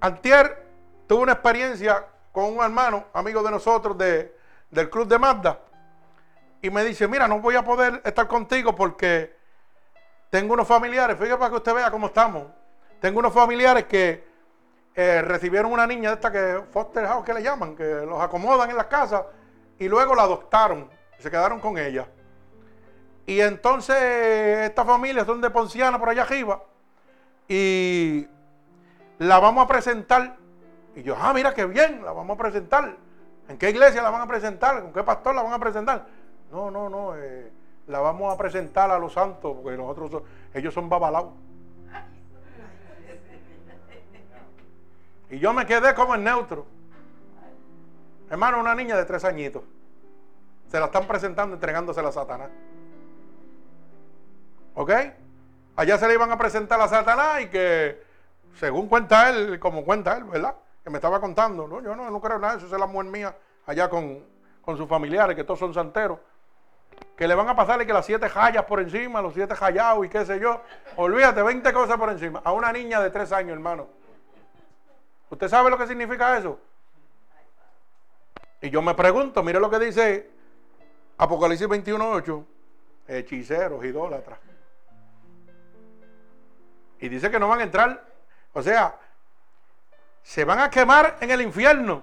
Antier 0.00 0.66
tuvo 1.06 1.22
una 1.22 1.32
experiencia 1.32 2.04
con 2.30 2.44
un 2.44 2.62
hermano, 2.62 3.06
amigo 3.12 3.42
de 3.42 3.50
nosotros 3.50 3.96
de, 3.96 4.36
del 4.70 4.90
club 4.90 5.06
de 5.06 5.18
Mazda, 5.18 5.60
y 6.60 6.70
me 6.70 6.84
dice, 6.84 7.08
mira, 7.08 7.26
no 7.26 7.40
voy 7.40 7.56
a 7.56 7.64
poder 7.64 8.00
estar 8.04 8.28
contigo 8.28 8.74
porque 8.74 9.36
tengo 10.30 10.54
unos 10.54 10.66
familiares, 10.66 11.16
fíjate 11.16 11.38
para 11.38 11.50
que 11.50 11.56
usted 11.56 11.74
vea 11.74 11.90
cómo 11.90 12.06
estamos, 12.06 12.44
tengo 13.02 13.18
unos 13.18 13.34
familiares 13.34 13.86
que 13.86 14.24
eh, 14.94 15.22
recibieron 15.22 15.72
una 15.72 15.88
niña 15.88 16.10
de 16.10 16.14
esta 16.14 16.30
que 16.30 16.62
foster 16.70 17.04
house 17.04 17.24
que 17.24 17.34
le 17.34 17.42
llaman, 17.42 17.74
que 17.74 17.84
los 18.06 18.22
acomodan 18.22 18.70
en 18.70 18.76
las 18.76 18.86
casas, 18.86 19.24
y 19.76 19.88
luego 19.88 20.14
la 20.14 20.22
adoptaron, 20.22 20.88
se 21.18 21.28
quedaron 21.28 21.58
con 21.58 21.76
ella. 21.78 22.06
Y 23.26 23.40
entonces 23.40 23.96
esta 23.96 24.84
familia 24.84 25.24
son 25.24 25.40
de 25.40 25.50
Ponciana 25.50 25.98
por 25.98 26.10
allá 26.10 26.22
arriba. 26.22 26.62
Y 27.48 28.28
la 29.18 29.40
vamos 29.40 29.64
a 29.64 29.66
presentar. 29.66 30.36
Y 30.94 31.02
yo, 31.02 31.16
ah, 31.18 31.34
mira 31.34 31.52
qué 31.54 31.66
bien, 31.66 32.04
la 32.04 32.12
vamos 32.12 32.36
a 32.36 32.38
presentar. 32.38 32.96
¿En 33.48 33.58
qué 33.58 33.70
iglesia 33.70 34.00
la 34.00 34.10
van 34.10 34.20
a 34.20 34.26
presentar? 34.28 34.80
¿Con 34.80 34.92
qué 34.92 35.02
pastor 35.02 35.34
la 35.34 35.42
van 35.42 35.54
a 35.54 35.58
presentar? 35.58 36.06
No, 36.52 36.70
no, 36.70 36.88
no. 36.88 37.16
Eh, 37.16 37.50
la 37.88 37.98
vamos 37.98 38.32
a 38.32 38.38
presentar 38.38 38.92
a 38.92 38.98
los 39.00 39.12
santos, 39.12 39.56
porque 39.60 39.76
nosotros 39.76 40.22
ellos 40.54 40.72
son 40.72 40.88
babalaos. 40.88 41.32
Y 45.32 45.38
yo 45.38 45.54
me 45.54 45.64
quedé 45.64 45.94
como 45.94 46.14
en 46.14 46.24
neutro. 46.24 46.66
Hermano, 48.28 48.60
una 48.60 48.74
niña 48.74 48.96
de 48.96 49.06
tres 49.06 49.24
añitos. 49.24 49.62
Se 50.68 50.78
la 50.78 50.86
están 50.86 51.06
presentando, 51.06 51.54
entregándosela 51.54 52.10
a 52.10 52.12
Satanás. 52.12 52.50
¿Ok? 54.74 54.92
Allá 55.74 55.96
se 55.96 56.06
le 56.06 56.14
iban 56.14 56.30
a 56.30 56.36
presentar 56.36 56.78
a 56.82 56.86
Satanás 56.86 57.40
y 57.40 57.46
que, 57.48 58.02
según 58.58 58.88
cuenta 58.88 59.30
él, 59.30 59.58
como 59.58 59.86
cuenta 59.86 60.18
él, 60.18 60.24
¿verdad? 60.24 60.54
Que 60.84 60.90
me 60.90 60.98
estaba 60.98 61.18
contando, 61.18 61.66
no, 61.66 61.80
yo 61.80 61.96
no, 61.96 62.10
no 62.10 62.20
creo 62.20 62.38
nada, 62.38 62.58
eso 62.58 62.66
es 62.66 62.72
la 62.72 62.86
mujer 62.86 63.10
mía, 63.10 63.34
allá 63.64 63.88
con, 63.88 64.22
sus 64.76 64.86
familiares, 64.86 65.34
que 65.34 65.44
todos 65.44 65.60
son 65.60 65.72
santeros, 65.72 66.18
que 67.16 67.26
le 67.26 67.34
van 67.34 67.48
a 67.48 67.56
pasarle 67.56 67.86
que 67.86 67.94
las 67.94 68.04
siete 68.04 68.28
jayas 68.28 68.66
por 68.66 68.80
encima, 68.80 69.22
los 69.22 69.32
siete 69.32 69.54
jayados 69.54 70.04
y 70.04 70.10
qué 70.10 70.26
sé 70.26 70.38
yo. 70.38 70.60
Olvídate, 70.96 71.42
20 71.42 71.72
cosas 71.72 71.96
por 71.96 72.10
encima. 72.10 72.42
A 72.44 72.52
una 72.52 72.70
niña 72.70 73.00
de 73.00 73.08
tres 73.08 73.32
años, 73.32 73.52
hermano. 73.52 74.01
¿Usted 75.32 75.48
sabe 75.48 75.70
lo 75.70 75.78
que 75.78 75.86
significa 75.86 76.36
eso? 76.36 76.60
Y 78.60 78.68
yo 78.68 78.82
me 78.82 78.94
pregunto, 78.94 79.42
mire 79.42 79.58
lo 79.58 79.70
que 79.70 79.78
dice 79.78 80.30
Apocalipsis 81.16 81.66
21.8, 81.66 82.44
hechiceros, 83.08 83.82
idólatras. 83.82 84.38
Y 87.00 87.08
dice 87.08 87.30
que 87.30 87.40
no 87.40 87.48
van 87.48 87.60
a 87.60 87.62
entrar. 87.62 88.04
O 88.52 88.62
sea, 88.62 88.94
se 90.22 90.44
van 90.44 90.58
a 90.58 90.68
quemar 90.68 91.16
en 91.20 91.30
el 91.30 91.40
infierno. 91.40 92.02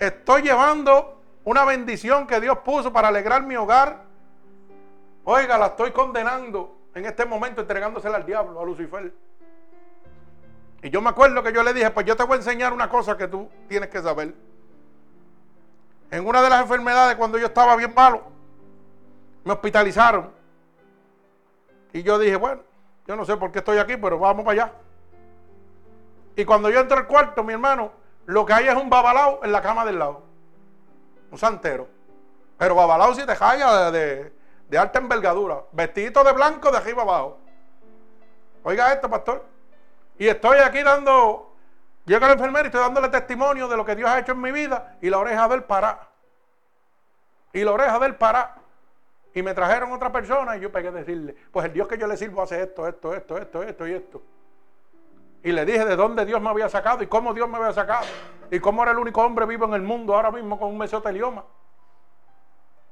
Estoy 0.00 0.42
llevando 0.42 1.22
una 1.44 1.64
bendición 1.64 2.26
que 2.26 2.40
Dios 2.40 2.58
puso 2.64 2.92
para 2.92 3.06
alegrar 3.06 3.44
mi 3.44 3.54
hogar. 3.54 4.02
Oiga, 5.22 5.56
la 5.56 5.66
estoy 5.66 5.92
condenando 5.92 6.76
en 6.96 7.06
este 7.06 7.26
momento, 7.26 7.60
entregándosela 7.60 8.16
al 8.16 8.26
diablo, 8.26 8.60
a 8.60 8.64
Lucifer. 8.64 9.12
Y 10.82 10.90
yo 10.90 11.00
me 11.00 11.10
acuerdo 11.10 11.42
que 11.42 11.52
yo 11.52 11.62
le 11.62 11.72
dije, 11.72 11.90
pues 11.90 12.06
yo 12.06 12.16
te 12.16 12.24
voy 12.24 12.34
a 12.34 12.36
enseñar 12.36 12.72
una 12.72 12.88
cosa 12.88 13.16
que 13.16 13.28
tú 13.28 13.48
tienes 13.68 13.88
que 13.88 14.00
saber. 14.02 14.34
En 16.10 16.26
una 16.26 16.42
de 16.42 16.50
las 16.50 16.62
enfermedades, 16.62 17.16
cuando 17.16 17.38
yo 17.38 17.46
estaba 17.46 17.74
bien 17.76 17.92
malo, 17.94 18.22
me 19.44 19.52
hospitalizaron. 19.52 20.30
Y 21.92 22.02
yo 22.02 22.18
dije, 22.18 22.36
bueno, 22.36 22.62
yo 23.06 23.16
no 23.16 23.24
sé 23.24 23.36
por 23.36 23.50
qué 23.50 23.60
estoy 23.60 23.78
aquí, 23.78 23.96
pero 23.96 24.18
vamos 24.18 24.44
para 24.44 24.64
allá. 24.64 24.72
Y 26.36 26.44
cuando 26.44 26.68
yo 26.68 26.80
entro 26.80 26.98
al 26.98 27.06
cuarto, 27.06 27.42
mi 27.42 27.54
hermano, 27.54 27.90
lo 28.26 28.44
que 28.44 28.52
hay 28.52 28.68
es 28.68 28.74
un 28.74 28.90
babalao 28.90 29.40
en 29.42 29.52
la 29.52 29.62
cama 29.62 29.84
del 29.84 29.98
lado. 29.98 30.22
Un 31.30 31.38
santero. 31.38 31.88
Pero 32.58 32.74
babalao 32.74 33.14
si 33.14 33.24
te 33.24 33.34
jaya 33.34 33.90
de, 33.90 34.32
de, 34.68 34.78
alta 34.78 34.98
envergadura. 34.98 35.62
Vestidito 35.72 36.22
de 36.22 36.32
blanco 36.32 36.70
de 36.70 36.76
arriba 36.78 37.02
abajo. 37.02 37.38
Oiga 38.64 38.92
esto, 38.92 39.08
pastor. 39.08 39.44
Y 40.18 40.28
estoy 40.28 40.58
aquí 40.58 40.82
dando. 40.82 41.54
Llega 42.04 42.26
el 42.26 42.32
enfermero 42.34 42.64
y 42.64 42.68
estoy 42.68 42.80
dándole 42.80 43.08
testimonio 43.08 43.68
de 43.68 43.76
lo 43.76 43.84
que 43.84 43.96
Dios 43.96 44.08
ha 44.08 44.18
hecho 44.18 44.32
en 44.32 44.40
mi 44.40 44.52
vida. 44.52 44.96
Y 45.00 45.10
la 45.10 45.18
oreja 45.18 45.48
del 45.48 45.64
para. 45.64 46.08
Y 47.52 47.64
la 47.64 47.72
oreja 47.72 47.98
del 47.98 48.14
para. 48.14 48.56
Y 49.34 49.42
me 49.42 49.52
trajeron 49.52 49.92
otra 49.92 50.10
persona 50.10 50.56
y 50.56 50.60
yo 50.60 50.72
pegué 50.72 50.88
a 50.88 50.92
decirle, 50.92 51.36
pues 51.50 51.66
el 51.66 51.72
Dios 51.72 51.86
que 51.86 51.98
yo 51.98 52.06
le 52.06 52.16
sirvo 52.16 52.42
hace 52.42 52.62
esto, 52.62 52.88
esto, 52.88 53.14
esto, 53.14 53.36
esto, 53.36 53.62
esto 53.62 53.86
y 53.86 53.92
esto. 53.92 54.22
Y 55.42 55.52
le 55.52 55.64
dije 55.66 55.84
de 55.84 55.94
dónde 55.94 56.24
Dios 56.24 56.40
me 56.40 56.48
había 56.48 56.68
sacado 56.68 57.02
y 57.02 57.06
cómo 57.06 57.34
Dios 57.34 57.48
me 57.48 57.58
había 57.58 57.72
sacado. 57.72 58.06
Y 58.50 58.60
cómo 58.60 58.82
era 58.82 58.92
el 58.92 58.98
único 58.98 59.22
hombre 59.22 59.44
vivo 59.44 59.66
en 59.66 59.74
el 59.74 59.82
mundo 59.82 60.14
ahora 60.14 60.30
mismo 60.30 60.58
con 60.58 60.70
un 60.70 60.78
mesotelioma. 60.78 61.44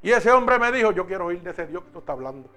Y 0.03 0.13
ese 0.13 0.31
hombre 0.31 0.59
me 0.59 0.71
dijo, 0.71 0.91
yo 0.93 1.07
quiero 1.07 1.27
oír 1.27 1.43
de 1.43 1.53
ese 1.53 1.67
Dios 1.67 1.83
que 1.85 1.91
tú 1.91 2.01
estás 2.01 2.13
hablando. 2.13 2.51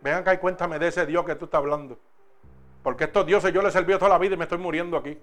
Vean 0.00 0.20
acá 0.20 0.34
y 0.34 0.38
cuéntame 0.38 0.78
de 0.80 0.88
ese 0.88 1.06
Dios 1.06 1.24
que 1.24 1.36
tú 1.36 1.44
estás 1.44 1.58
hablando. 1.58 1.98
Porque 2.86 3.02
estos 3.02 3.26
dioses 3.26 3.52
yo 3.52 3.62
les 3.62 3.72
servido 3.72 3.98
toda 3.98 4.12
la 4.12 4.18
vida 4.18 4.34
y 4.34 4.36
me 4.36 4.44
estoy 4.44 4.58
muriendo 4.58 4.96
aquí. 4.96 5.18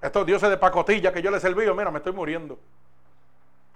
Estos 0.00 0.26
dioses 0.26 0.50
de 0.50 0.56
pacotilla 0.56 1.12
que 1.12 1.22
yo 1.22 1.30
les 1.30 1.40
servido, 1.40 1.72
mira, 1.72 1.88
me 1.92 1.98
estoy 1.98 2.12
muriendo. 2.12 2.58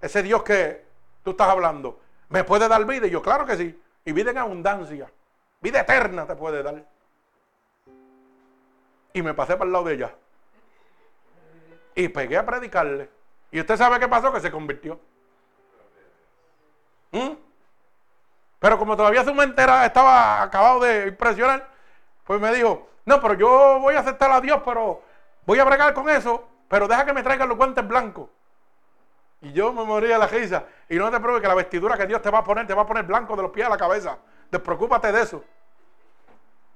Ese 0.01 0.21
Dios 0.25 0.43
que 0.43 0.85
tú 1.23 1.31
estás 1.31 1.49
hablando, 1.49 2.01
¿me 2.29 2.43
puede 2.43 2.67
dar 2.67 2.85
vida? 2.85 3.07
Y 3.07 3.11
yo, 3.11 3.23
claro 3.23 3.47
que 3.47 3.57
sí. 3.57 3.81
Y 4.05 4.11
vida 4.11 4.33
en 4.33 4.39
abundancia. 4.39 5.09
Vida 5.61 5.83
eterna 5.83 6.27
te 6.27 6.35
puede 6.35 6.61
dar. 6.61 6.85
Y 9.13 9.23
me 9.23 9.33
pasé 9.33 9.53
para 9.53 9.67
el 9.67 9.73
lado 9.73 9.85
de 9.85 9.95
ella. 9.95 10.15
Y 11.95 12.09
pegué 12.09 12.37
a 12.37 12.45
predicarle. 12.45 13.09
Y 13.53 13.61
usted 13.61 13.77
sabe 13.77 14.01
qué 14.01 14.09
pasó, 14.09 14.33
que 14.33 14.41
se 14.41 14.51
convirtió. 14.51 14.99
¿Mm? 17.13 17.31
Pero 18.59 18.77
como 18.77 18.97
todavía 18.97 19.23
su 19.23 19.33
mente 19.33 19.63
estaba 19.63 20.43
acabado 20.43 20.81
de 20.81 21.07
impresionar, 21.07 21.76
pues 22.27 22.41
me 22.41 22.53
dijo, 22.53 22.89
no, 23.05 23.21
pero 23.21 23.35
yo 23.35 23.79
voy 23.81 23.95
a 23.95 24.01
aceptar 24.01 24.31
a 24.33 24.41
Dios, 24.41 24.61
pero 24.65 25.01
voy 25.47 25.59
a 25.61 25.65
bregar 25.65 25.95
con 25.95 26.09
eso, 26.09 26.45
pero 26.69 26.89
deja 26.89 27.07
que 27.07 27.13
me 27.13 27.23
traigan 27.23 27.49
los 27.49 27.57
guantes 27.57 27.87
blancos. 27.87 28.29
Y 29.41 29.53
yo 29.53 29.73
me 29.73 29.85
moría 29.85 30.15
de 30.15 30.19
la 30.19 30.27
risa. 30.27 30.65
Y 30.89 30.97
no 30.97 31.11
te 31.11 31.21
preocupes 31.21 31.43
que 31.43 31.49
la 31.49 31.55
vestidura 31.55 31.97
que 31.97 32.07
Dios 32.07 32.21
te 32.21 32.31
va 32.31 32.39
a 32.39 32.45
poner, 32.45 32.67
te 32.67 32.75
va 32.75 32.83
a 32.83 32.87
poner 32.87 33.05
blanco 33.05 33.37
de 33.37 33.43
los 33.43 33.53
pies 33.53 33.67
a 33.67 33.71
la 33.71 33.77
cabeza. 33.77 34.19
Despreocúpate 34.51 35.13
de 35.13 35.23
eso. 35.23 35.45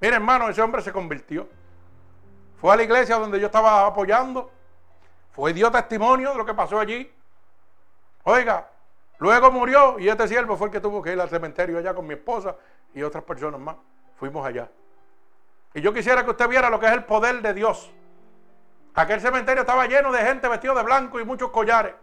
Mira, 0.01 0.17
hermano, 0.17 0.49
ese 0.49 0.63
hombre 0.63 0.83
se 0.83 0.93
convirtió. 0.93 1.49
Fue 2.61 2.73
a 2.73 2.77
la 2.77 2.83
iglesia 2.85 3.17
donde 3.17 3.41
yo 3.41 3.47
estaba 3.47 3.87
apoyando. 3.87 4.51
Fue 5.33 5.53
dio 5.53 5.71
testimonio 5.71 6.31
de 6.31 6.37
lo 6.37 6.47
que 6.47 6.55
pasó 6.55 6.79
allí. 6.79 7.11
Oiga, 8.23 8.69
luego 9.19 9.51
murió 9.51 9.99
y 9.99 10.09
este 10.09 10.29
siervo 10.29 10.57
fue 10.57 10.69
el 10.69 10.73
que 10.73 10.81
tuvo 10.81 11.03
que 11.03 11.13
ir 11.13 11.21
al 11.21 11.29
cementerio 11.29 11.79
allá 11.79 11.95
con 11.95 12.07
mi 12.07 12.15
esposa 12.15 12.55
y 12.95 13.03
otras 13.03 13.25
personas 13.25 13.59
más. 13.59 13.77
Fuimos 14.17 14.47
allá. 14.47 14.69
Y 15.75 15.81
yo 15.81 15.93
quisiera 15.95 16.25
que 16.25 16.31
usted 16.31 16.49
viera 16.49 16.69
lo 16.69 16.81
que 16.81 16.87
es 16.87 16.93
el 16.93 17.05
poder 17.05 17.43
de 17.43 17.55
Dios. 17.55 17.91
Aquel 18.95 19.21
cementerio 19.21 19.63
estaba 19.63 19.87
lleno 19.87 20.11
de 20.11 20.19
gente 20.19 20.49
vestido 20.49 20.75
de 20.75 20.83
blanco 20.83 21.21
y 21.21 21.25
muchos 21.25 21.51
collares. 21.51 21.95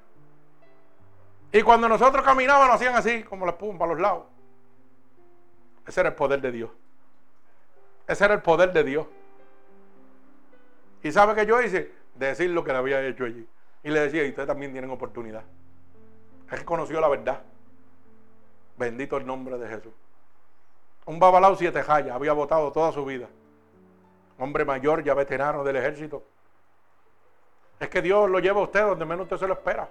Y 1.51 1.61
cuando 1.63 1.89
nosotros 1.89 2.23
caminábamos, 2.23 2.75
hacían 2.75 2.95
así, 2.95 3.23
como 3.23 3.45
la 3.45 3.51
espuma 3.51 3.77
para 3.77 3.91
los 3.91 4.01
lados. 4.01 4.23
Ese 5.85 5.99
era 5.99 6.09
el 6.09 6.15
poder 6.15 6.41
de 6.41 6.51
Dios. 6.51 6.69
Ese 8.07 8.23
era 8.23 8.33
el 8.35 8.41
poder 8.41 8.71
de 8.71 8.83
Dios. 8.83 9.07
¿Y 11.03 11.11
sabe 11.11 11.35
qué 11.35 11.45
yo 11.45 11.61
hice? 11.61 11.91
Decir 12.15 12.49
lo 12.49 12.63
que 12.63 12.71
le 12.71 12.77
había 12.77 13.05
hecho 13.05 13.25
allí. 13.25 13.47
Y 13.83 13.89
le 13.89 13.99
decía, 14.01 14.25
y 14.25 14.29
ustedes 14.29 14.47
también 14.47 14.71
tienen 14.71 14.89
oportunidad. 14.89 15.43
Que 16.49 16.63
conoció 16.63 17.01
la 17.01 17.09
verdad. 17.09 17.41
Bendito 18.77 19.17
el 19.17 19.25
nombre 19.25 19.57
de 19.57 19.67
Jesús. 19.67 19.93
Un 21.05 21.19
babalao 21.19 21.55
siete 21.55 21.83
jayas, 21.83 22.15
había 22.15 22.33
votado 22.33 22.71
toda 22.71 22.91
su 22.91 23.05
vida 23.05 23.27
hombre 24.37 24.65
mayor, 24.65 25.03
ya 25.03 25.13
veterano 25.13 25.63
del 25.63 25.77
ejército. 25.77 26.23
Es 27.79 27.89
que 27.89 28.01
Dios 28.01 28.29
lo 28.29 28.39
lleva 28.39 28.59
a 28.59 28.63
usted 28.63 28.81
donde 28.81 29.05
menos 29.05 29.23
usted 29.23 29.37
se 29.37 29.47
lo 29.47 29.53
espera. 29.53 29.89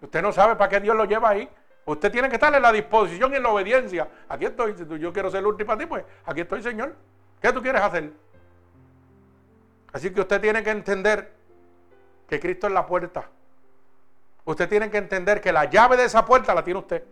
Usted 0.00 0.22
no 0.22 0.32
sabe 0.32 0.56
para 0.56 0.68
qué 0.68 0.80
Dios 0.80 0.96
lo 0.96 1.04
lleva 1.04 1.30
ahí. 1.30 1.48
Usted 1.86 2.12
tiene 2.12 2.28
que 2.28 2.34
estar 2.34 2.54
en 2.54 2.60
la 2.60 2.70
disposición 2.70 3.32
y 3.32 3.36
en 3.36 3.42
la 3.42 3.48
obediencia. 3.48 4.08
Aquí 4.28 4.44
estoy. 4.44 4.74
Si 4.76 4.84
yo 4.98 5.12
quiero 5.12 5.30
ser 5.30 5.46
último 5.46 5.68
para 5.68 5.78
ti, 5.78 5.86
pues 5.86 6.04
aquí 6.26 6.42
estoy, 6.42 6.62
Señor. 6.62 6.94
¿Qué 7.40 7.52
tú 7.52 7.62
quieres 7.62 7.80
hacer? 7.80 8.12
Así 9.92 10.10
que 10.10 10.20
usted 10.20 10.40
tiene 10.40 10.62
que 10.62 10.70
entender 10.70 11.32
que 12.28 12.38
Cristo 12.38 12.66
es 12.66 12.72
la 12.74 12.86
puerta. 12.86 13.28
Usted 14.44 14.68
tiene 14.68 14.90
que 14.90 14.98
entender 14.98 15.40
que 15.40 15.52
la 15.52 15.64
llave 15.64 15.96
de 15.96 16.04
esa 16.04 16.24
puerta 16.24 16.54
la 16.54 16.62
tiene 16.62 16.80
usted. 16.80 17.04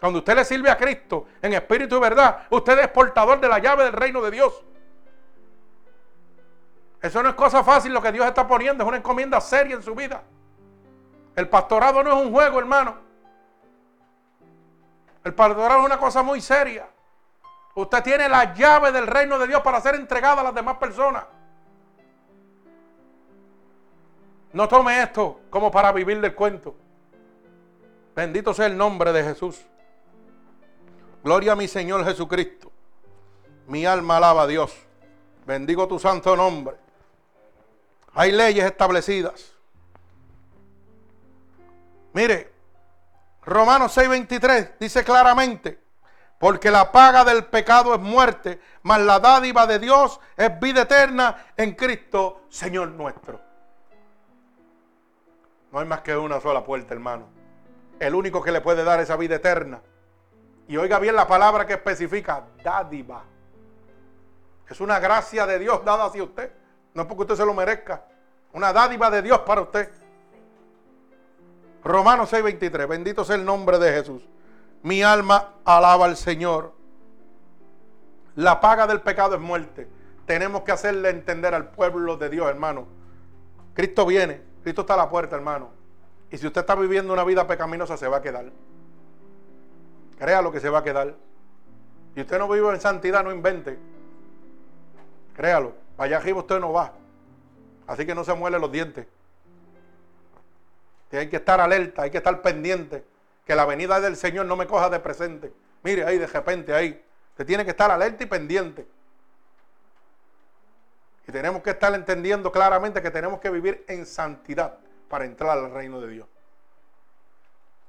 Cuando 0.00 0.18
usted 0.18 0.34
le 0.34 0.44
sirve 0.44 0.70
a 0.70 0.76
Cristo 0.76 1.26
en 1.40 1.52
espíritu 1.52 1.96
y 1.96 2.00
verdad, 2.00 2.46
usted 2.50 2.78
es 2.78 2.88
portador 2.88 3.40
de 3.40 3.48
la 3.48 3.58
llave 3.58 3.84
del 3.84 3.92
reino 3.92 4.20
de 4.22 4.30
Dios. 4.30 4.64
Eso 7.02 7.20
no 7.20 7.30
es 7.30 7.34
cosa 7.34 7.64
fácil 7.64 7.92
lo 7.92 8.00
que 8.00 8.12
Dios 8.12 8.24
está 8.24 8.46
poniendo, 8.46 8.84
es 8.84 8.88
una 8.88 8.98
encomienda 8.98 9.40
seria 9.40 9.74
en 9.74 9.82
su 9.82 9.94
vida. 9.94 10.22
El 11.34 11.48
pastorado 11.48 12.02
no 12.02 12.10
es 12.12 12.26
un 12.26 12.32
juego, 12.32 12.60
hermano. 12.60 12.96
El 15.24 15.34
pastorado 15.34 15.80
es 15.80 15.86
una 15.86 15.98
cosa 15.98 16.22
muy 16.22 16.40
seria. 16.40 16.88
Usted 17.74 18.02
tiene 18.02 18.28
la 18.28 18.54
llave 18.54 18.92
del 18.92 19.06
reino 19.06 19.38
de 19.38 19.48
Dios 19.48 19.62
para 19.62 19.80
ser 19.80 19.96
entregada 19.96 20.42
a 20.42 20.44
las 20.44 20.54
demás 20.54 20.76
personas. 20.76 21.24
No 24.52 24.68
tome 24.68 25.02
esto 25.02 25.40
como 25.50 25.70
para 25.70 25.90
vivir 25.90 26.20
del 26.20 26.34
cuento. 26.34 26.76
Bendito 28.14 28.52
sea 28.52 28.66
el 28.66 28.76
nombre 28.76 29.12
de 29.12 29.24
Jesús. 29.24 29.64
Gloria 31.24 31.52
a 31.52 31.56
mi 31.56 31.66
Señor 31.66 32.04
Jesucristo. 32.04 32.70
Mi 33.66 33.86
alma 33.86 34.18
alaba 34.18 34.42
a 34.42 34.46
Dios. 34.46 34.76
Bendigo 35.46 35.88
tu 35.88 35.98
santo 35.98 36.36
nombre. 36.36 36.81
Hay 38.14 38.32
leyes 38.32 38.64
establecidas. 38.64 39.52
Mire, 42.12 42.52
Romanos 43.44 43.96
6:23 43.96 44.78
dice 44.78 45.02
claramente, 45.02 45.80
porque 46.38 46.70
la 46.70 46.92
paga 46.92 47.24
del 47.24 47.46
pecado 47.46 47.94
es 47.94 48.00
muerte, 48.00 48.60
mas 48.82 49.00
la 49.00 49.18
dádiva 49.18 49.66
de 49.66 49.78
Dios 49.78 50.20
es 50.36 50.60
vida 50.60 50.82
eterna 50.82 51.46
en 51.56 51.72
Cristo, 51.74 52.42
Señor 52.48 52.88
nuestro. 52.88 53.40
No 55.70 55.78
hay 55.78 55.86
más 55.86 56.02
que 56.02 56.14
una 56.14 56.40
sola 56.40 56.62
puerta, 56.62 56.92
hermano. 56.92 57.28
El 57.98 58.14
único 58.14 58.42
que 58.42 58.52
le 58.52 58.60
puede 58.60 58.84
dar 58.84 59.00
esa 59.00 59.16
vida 59.16 59.36
eterna. 59.36 59.80
Y 60.68 60.76
oiga 60.76 60.98
bien 60.98 61.16
la 61.16 61.26
palabra 61.26 61.66
que 61.66 61.74
especifica, 61.74 62.44
dádiva. 62.62 63.24
Es 64.68 64.80
una 64.80 64.98
gracia 64.98 65.46
de 65.46 65.58
Dios 65.58 65.84
dada 65.84 66.04
hacia 66.04 66.22
usted. 66.24 66.52
No 66.94 67.02
es 67.02 67.08
porque 67.08 67.22
usted 67.22 67.36
se 67.36 67.46
lo 67.46 67.54
merezca. 67.54 68.04
Una 68.52 68.72
dádiva 68.72 69.10
de 69.10 69.22
Dios 69.22 69.40
para 69.40 69.62
usted. 69.62 69.90
Romanos 71.82 72.30
6:23. 72.32 72.86
Bendito 72.86 73.24
sea 73.24 73.36
el 73.36 73.44
nombre 73.44 73.78
de 73.78 73.92
Jesús. 73.92 74.22
Mi 74.82 75.02
alma 75.02 75.54
alaba 75.64 76.06
al 76.06 76.16
Señor. 76.16 76.72
La 78.36 78.60
paga 78.60 78.86
del 78.86 79.00
pecado 79.00 79.34
es 79.34 79.40
muerte. 79.40 79.88
Tenemos 80.26 80.62
que 80.62 80.72
hacerle 80.72 81.10
entender 81.10 81.54
al 81.54 81.70
pueblo 81.70 82.16
de 82.16 82.28
Dios, 82.28 82.48
hermano. 82.48 82.86
Cristo 83.74 84.06
viene. 84.06 84.40
Cristo 84.62 84.82
está 84.82 84.94
a 84.94 84.98
la 84.98 85.10
puerta, 85.10 85.36
hermano. 85.36 85.70
Y 86.30 86.38
si 86.38 86.46
usted 86.46 86.60
está 86.62 86.74
viviendo 86.74 87.12
una 87.12 87.24
vida 87.24 87.46
pecaminosa, 87.46 87.96
se 87.96 88.08
va 88.08 88.18
a 88.18 88.22
quedar. 88.22 88.46
Crea 90.18 90.40
lo 90.40 90.52
que 90.52 90.60
se 90.60 90.70
va 90.70 90.78
a 90.78 90.84
quedar. 90.84 91.14
Si 92.14 92.20
usted 92.20 92.38
no 92.38 92.48
vive 92.48 92.70
en 92.70 92.80
santidad, 92.80 93.24
no 93.24 93.32
invente. 93.32 93.78
Créalo. 95.34 95.81
Allá 96.02 96.16
arriba 96.16 96.40
usted 96.40 96.58
no 96.58 96.72
va. 96.72 96.92
Así 97.86 98.04
que 98.04 98.12
no 98.12 98.24
se 98.24 98.34
muele 98.34 98.58
los 98.58 98.72
dientes. 98.72 99.06
hay 101.12 101.28
que 101.28 101.36
estar 101.36 101.60
alerta, 101.60 102.02
hay 102.02 102.10
que 102.10 102.16
estar 102.16 102.42
pendiente. 102.42 103.04
Que 103.46 103.54
la 103.54 103.64
venida 103.66 104.00
del 104.00 104.16
Señor 104.16 104.46
no 104.46 104.56
me 104.56 104.66
coja 104.66 104.90
de 104.90 104.98
presente. 104.98 105.52
Mire 105.84 106.04
ahí, 106.04 106.18
de 106.18 106.26
repente 106.26 106.74
ahí. 106.74 107.00
Usted 107.30 107.46
tiene 107.46 107.64
que 107.64 107.70
estar 107.70 107.88
alerta 107.88 108.24
y 108.24 108.26
pendiente. 108.26 108.84
Y 111.28 111.30
tenemos 111.30 111.62
que 111.62 111.70
estar 111.70 111.94
entendiendo 111.94 112.50
claramente 112.50 113.00
que 113.00 113.12
tenemos 113.12 113.38
que 113.38 113.50
vivir 113.50 113.84
en 113.86 114.04
santidad 114.04 114.78
para 115.08 115.24
entrar 115.24 115.56
al 115.56 115.70
reino 115.70 116.00
de 116.00 116.08
Dios. 116.08 116.26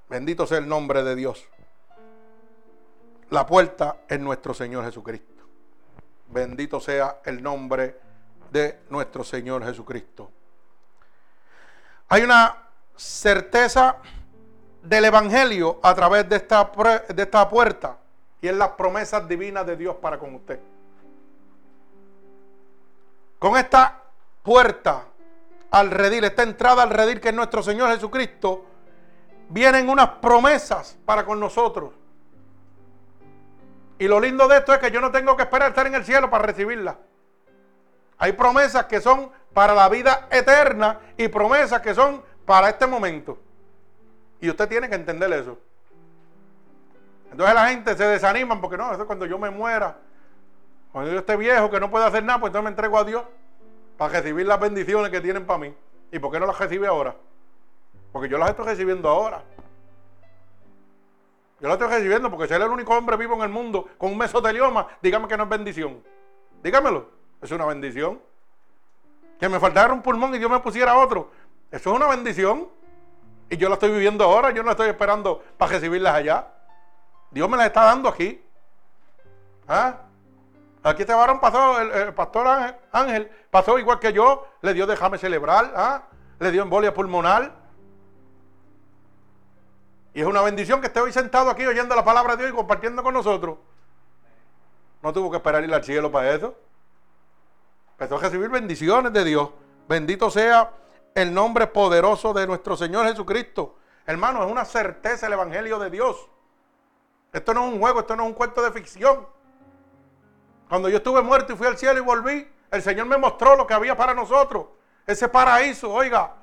Bendito 0.07 0.45
sea 0.45 0.59
el 0.59 0.67
nombre 0.67 1.01
de 1.01 1.15
Dios. 1.15 1.47
La 3.31 3.47
puerta 3.47 4.01
es 4.07 4.19
nuestro 4.19 4.53
Señor 4.53 4.85
Jesucristo. 4.85 5.32
Bendito 6.27 6.79
sea 6.79 7.19
el 7.25 7.41
nombre 7.41 7.99
de 8.51 8.81
nuestro 8.89 9.23
Señor 9.23 9.63
Jesucristo. 9.65 10.31
Hay 12.09 12.21
una 12.21 12.55
certeza 12.95 13.97
del 14.81 15.05
Evangelio 15.05 15.79
a 15.81 15.95
través 15.95 16.27
de 16.29 16.35
esta, 16.35 16.71
de 17.07 17.23
esta 17.23 17.49
puerta 17.49 17.97
y 18.41 18.47
es 18.47 18.55
las 18.55 18.69
promesas 18.69 19.27
divinas 19.27 19.65
de 19.65 19.77
Dios 19.77 19.95
para 19.95 20.19
con 20.19 20.35
usted. 20.35 20.59
Con 23.39 23.57
esta 23.57 24.01
puerta 24.43 25.05
al 25.71 25.89
redil, 25.89 26.25
esta 26.25 26.43
entrada 26.43 26.83
al 26.83 26.89
redil 26.89 27.19
que 27.19 27.29
es 27.29 27.33
nuestro 27.33 27.63
Señor 27.63 27.89
Jesucristo, 27.93 28.65
vienen 29.49 29.89
unas 29.89 30.09
promesas 30.21 30.97
para 31.05 31.25
con 31.25 31.39
nosotros. 31.39 31.93
Y 34.03 34.07
lo 34.09 34.19
lindo 34.19 34.49
de 34.49 34.57
esto 34.57 34.73
es 34.73 34.79
que 34.79 34.91
yo 34.91 34.99
no 34.99 35.11
tengo 35.11 35.37
que 35.37 35.43
esperar 35.43 35.69
estar 35.69 35.87
en 35.87 35.95
el 35.95 36.03
cielo 36.03 36.29
para 36.29 36.45
recibirla. 36.45 36.97
Hay 38.17 38.33
promesas 38.33 38.83
que 38.83 38.99
son 38.99 39.31
para 39.53 39.73
la 39.73 39.87
vida 39.87 40.27
eterna 40.29 40.99
y 41.15 41.29
promesas 41.29 41.79
que 41.79 41.95
son 41.95 42.21
para 42.45 42.67
este 42.67 42.85
momento. 42.85 43.39
Y 44.41 44.49
usted 44.49 44.67
tiene 44.67 44.89
que 44.89 44.95
entender 44.95 45.31
eso. 45.31 45.57
Entonces 47.31 47.55
la 47.55 47.69
gente 47.69 47.95
se 47.95 48.03
desanima 48.03 48.59
porque 48.59 48.75
no, 48.75 48.91
eso 48.91 49.03
es 49.03 49.07
cuando 49.07 49.25
yo 49.25 49.39
me 49.39 49.49
muera. 49.49 49.95
Cuando 50.91 51.09
yo 51.09 51.19
esté 51.19 51.37
viejo 51.37 51.71
que 51.71 51.79
no 51.79 51.89
puedo 51.89 52.05
hacer 52.05 52.25
nada, 52.25 52.41
pues 52.41 52.49
entonces 52.49 52.65
me 52.65 52.71
entrego 52.71 52.97
a 52.97 53.05
Dios 53.05 53.23
para 53.95 54.19
recibir 54.19 54.45
las 54.45 54.59
bendiciones 54.59 55.11
que 55.11 55.21
tienen 55.21 55.45
para 55.45 55.59
mí. 55.59 55.73
¿Y 56.11 56.19
por 56.19 56.29
qué 56.29 56.41
no 56.41 56.45
las 56.45 56.59
recibe 56.59 56.87
ahora? 56.87 57.15
Porque 58.11 58.27
yo 58.27 58.37
las 58.37 58.49
estoy 58.49 58.65
recibiendo 58.65 59.07
ahora. 59.07 59.45
Yo 61.63 61.69
la 61.69 61.75
estoy 61.75 61.87
recibiendo 61.87 62.29
porque 62.29 62.43
es 62.43 62.51
el 62.51 62.61
único 62.63 62.93
hombre 62.93 63.15
vivo 63.15 63.35
en 63.35 63.41
el 63.43 63.47
mundo 63.47 63.87
con 63.97 64.11
un 64.11 64.17
mesotelioma, 64.17 64.85
dígame 65.01 65.29
que 65.29 65.37
no 65.37 65.43
es 65.43 65.49
bendición. 65.49 66.03
Dígamelo. 66.61 67.09
Es 67.41 67.51
una 67.51 67.65
bendición. 67.65 68.21
Que 69.39 69.47
me 69.47 69.61
faltara 69.61 69.93
un 69.93 70.01
pulmón 70.01 70.35
y 70.35 70.39
Dios 70.39 70.51
me 70.51 70.59
pusiera 70.59 70.97
otro. 70.97 71.31
Eso 71.71 71.91
es 71.91 71.95
una 71.95 72.07
bendición. 72.07 72.67
Y 73.49 73.55
yo 73.55 73.69
la 73.69 73.75
estoy 73.75 73.91
viviendo 73.91 74.25
ahora. 74.25 74.51
Yo 74.51 74.61
no 74.61 74.71
estoy 74.71 74.89
esperando 74.89 75.41
para 75.57 75.71
recibirlas 75.71 76.15
allá. 76.15 76.47
Dios 77.31 77.47
me 77.47 77.55
las 77.55 77.67
está 77.67 77.85
dando 77.85 78.09
aquí. 78.09 78.43
¿Ah? 79.65 79.99
Aquí 80.83 81.03
este 81.03 81.13
varón 81.13 81.39
pasó, 81.39 81.79
el, 81.79 82.13
pastor 82.13 82.75
Ángel, 82.91 83.31
pasó 83.49 83.79
igual 83.79 83.99
que 83.99 84.11
yo. 84.11 84.47
Le 84.63 84.73
dio 84.73 84.85
déjame 84.85 85.17
celebrar. 85.17 85.71
¿ah? 85.77 86.03
Le 86.39 86.51
dio 86.51 86.61
embolia 86.61 86.93
pulmonar. 86.93 87.62
Y 90.13 90.21
es 90.21 90.27
una 90.27 90.41
bendición 90.41 90.79
que 90.79 90.87
esté 90.87 90.99
hoy 90.99 91.11
sentado 91.11 91.49
aquí 91.49 91.65
oyendo 91.65 91.95
la 91.95 92.05
palabra 92.05 92.35
de 92.35 92.43
Dios 92.43 92.53
y 92.53 92.55
compartiendo 92.55 93.01
con 93.01 93.13
nosotros. 93.13 93.57
No 95.01 95.11
tuvo 95.11 95.31
que 95.31 95.37
esperar 95.37 95.63
ir 95.63 95.73
al 95.73 95.83
cielo 95.83 96.11
para 96.11 96.33
eso. 96.33 96.55
Empezó 97.93 98.17
a 98.17 98.21
recibir 98.21 98.49
bendiciones 98.49 99.11
de 99.11 99.23
Dios. 99.23 99.49
Bendito 99.87 100.29
sea 100.29 100.71
el 101.15 101.33
nombre 101.33 101.67
poderoso 101.67 102.33
de 102.33 102.45
nuestro 102.45 102.77
Señor 102.77 103.07
Jesucristo. 103.07 103.75
Hermano, 104.05 104.43
es 104.45 104.51
una 104.51 104.65
certeza 104.65 105.27
el 105.27 105.33
Evangelio 105.33 105.79
de 105.79 105.89
Dios. 105.89 106.29
Esto 107.31 107.53
no 107.53 107.67
es 107.67 107.73
un 107.73 107.79
juego, 107.79 108.01
esto 108.01 108.15
no 108.15 108.23
es 108.23 108.29
un 108.29 108.35
cuento 108.35 108.61
de 108.61 108.71
ficción. 108.71 109.27
Cuando 110.69 110.89
yo 110.89 110.97
estuve 110.97 111.21
muerto 111.21 111.53
y 111.53 111.55
fui 111.55 111.67
al 111.67 111.77
cielo 111.77 111.99
y 111.99 112.03
volví, 112.03 112.47
el 112.71 112.81
Señor 112.81 113.07
me 113.07 113.17
mostró 113.17 113.55
lo 113.55 113.65
que 113.65 113.73
había 113.73 113.95
para 113.97 114.13
nosotros. 114.13 114.67
Ese 115.05 115.27
paraíso, 115.27 115.91
oiga, 115.91 116.35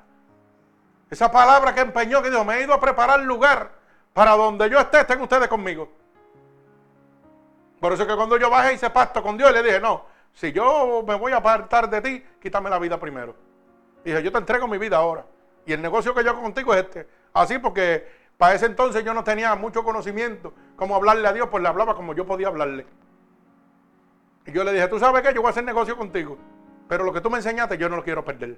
esa 1.11 1.29
palabra 1.29 1.75
que 1.75 1.81
empeñó, 1.81 2.23
que 2.23 2.29
dijo, 2.29 2.45
me 2.45 2.55
he 2.55 2.63
ido 2.63 2.73
a 2.73 2.79
preparar 2.79 3.19
lugar 3.19 3.69
para 4.13 4.31
donde 4.31 4.69
yo 4.69 4.79
esté, 4.79 5.01
estén 5.01 5.21
ustedes 5.21 5.49
conmigo. 5.49 5.89
Por 7.81 7.91
eso 7.91 8.07
que 8.07 8.15
cuando 8.15 8.37
yo 8.37 8.49
bajé 8.49 8.71
y 8.71 8.75
hice 8.75 8.89
pacto 8.89 9.21
con 9.21 9.37
Dios, 9.37 9.51
le 9.51 9.61
dije, 9.61 9.81
no, 9.81 10.05
si 10.33 10.53
yo 10.53 11.03
me 11.05 11.15
voy 11.15 11.33
a 11.33 11.37
apartar 11.37 11.89
de 11.89 12.01
ti, 12.01 12.25
quítame 12.41 12.69
la 12.69 12.79
vida 12.79 12.97
primero. 12.97 13.35
dije, 14.05 14.23
yo 14.23 14.31
te 14.31 14.37
entrego 14.37 14.67
mi 14.69 14.77
vida 14.77 14.97
ahora. 14.97 15.25
Y 15.65 15.73
el 15.73 15.81
negocio 15.81 16.15
que 16.15 16.23
yo 16.23 16.29
hago 16.29 16.41
contigo 16.41 16.73
es 16.73 16.85
este. 16.85 17.07
Así 17.33 17.59
porque 17.59 18.07
para 18.37 18.55
ese 18.55 18.67
entonces 18.67 19.03
yo 19.03 19.13
no 19.13 19.23
tenía 19.23 19.53
mucho 19.55 19.83
conocimiento 19.83 20.53
cómo 20.77 20.95
hablarle 20.95 21.27
a 21.27 21.33
Dios, 21.33 21.49
pues 21.51 21.61
le 21.61 21.67
hablaba 21.67 21.93
como 21.93 22.13
yo 22.13 22.25
podía 22.25 22.47
hablarle. 22.47 22.87
Y 24.45 24.53
yo 24.53 24.63
le 24.63 24.71
dije, 24.71 24.87
tú 24.87 24.97
sabes 24.97 25.21
qué, 25.23 25.33
yo 25.33 25.41
voy 25.41 25.49
a 25.49 25.51
hacer 25.51 25.65
negocio 25.65 25.97
contigo. 25.97 26.37
Pero 26.87 27.03
lo 27.03 27.11
que 27.11 27.19
tú 27.19 27.29
me 27.29 27.37
enseñaste 27.37 27.77
yo 27.77 27.89
no 27.89 27.97
lo 27.97 28.03
quiero 28.03 28.23
perder. 28.23 28.57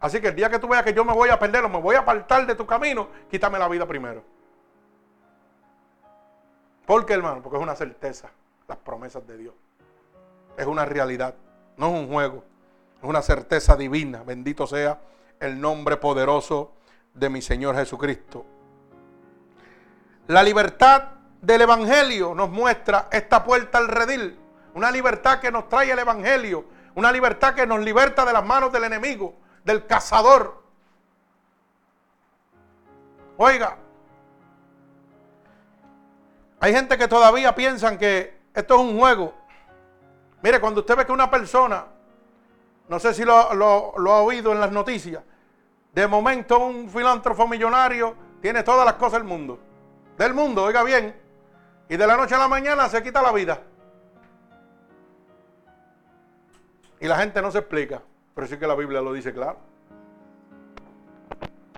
Así 0.00 0.18
que 0.18 0.28
el 0.28 0.34
día 0.34 0.48
que 0.48 0.58
tú 0.58 0.66
veas 0.66 0.82
que 0.82 0.94
yo 0.94 1.04
me 1.04 1.12
voy 1.12 1.28
a 1.28 1.38
perder 1.38 1.62
o 1.64 1.68
me 1.68 1.78
voy 1.78 1.94
a 1.94 2.00
apartar 2.00 2.46
de 2.46 2.54
tu 2.54 2.66
camino, 2.66 3.08
quítame 3.30 3.58
la 3.58 3.68
vida 3.68 3.86
primero. 3.86 4.24
¿Por 6.86 7.04
qué, 7.04 7.12
hermano? 7.12 7.42
Porque 7.42 7.58
es 7.58 7.62
una 7.62 7.76
certeza, 7.76 8.30
las 8.66 8.78
promesas 8.78 9.26
de 9.26 9.36
Dios. 9.36 9.54
Es 10.56 10.66
una 10.66 10.86
realidad, 10.86 11.34
no 11.76 11.88
es 11.88 11.92
un 11.92 12.08
juego. 12.08 12.44
Es 12.98 13.08
una 13.08 13.20
certeza 13.20 13.76
divina. 13.76 14.22
Bendito 14.24 14.66
sea 14.66 14.98
el 15.38 15.60
nombre 15.60 15.98
poderoso 15.98 16.72
de 17.12 17.28
mi 17.28 17.42
Señor 17.42 17.76
Jesucristo. 17.76 18.46
La 20.28 20.42
libertad 20.42 21.10
del 21.42 21.60
Evangelio 21.60 22.34
nos 22.34 22.48
muestra 22.48 23.08
esta 23.12 23.44
puerta 23.44 23.76
al 23.76 23.88
redil. 23.88 24.38
Una 24.74 24.90
libertad 24.90 25.40
que 25.40 25.50
nos 25.50 25.68
trae 25.68 25.90
el 25.92 25.98
Evangelio. 25.98 26.64
Una 26.94 27.12
libertad 27.12 27.54
que 27.54 27.66
nos 27.66 27.80
liberta 27.80 28.24
de 28.24 28.32
las 28.32 28.44
manos 28.44 28.72
del 28.72 28.84
enemigo 28.84 29.34
del 29.70 29.86
cazador. 29.86 30.62
Oiga, 33.36 33.76
hay 36.58 36.74
gente 36.74 36.98
que 36.98 37.08
todavía 37.08 37.54
piensan 37.54 37.96
que 37.96 38.38
esto 38.52 38.74
es 38.74 38.80
un 38.80 38.98
juego. 38.98 39.32
Mire, 40.42 40.60
cuando 40.60 40.80
usted 40.80 40.96
ve 40.96 41.06
que 41.06 41.12
una 41.12 41.30
persona, 41.30 41.86
no 42.88 42.98
sé 42.98 43.14
si 43.14 43.24
lo, 43.24 43.54
lo 43.54 44.12
ha 44.12 44.22
oído 44.22 44.52
en 44.52 44.60
las 44.60 44.72
noticias, 44.72 45.22
de 45.92 46.06
momento 46.06 46.58
un 46.58 46.88
filántropo 46.90 47.46
millonario 47.46 48.14
tiene 48.42 48.62
todas 48.62 48.84
las 48.84 48.94
cosas 48.94 49.20
del 49.20 49.24
mundo. 49.24 49.58
Del 50.18 50.34
mundo, 50.34 50.64
oiga 50.64 50.82
bien. 50.82 51.18
Y 51.88 51.96
de 51.96 52.06
la 52.06 52.16
noche 52.16 52.34
a 52.34 52.38
la 52.38 52.48
mañana 52.48 52.88
se 52.88 53.02
quita 53.02 53.22
la 53.22 53.32
vida. 53.32 53.62
Y 57.00 57.06
la 57.06 57.16
gente 57.18 57.40
no 57.40 57.50
se 57.50 57.58
explica. 57.58 58.02
Pero 58.40 58.48
sí 58.48 58.56
que 58.56 58.66
la 58.66 58.74
Biblia 58.74 59.02
lo 59.02 59.12
dice 59.12 59.34
claro. 59.34 59.58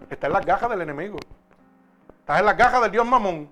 Está 0.08 0.28
en 0.28 0.32
las 0.32 0.46
gajas 0.46 0.70
del 0.70 0.82
enemigo. 0.82 1.18
Está 2.20 2.38
en 2.38 2.46
las 2.46 2.56
gajas 2.56 2.80
del 2.82 2.92
Dios 2.92 3.04
mamón. 3.04 3.50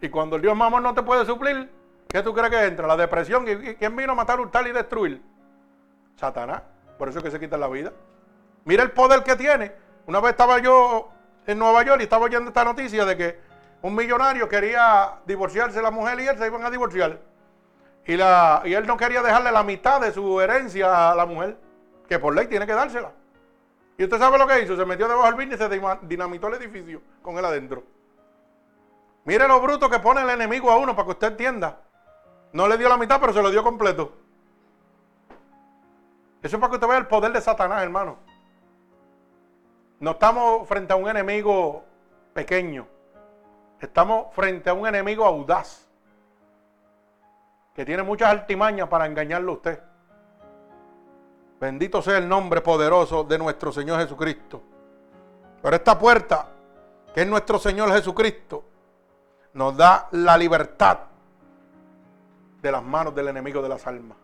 Y 0.00 0.08
cuando 0.08 0.36
el 0.36 0.40
Dios 0.40 0.56
mamón 0.56 0.82
no 0.82 0.94
te 0.94 1.02
puede 1.02 1.26
suplir, 1.26 1.70
¿qué 2.08 2.22
tú 2.22 2.32
crees 2.32 2.48
que 2.48 2.64
entra? 2.64 2.86
La 2.86 2.96
depresión. 2.96 3.46
¿Y 3.46 3.74
quién 3.74 3.94
vino 3.96 4.12
a 4.12 4.14
matar, 4.14 4.40
hurtar 4.40 4.66
y 4.66 4.72
destruir? 4.72 5.20
Satanás. 6.16 6.62
Por 6.96 7.10
eso 7.10 7.18
es 7.18 7.24
que 7.24 7.30
se 7.30 7.38
quita 7.38 7.58
la 7.58 7.68
vida. 7.68 7.92
Mira 8.64 8.82
el 8.82 8.92
poder 8.92 9.22
que 9.22 9.36
tiene. 9.36 9.72
Una 10.06 10.20
vez 10.20 10.30
estaba 10.30 10.60
yo 10.60 11.10
en 11.46 11.58
Nueva 11.58 11.82
York 11.82 12.00
y 12.00 12.04
estaba 12.04 12.24
oyendo 12.24 12.48
esta 12.48 12.64
noticia 12.64 13.04
de 13.04 13.14
que 13.14 13.40
un 13.82 13.94
millonario 13.94 14.48
quería 14.48 15.16
divorciarse 15.26 15.82
la 15.82 15.90
mujer 15.90 16.18
y 16.18 16.28
él 16.28 16.38
se 16.38 16.46
iban 16.46 16.64
a 16.64 16.70
divorciar. 16.70 17.18
Y, 18.06 18.16
la, 18.16 18.62
y 18.64 18.72
él 18.72 18.86
no 18.86 18.96
quería 18.96 19.20
dejarle 19.20 19.52
la 19.52 19.62
mitad 19.62 20.00
de 20.00 20.12
su 20.12 20.40
herencia 20.40 21.10
a 21.10 21.14
la 21.14 21.26
mujer 21.26 21.62
que 22.08 22.18
por 22.18 22.34
ley 22.34 22.46
tiene 22.46 22.66
que 22.66 22.72
dársela. 22.72 23.12
Y 23.96 24.04
usted 24.04 24.18
sabe 24.18 24.38
lo 24.38 24.46
que 24.46 24.60
hizo, 24.62 24.76
se 24.76 24.84
metió 24.84 25.06
debajo 25.06 25.26
del 25.26 25.36
vino 25.36 25.54
y 25.54 25.58
se 25.58 25.68
dinamitó 26.02 26.48
el 26.48 26.54
edificio 26.54 27.00
con 27.22 27.38
él 27.38 27.44
adentro. 27.44 27.84
Mire 29.24 29.48
lo 29.48 29.60
bruto 29.60 29.88
que 29.88 30.00
pone 30.00 30.22
el 30.22 30.30
enemigo 30.30 30.70
a 30.70 30.76
uno 30.76 30.94
para 30.94 31.06
que 31.06 31.12
usted 31.12 31.28
entienda. 31.28 31.80
No 32.52 32.68
le 32.68 32.76
dio 32.76 32.88
la 32.88 32.96
mitad, 32.96 33.20
pero 33.20 33.32
se 33.32 33.42
lo 33.42 33.50
dio 33.50 33.62
completo. 33.62 34.12
Eso 36.42 36.56
es 36.56 36.60
para 36.60 36.70
que 36.70 36.76
usted 36.76 36.88
vea 36.88 36.98
el 36.98 37.06
poder 37.06 37.32
de 37.32 37.40
Satanás, 37.40 37.82
hermano. 37.82 38.18
No 40.00 40.10
estamos 40.10 40.68
frente 40.68 40.92
a 40.92 40.96
un 40.96 41.08
enemigo 41.08 41.84
pequeño. 42.34 42.86
Estamos 43.80 44.34
frente 44.34 44.68
a 44.68 44.74
un 44.74 44.86
enemigo 44.86 45.24
audaz. 45.24 45.88
Que 47.74 47.84
tiene 47.84 48.02
muchas 48.02 48.30
artimañas 48.30 48.88
para 48.88 49.06
engañarlo 49.06 49.52
a 49.52 49.54
usted. 49.54 49.80
Bendito 51.64 52.02
sea 52.02 52.18
el 52.18 52.28
nombre 52.28 52.60
poderoso 52.60 53.24
de 53.24 53.38
nuestro 53.38 53.72
Señor 53.72 53.98
Jesucristo. 53.98 54.62
Pero 55.62 55.74
esta 55.74 55.98
puerta, 55.98 56.46
que 57.14 57.22
es 57.22 57.26
nuestro 57.26 57.58
Señor 57.58 57.90
Jesucristo, 57.90 58.62
nos 59.54 59.74
da 59.74 60.08
la 60.10 60.36
libertad 60.36 60.98
de 62.60 62.70
las 62.70 62.82
manos 62.82 63.14
del 63.14 63.28
enemigo 63.28 63.62
de 63.62 63.70
las 63.70 63.86
almas. 63.86 64.18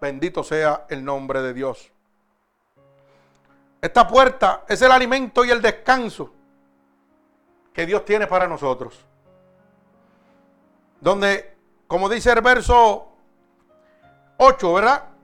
Bendito 0.00 0.42
sea 0.42 0.86
el 0.88 1.04
nombre 1.04 1.42
de 1.42 1.52
Dios. 1.52 1.92
Esta 3.82 4.08
puerta 4.08 4.64
es 4.66 4.80
el 4.80 4.90
alimento 4.90 5.44
y 5.44 5.50
el 5.50 5.60
descanso 5.60 6.32
que 7.74 7.84
Dios 7.84 8.06
tiene 8.06 8.26
para 8.26 8.48
nosotros. 8.48 9.04
Donde, 10.98 11.58
como 11.86 12.08
dice 12.08 12.32
el 12.32 12.40
verso 12.40 13.06
8, 14.38 14.72
¿verdad? 14.72 15.17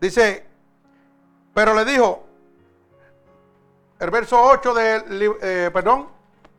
Dice, 0.00 0.46
pero 1.52 1.74
le 1.74 1.84
dijo, 1.84 2.24
el 3.98 4.10
verso 4.10 4.42
8 4.42 4.74
de, 4.74 5.36
eh, 5.42 5.70
perdón, 5.72 6.08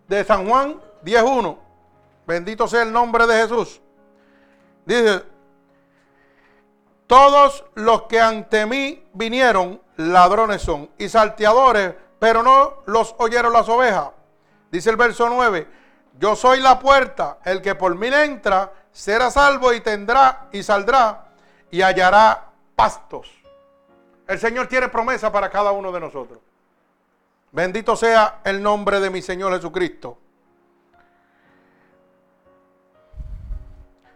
de 0.08 0.24
San 0.24 0.48
Juan 0.48 0.80
10.1, 1.04 1.58
bendito 2.28 2.68
sea 2.68 2.84
el 2.84 2.92
nombre 2.92 3.26
de 3.26 3.42
Jesús. 3.42 3.82
Dice, 4.86 5.24
todos 7.08 7.66
los 7.74 8.04
que 8.04 8.22
ante 8.22 8.66
mí 8.66 9.04
vinieron, 9.14 9.82
ladrones 9.98 10.62
son 10.62 10.92
y 11.00 11.10
salteadores, 11.10 11.96
pero 12.20 12.44
no 12.44 12.84
los 12.86 13.16
oyeron 13.18 13.52
las 13.54 13.68
ovejas. 13.68 14.10
Dice 14.72 14.92
el 14.92 14.98
verso 14.98 15.28
9, 15.28 15.68
yo 16.20 16.36
soy 16.36 16.60
la 16.60 16.80
puerta, 16.80 17.40
el 17.44 17.62
que 17.62 17.74
por 17.74 17.96
mí 17.96 18.08
entra 18.08 18.72
será 18.92 19.32
salvo 19.32 19.74
y 19.74 19.82
tendrá 19.82 20.48
y 20.52 20.62
saldrá 20.62 21.26
y 21.72 21.82
hallará 21.82 22.51
pastos. 22.82 23.30
El 24.28 24.40
Señor 24.40 24.66
tiene 24.66 24.90
promesa 24.90 25.32
para 25.32 25.52
cada 25.52 25.72
uno 25.72 25.92
de 25.92 26.00
nosotros. 26.00 26.40
Bendito 27.52 27.96
sea 27.96 28.40
el 28.44 28.64
nombre 28.64 29.00
de 29.00 29.12
mi 29.12 29.22
Señor 29.22 29.54
Jesucristo. 29.54 30.18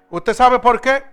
¿Usted 0.09 0.34
sabe 0.34 0.57
por 0.57 0.82
qué? 0.82 1.03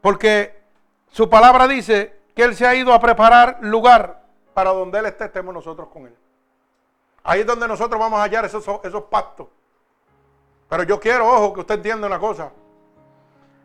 Porque 0.00 0.62
su 1.10 1.28
palabra 1.28 1.68
dice 1.68 2.20
que 2.34 2.44
Él 2.44 2.56
se 2.56 2.66
ha 2.66 2.74
ido 2.74 2.94
a 2.94 3.00
preparar 3.00 3.58
lugar 3.60 4.22
para 4.54 4.70
donde 4.70 4.98
Él 4.98 5.06
esté, 5.06 5.26
estemos 5.26 5.52
nosotros 5.52 5.88
con 5.88 6.06
Él. 6.06 6.16
Ahí 7.22 7.40
es 7.40 7.46
donde 7.46 7.68
nosotros 7.68 8.00
vamos 8.00 8.18
a 8.18 8.22
hallar 8.22 8.46
esos, 8.46 8.64
esos 8.82 9.02
pactos. 9.04 9.48
Pero 10.70 10.84
yo 10.84 10.98
quiero, 11.00 11.28
ojo, 11.28 11.52
que 11.52 11.60
usted 11.60 11.74
entienda 11.74 12.06
una 12.06 12.18
cosa. 12.18 12.50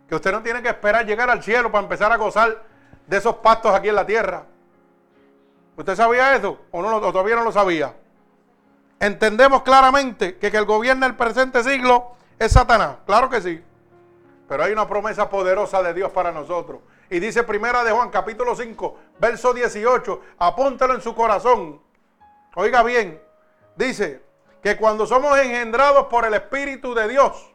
Que 0.10 0.16
usted 0.16 0.32
no 0.34 0.42
tiene 0.42 0.62
que 0.62 0.70
esperar 0.70 1.06
llegar 1.06 1.30
al 1.30 1.42
cielo 1.42 1.72
para 1.72 1.84
empezar 1.84 2.12
a 2.12 2.18
gozar 2.18 2.71
de 3.08 3.18
esos 3.18 3.36
pactos 3.38 3.74
aquí 3.74 3.90
en 3.90 3.96
la 3.96 4.06
tierra. 4.06 4.46
¿Usted 5.76 5.96
sabía 5.96 6.36
eso 6.36 6.60
o, 6.72 6.82
no, 6.82 7.00
todavía 7.00 7.36
no 7.36 7.44
lo 7.44 7.52
sabía? 7.52 7.96
entendemos 9.02 9.64
claramente 9.64 10.38
que, 10.38 10.52
que 10.52 10.58
el 10.58 10.66
gobierno 10.66 11.08
del 11.08 11.16
presente 11.16 11.64
siglo 11.64 12.12
es 12.38 12.52
Satanás. 12.54 12.98
Claro 13.06 13.30
que 13.30 13.42
sí. 13.42 13.62
Pero 14.48 14.64
hay 14.64 14.72
una 14.72 14.88
promesa 14.88 15.30
poderosa 15.30 15.82
de 15.82 15.94
Dios 15.94 16.12
para 16.12 16.32
nosotros. 16.32 16.82
Y 17.10 17.20
dice 17.20 17.44
primera 17.44 17.84
de 17.84 17.92
Juan 17.92 18.10
capítulo 18.10 18.56
5, 18.56 18.98
verso 19.20 19.54
18, 19.54 20.22
apúntalo 20.38 20.94
en 20.94 21.02
su 21.02 21.16
corazón. 21.16 21.82
Oiga 22.56 22.84
bien, 22.84 23.22
dice 23.76 24.24
que 24.62 24.78
cuando 24.78 25.06
somos 25.08 25.38
engendrados 25.40 26.06
por 26.06 26.26
el 26.26 26.36
Espíritu 26.36 26.94
de 26.94 27.08
Dios, 27.08 27.52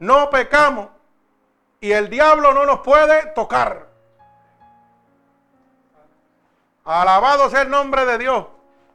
no 0.00 0.28
pecamos 0.30 0.88
y 1.80 1.92
el 1.92 2.10
diablo 2.10 2.52
no 2.52 2.66
nos 2.66 2.80
puede 2.80 3.26
tocar. 3.34 3.83
Alabado 6.84 7.48
sea 7.48 7.62
el 7.62 7.70
nombre 7.70 8.04
de 8.04 8.18
Dios. 8.18 8.46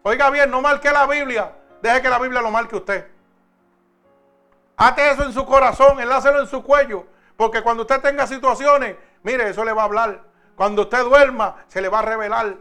Oiga 0.03 0.29
bien, 0.29 0.51
no 0.51 0.61
marque 0.61 0.91
la 0.91 1.07
Biblia. 1.07 1.53
Deje 1.81 2.01
que 2.01 2.09
la 2.09 2.19
Biblia 2.19 2.41
lo 2.41 2.51
marque 2.51 2.75
usted. 2.75 3.07
Ate 4.77 5.11
eso 5.11 5.23
en 5.23 5.33
su 5.33 5.45
corazón, 5.45 5.99
enlácelo 5.99 6.39
en 6.39 6.47
su 6.47 6.63
cuello. 6.63 7.05
Porque 7.35 7.61
cuando 7.61 7.83
usted 7.83 8.01
tenga 8.01 8.27
situaciones, 8.27 8.95
mire, 9.23 9.49
eso 9.49 9.65
le 9.65 9.73
va 9.73 9.81
a 9.81 9.85
hablar. 9.85 10.21
Cuando 10.55 10.83
usted 10.83 11.03
duerma, 11.03 11.63
se 11.67 11.81
le 11.81 11.89
va 11.89 11.99
a 11.99 12.03
revelar. 12.03 12.55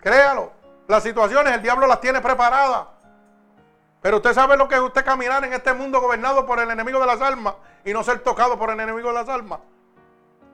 Créalo. 0.00 0.52
Las 0.86 1.02
situaciones, 1.02 1.54
el 1.54 1.62
diablo 1.62 1.86
las 1.86 2.00
tiene 2.00 2.20
preparadas. 2.20 2.86
Pero 4.00 4.16
usted 4.16 4.32
sabe 4.32 4.56
lo 4.56 4.68
que 4.68 4.76
es 4.76 4.80
usted 4.80 5.04
caminar 5.04 5.44
en 5.44 5.52
este 5.52 5.72
mundo 5.72 6.00
gobernado 6.00 6.46
por 6.46 6.58
el 6.60 6.70
enemigo 6.70 7.00
de 7.00 7.06
las 7.06 7.20
almas 7.20 7.54
y 7.84 7.92
no 7.92 8.02
ser 8.02 8.20
tocado 8.20 8.58
por 8.58 8.70
el 8.70 8.80
enemigo 8.80 9.08
de 9.08 9.14
las 9.14 9.28
almas. 9.28 9.60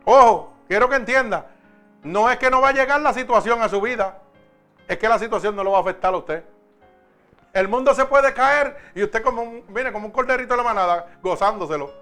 Ojo, 0.04 0.52
quiero 0.68 0.88
que 0.88 0.96
entienda. 0.96 1.46
No 2.06 2.30
es 2.30 2.38
que 2.38 2.50
no 2.50 2.60
va 2.60 2.68
a 2.68 2.72
llegar 2.72 3.00
la 3.00 3.12
situación 3.12 3.60
a 3.62 3.68
su 3.68 3.80
vida, 3.80 4.18
es 4.86 4.96
que 4.96 5.08
la 5.08 5.18
situación 5.18 5.56
no 5.56 5.64
lo 5.64 5.72
va 5.72 5.78
a 5.78 5.80
afectar 5.80 6.14
a 6.14 6.18
usted. 6.18 6.44
El 7.52 7.66
mundo 7.66 7.92
se 7.94 8.04
puede 8.04 8.32
caer 8.32 8.76
y 8.94 9.02
usted 9.02 9.24
como 9.24 9.42
un, 9.42 9.64
mire, 9.68 9.92
como 9.92 10.06
un 10.06 10.12
corderito 10.12 10.54
de 10.54 10.58
la 10.58 10.62
manada, 10.62 11.18
gozándoselo. 11.20 11.92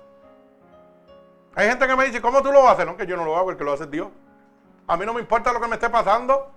Hay 1.55 1.68
gente 1.68 1.86
que 1.86 1.96
me 1.96 2.05
dice, 2.05 2.20
¿cómo 2.20 2.42
tú 2.42 2.52
lo 2.52 2.68
haces? 2.68 2.84
No, 2.84 2.98
que 2.98 3.07
yo 3.07 3.16
no 3.16 3.24
lo 3.24 3.34
hago, 3.34 3.50
el 3.50 3.57
que 3.57 3.64
lo 3.64 3.72
hace 3.72 3.84
es 3.84 3.90
Dios. 3.90 4.09
A 4.86 4.98
mí 4.98 5.07
no 5.07 5.14
me 5.14 5.20
importa 5.20 5.55
lo 5.55 5.61
que 5.61 5.68
me 5.68 5.76
esté 5.76 5.88
pasando. 5.88 6.52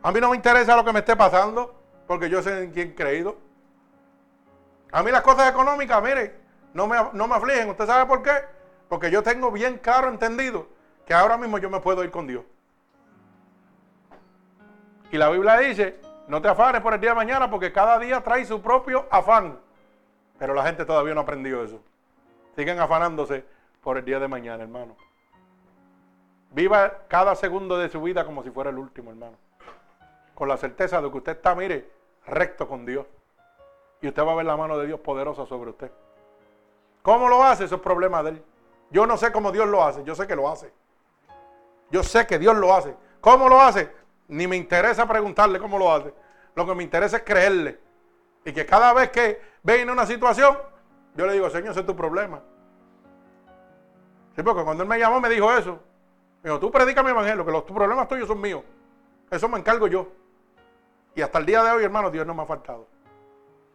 A 0.00 0.12
mí 0.12 0.20
no 0.20 0.30
me 0.30 0.36
interesa 0.36 0.76
lo 0.76 0.84
que 0.84 0.92
me 0.92 1.00
esté 1.00 1.16
pasando, 1.16 1.74
porque 2.06 2.30
yo 2.30 2.42
sé 2.42 2.62
en 2.62 2.70
quién 2.70 2.90
he 2.90 2.94
creído. 2.94 3.38
A 4.92 5.02
mí 5.02 5.10
las 5.10 5.22
cosas 5.22 5.50
económicas, 5.50 6.00
mire, 6.00 6.36
no 6.74 6.86
me, 6.86 6.96
no 7.12 7.26
me 7.26 7.34
afligen. 7.34 7.70
¿Usted 7.70 7.86
sabe 7.86 8.06
por 8.06 8.22
qué? 8.22 8.30
Porque 8.88 9.10
yo 9.10 9.24
tengo 9.24 9.50
bien 9.50 9.78
claro 9.78 10.08
entendido 10.08 10.68
que 11.04 11.12
ahora 11.12 11.36
mismo 11.36 11.58
yo 11.58 11.68
me 11.68 11.80
puedo 11.80 12.04
ir 12.04 12.12
con 12.12 12.28
Dios. 12.28 12.44
Y 15.12 15.18
la 15.18 15.28
Biblia 15.28 15.58
dice, 15.58 16.00
no 16.26 16.40
te 16.40 16.48
afanes 16.48 16.80
por 16.80 16.94
el 16.94 17.00
día 17.00 17.10
de 17.10 17.16
mañana 17.16 17.50
porque 17.50 17.70
cada 17.70 17.98
día 17.98 18.22
trae 18.22 18.46
su 18.46 18.62
propio 18.62 19.06
afán. 19.10 19.58
Pero 20.38 20.54
la 20.54 20.64
gente 20.64 20.86
todavía 20.86 21.12
no 21.12 21.20
ha 21.20 21.22
aprendido 21.22 21.62
eso. 21.62 21.80
Siguen 22.56 22.80
afanándose 22.80 23.44
por 23.82 23.98
el 23.98 24.06
día 24.06 24.18
de 24.18 24.26
mañana, 24.26 24.62
hermano. 24.62 24.96
Viva 26.50 27.00
cada 27.08 27.34
segundo 27.34 27.76
de 27.76 27.90
su 27.90 28.00
vida 28.00 28.24
como 28.24 28.42
si 28.42 28.50
fuera 28.50 28.70
el 28.70 28.78
último, 28.78 29.10
hermano. 29.10 29.36
Con 30.34 30.48
la 30.48 30.56
certeza 30.56 31.02
de 31.02 31.10
que 31.10 31.16
usted 31.18 31.32
está, 31.32 31.54
mire, 31.54 31.90
recto 32.26 32.66
con 32.66 32.86
Dios. 32.86 33.04
Y 34.00 34.08
usted 34.08 34.24
va 34.24 34.32
a 34.32 34.36
ver 34.36 34.46
la 34.46 34.56
mano 34.56 34.78
de 34.78 34.86
Dios 34.86 35.00
poderosa 35.00 35.44
sobre 35.44 35.70
usted. 35.70 35.92
¿Cómo 37.02 37.28
lo 37.28 37.44
hace? 37.44 37.64
Eso 37.64 37.74
es 37.74 37.82
problema 37.82 38.22
de 38.22 38.30
él. 38.30 38.42
Yo 38.90 39.06
no 39.06 39.18
sé 39.18 39.30
cómo 39.30 39.52
Dios 39.52 39.68
lo 39.68 39.84
hace, 39.84 40.04
yo 40.04 40.14
sé 40.14 40.26
que 40.26 40.36
lo 40.36 40.48
hace. 40.48 40.72
Yo 41.90 42.02
sé 42.02 42.26
que 42.26 42.38
Dios 42.38 42.56
lo 42.56 42.74
hace. 42.74 42.94
¿Cómo 43.20 43.50
lo 43.50 43.60
hace? 43.60 44.01
Ni 44.32 44.46
me 44.48 44.56
interesa 44.56 45.06
preguntarle 45.06 45.58
cómo 45.58 45.78
lo 45.78 45.92
hace. 45.92 46.14
Lo 46.54 46.66
que 46.66 46.74
me 46.74 46.82
interesa 46.82 47.18
es 47.18 47.22
creerle. 47.22 47.78
Y 48.46 48.52
que 48.52 48.64
cada 48.64 48.94
vez 48.94 49.10
que 49.10 49.38
viene 49.62 49.92
una 49.92 50.06
situación, 50.06 50.56
yo 51.14 51.26
le 51.26 51.34
digo, 51.34 51.50
Señor, 51.50 51.72
ese 51.72 51.80
es 51.80 51.86
tu 51.86 51.94
problema. 51.94 52.40
Sí, 54.34 54.42
porque 54.42 54.64
cuando 54.64 54.84
él 54.84 54.88
me 54.88 54.98
llamó 54.98 55.20
me 55.20 55.28
dijo 55.28 55.52
eso. 55.52 55.78
Me 56.42 56.48
dijo, 56.48 56.58
tú 56.58 56.70
predica 56.70 57.02
mi 57.02 57.10
evangelio, 57.10 57.44
que 57.44 57.52
los 57.52 57.66
tus 57.66 57.76
problemas 57.76 58.08
tuyos 58.08 58.26
son 58.26 58.40
míos. 58.40 58.62
Eso 59.30 59.50
me 59.50 59.58
encargo 59.58 59.86
yo. 59.86 60.08
Y 61.14 61.20
hasta 61.20 61.38
el 61.38 61.44
día 61.44 61.62
de 61.62 61.70
hoy, 61.72 61.84
hermano, 61.84 62.10
Dios 62.10 62.26
no 62.26 62.32
me 62.32 62.42
ha 62.42 62.46
faltado. 62.46 62.88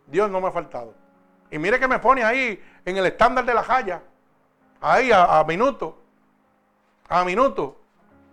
Dios 0.08 0.28
no 0.28 0.42
me 0.42 0.48
ha 0.48 0.52
faltado. 0.52 0.96
Y 1.52 1.60
mire 1.60 1.80
que 1.80 1.88
me 1.88 2.00
pone 2.00 2.24
ahí 2.24 2.60
en 2.84 2.98
el 2.98 3.06
estándar 3.06 3.46
de 3.46 3.54
la 3.54 3.62
jaya. 3.62 4.02
Ahí 4.82 5.12
a, 5.12 5.38
a 5.38 5.44
minuto. 5.44 6.00
A 7.10 7.24
minuto. 7.24 7.78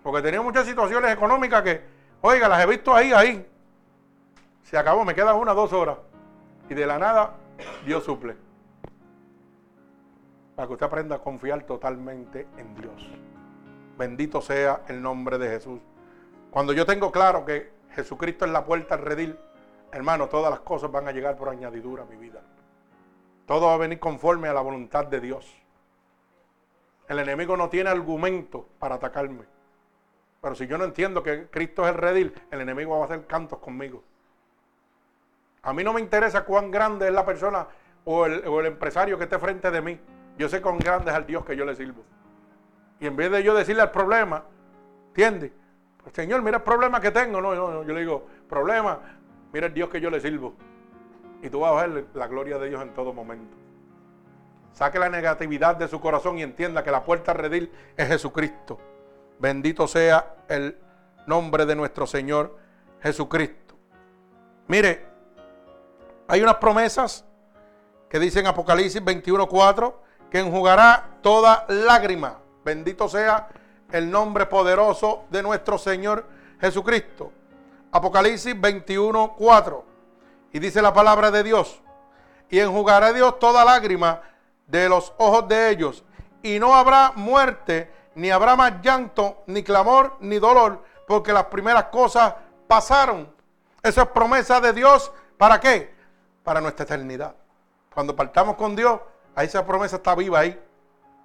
Porque 0.03 0.23
tenía 0.23 0.41
muchas 0.41 0.65
situaciones 0.65 1.13
económicas 1.13 1.63
que 1.63 1.94
Oiga, 2.27 2.49
las 2.49 2.63
he 2.63 2.67
visto 2.67 2.95
ahí, 2.95 3.13
ahí. 3.13 3.47
Se 4.63 4.79
acabó, 4.79 5.05
me 5.05 5.15
quedan 5.15 5.37
una, 5.37 5.53
dos 5.53 5.75
horas. 5.75 5.99
Y 6.71 6.73
de 6.73 6.87
la 6.87 6.99
nada, 6.99 7.35
Dios 7.85 8.03
suple. 8.03 8.35
Para 10.57 10.67
que 10.67 10.73
usted 10.73 10.87
aprenda 10.87 11.17
a 11.17 11.19
confiar 11.19 11.65
totalmente 11.65 12.47
en 12.57 12.75
Dios. 12.77 13.11
Bendito 13.99 14.41
sea 14.41 14.85
el 14.89 15.03
nombre 15.03 15.37
de 15.37 15.51
Jesús. 15.51 15.83
Cuando 16.51 16.73
yo 16.73 16.87
tengo 16.87 17.13
claro 17.13 17.45
que 17.45 17.75
Jesucristo 17.91 18.47
es 18.47 18.53
la 18.53 18.65
puerta 18.65 18.95
al 18.95 19.03
redil, 19.03 19.39
hermano, 19.93 20.27
todas 20.27 20.51
las 20.51 20.61
cosas 20.61 20.91
van 20.91 21.07
a 21.07 21.13
llegar 21.13 21.37
por 21.37 21.51
añadidura 21.51 22.05
a 22.05 22.07
mi 22.07 22.17
vida. 22.17 22.41
Todo 23.45 23.67
va 23.67 23.75
a 23.75 23.77
venir 23.77 24.01
conforme 24.01 24.49
a 24.49 24.55
la 24.55 24.63
voluntad 24.63 25.05
de 25.09 25.21
Dios. 25.21 25.55
El 27.07 27.19
enemigo 27.19 27.55
no 27.55 27.69
tiene 27.69 27.91
argumento 27.91 28.67
para 28.79 28.95
atacarme. 28.95 29.54
Pero 30.45 30.55
si 30.57 30.67
yo 30.67 30.77
no 30.77 30.85
entiendo 30.85 31.23
que 31.23 31.47
Cristo 31.47 31.85
es 31.85 31.95
el 31.95 31.99
redil, 31.99 32.35
el 32.51 32.61
enemigo 32.61 32.99
va 32.99 33.05
a 33.05 33.07
hacer 33.07 33.27
cantos 33.27 33.61
conmigo. 33.61 34.05
A 35.63 35.73
mí 35.73 35.83
no 35.83 35.95
me 35.95 36.03
interesa 36.03 36.45
cuán 36.45 36.71
grande 36.71 37.07
es 37.07 37.15
la 37.15 37.25
persona 37.25 37.67
o 38.05 38.27
el, 38.27 38.67
empresario 38.67 39.17
que 39.17 39.25
esté 39.25 39.39
frente 39.39 39.71
de 39.71 39.81
mí. 39.81 39.99
Yo 40.37 40.51
sé 40.51 40.61
cuán 40.61 40.77
grande 40.77 41.11
es 41.11 41.17
el 41.17 41.25
Dios 41.25 41.47
que 41.47 41.57
yo 41.57 41.65
le 41.65 41.75
sirvo. 41.75 42.03
Y 43.01 43.07
en 43.07 43.17
vez 43.17 43.31
de 43.31 43.43
yo 43.43 43.55
decirle 43.55 43.81
al 43.81 43.91
problema, 43.91 44.45
¿entiendes? 45.09 45.51
Pues, 46.03 46.15
Señor, 46.15 46.43
mira 46.43 46.59
el 46.59 46.63
problema 46.63 47.01
que 47.01 47.11
tengo. 47.11 47.41
No, 47.41 47.55
no, 47.55 47.71
no, 47.71 47.83
yo 47.83 47.95
le 47.95 48.01
digo, 48.01 48.27
problema, 48.47 49.01
mira 49.51 49.69
el 49.69 49.73
Dios 49.73 49.89
que 49.89 49.99
yo 49.99 50.11
le 50.11 50.21
sirvo. 50.21 50.53
Y 51.41 51.49
tú 51.49 51.61
vas 51.61 51.73
a 51.73 51.87
ver 51.87 52.05
la 52.13 52.27
gloria 52.27 52.59
de 52.59 52.69
Dios 52.69 52.83
en 52.83 52.93
todo 52.93 53.15
momento. 53.15 53.57
Saque 54.73 54.99
la 54.99 55.09
negatividad 55.09 55.77
de 55.77 55.89
su 55.89 56.03
corazón 56.03 56.37
y 56.39 56.43
entienda 56.43 56.85
que 56.85 56.91
la 56.91 57.03
puerta 57.03 57.31
a 57.31 57.35
redil 57.35 57.73
es 57.97 58.09
Jesucristo. 58.09 58.79
Bendito 59.39 59.87
sea 59.87 60.37
el 60.49 60.79
nombre 61.27 61.67
de 61.67 61.75
nuestro 61.75 62.07
Señor 62.07 62.59
Jesucristo. 63.03 63.75
Mire, 64.67 65.07
hay 66.29 66.41
unas 66.43 66.57
promesas 66.57 67.25
que 68.09 68.19
dicen 68.19 68.47
Apocalipsis 68.47 69.03
21:4 69.03 69.95
que 70.31 70.39
enjugará 70.39 71.19
toda 71.23 71.67
lágrima. 71.69 72.39
Bendito 72.65 73.09
sea 73.09 73.49
el 73.93 74.11
nombre 74.11 74.47
poderoso 74.47 75.25
de 75.31 75.43
nuestro 75.43 75.79
Señor 75.79 76.27
Jesucristo. 76.61 77.33
Apocalipsis 77.93 78.57
21:4. 78.57 79.85
Y 80.53 80.59
dice 80.59 80.81
la 80.81 80.93
palabra 80.93 81.31
de 81.31 81.43
Dios. 81.43 81.81
Y 82.49 82.61
enjugará 82.61 83.13
Dios 83.13 83.39
toda 83.39 83.65
lágrima 83.65 84.23
de 84.67 84.89
los 84.89 85.13
ojos 85.19 85.49
de 85.49 85.71
ellos. 85.71 86.05
Y 86.43 86.59
no 86.59 86.75
habrá 86.75 87.13
muerte 87.17 87.91
ni 88.15 88.31
habrá 88.31 88.57
más 88.57 88.81
llanto, 88.83 89.43
ni 89.47 89.63
clamor, 89.63 90.17
ni 90.21 90.39
dolor, 90.39 90.85
porque 91.07 91.33
las 91.33 91.45
primeras 91.45 91.85
cosas 91.85 92.35
pasaron. 92.67 93.33
Esa 93.83 94.03
es 94.03 94.09
promesa 94.09 94.61
de 94.61 94.73
Dios. 94.73 95.13
¿Para 95.37 95.61
qué? 95.61 95.95
Para 96.43 96.61
nuestra 96.61 96.85
eternidad. 96.85 97.35
Cuando 97.93 98.15
partamos 98.17 98.57
con 98.57 98.75
Dios, 98.75 99.01
ahí 99.35 99.47
esa 99.47 99.67
promesa 99.67 99.97
está 99.97 100.15
viva 100.15 100.41
ahí. 100.41 100.61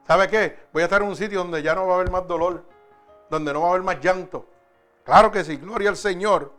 ¿Sabe 0.06 0.28
qué? 0.28 0.68
Voy 0.74 0.82
a 0.82 0.86
estar 0.86 1.02
en 1.02 1.08
un 1.08 1.16
sitio 1.16 1.40
donde 1.40 1.62
ya 1.62 1.76
no 1.76 1.86
va 1.86 1.94
a 1.94 1.96
haber 1.98 2.12
más 2.12 2.28
dolor, 2.28 2.66
donde 3.30 3.54
no 3.54 3.62
va 3.62 3.68
a 3.68 3.70
haber 3.72 3.84
más 3.84 4.00
llanto. 4.02 4.48
Claro 5.04 5.32
que 5.32 5.44
sí, 5.44 5.58
gloria 5.58 5.90
al 5.90 5.98
Señor. 5.98 6.52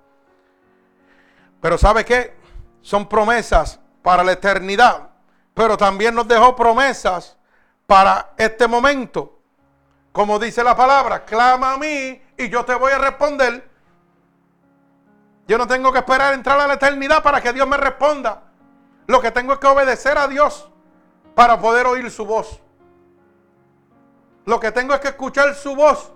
Pero 1.60 1.76
¿sabe 1.76 2.04
qué? 2.04 2.34
Son 2.80 3.08
promesas 3.08 3.80
para 4.02 4.24
la 4.24 4.32
eternidad. 4.32 5.10
Pero 5.52 5.76
también 5.76 6.14
nos 6.14 6.26
dejó 6.26 6.56
promesas 6.56 7.36
para 7.86 8.32
este 8.36 8.66
momento. 8.66 9.39
Como 10.12 10.38
dice 10.38 10.64
la 10.64 10.76
palabra, 10.76 11.24
clama 11.24 11.74
a 11.74 11.76
mí 11.78 12.20
y 12.36 12.48
yo 12.48 12.64
te 12.64 12.74
voy 12.74 12.92
a 12.92 12.98
responder. 12.98 13.68
Yo 15.46 15.58
no 15.58 15.66
tengo 15.66 15.92
que 15.92 15.98
esperar 15.98 16.34
entrar 16.34 16.58
a 16.60 16.66
la 16.66 16.74
eternidad 16.74 17.22
para 17.22 17.40
que 17.40 17.52
Dios 17.52 17.66
me 17.66 17.76
responda. 17.76 18.42
Lo 19.06 19.20
que 19.20 19.30
tengo 19.30 19.52
es 19.52 19.58
que 19.58 19.66
obedecer 19.66 20.16
a 20.18 20.28
Dios 20.28 20.68
para 21.34 21.60
poder 21.60 21.86
oír 21.86 22.10
su 22.10 22.24
voz. 22.24 22.60
Lo 24.46 24.58
que 24.58 24.72
tengo 24.72 24.94
es 24.94 25.00
que 25.00 25.08
escuchar 25.08 25.54
su 25.54 25.74
voz 25.74 26.12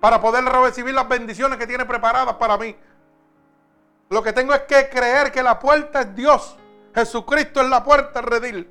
para 0.00 0.20
poder 0.20 0.44
recibir 0.44 0.94
las 0.94 1.08
bendiciones 1.08 1.58
que 1.58 1.66
tiene 1.66 1.84
preparadas 1.84 2.34
para 2.34 2.56
mí. 2.58 2.76
Lo 4.10 4.22
que 4.22 4.32
tengo 4.32 4.54
es 4.54 4.62
que 4.62 4.88
creer 4.88 5.32
que 5.32 5.42
la 5.42 5.58
puerta 5.58 6.02
es 6.02 6.14
Dios. 6.14 6.56
Jesucristo 6.94 7.60
es 7.60 7.68
la 7.68 7.82
puerta 7.82 8.20
redil. 8.20 8.70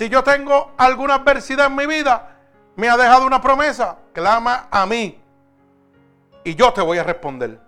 Si 0.00 0.08
yo 0.08 0.24
tengo 0.24 0.72
alguna 0.78 1.16
adversidad 1.16 1.66
en 1.66 1.76
mi 1.76 1.84
vida, 1.84 2.34
me 2.74 2.88
ha 2.88 2.96
dejado 2.96 3.26
una 3.26 3.42
promesa, 3.42 3.98
clama 4.14 4.66
a 4.70 4.86
mí 4.86 5.20
y 6.42 6.54
yo 6.54 6.72
te 6.72 6.80
voy 6.80 6.96
a 6.96 7.02
responder. 7.02 7.60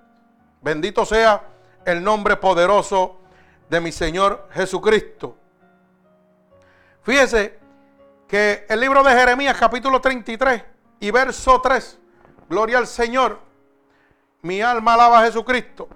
Bendito 0.63 1.05
sea 1.05 1.43
el 1.85 2.03
nombre 2.03 2.37
poderoso 2.39 3.21
de 3.69 3.83
mi 3.83 3.93
Señor 3.93 4.49
Jesucristo. 4.55 5.37
Fíjese 7.03 7.59
que 8.27 8.65
el 8.67 8.81
libro 8.81 9.03
de 9.03 9.13
Jeremías 9.13 9.59
capítulo 9.61 10.01
33 10.01 10.65
y 11.01 11.11
verso 11.11 11.61
3, 11.61 11.99
gloria 12.49 12.79
al 12.79 12.87
Señor, 12.87 13.41
mi 14.41 14.63
alma 14.63 14.95
alaba 14.95 15.21
a 15.21 15.27
Jesucristo. 15.27 15.87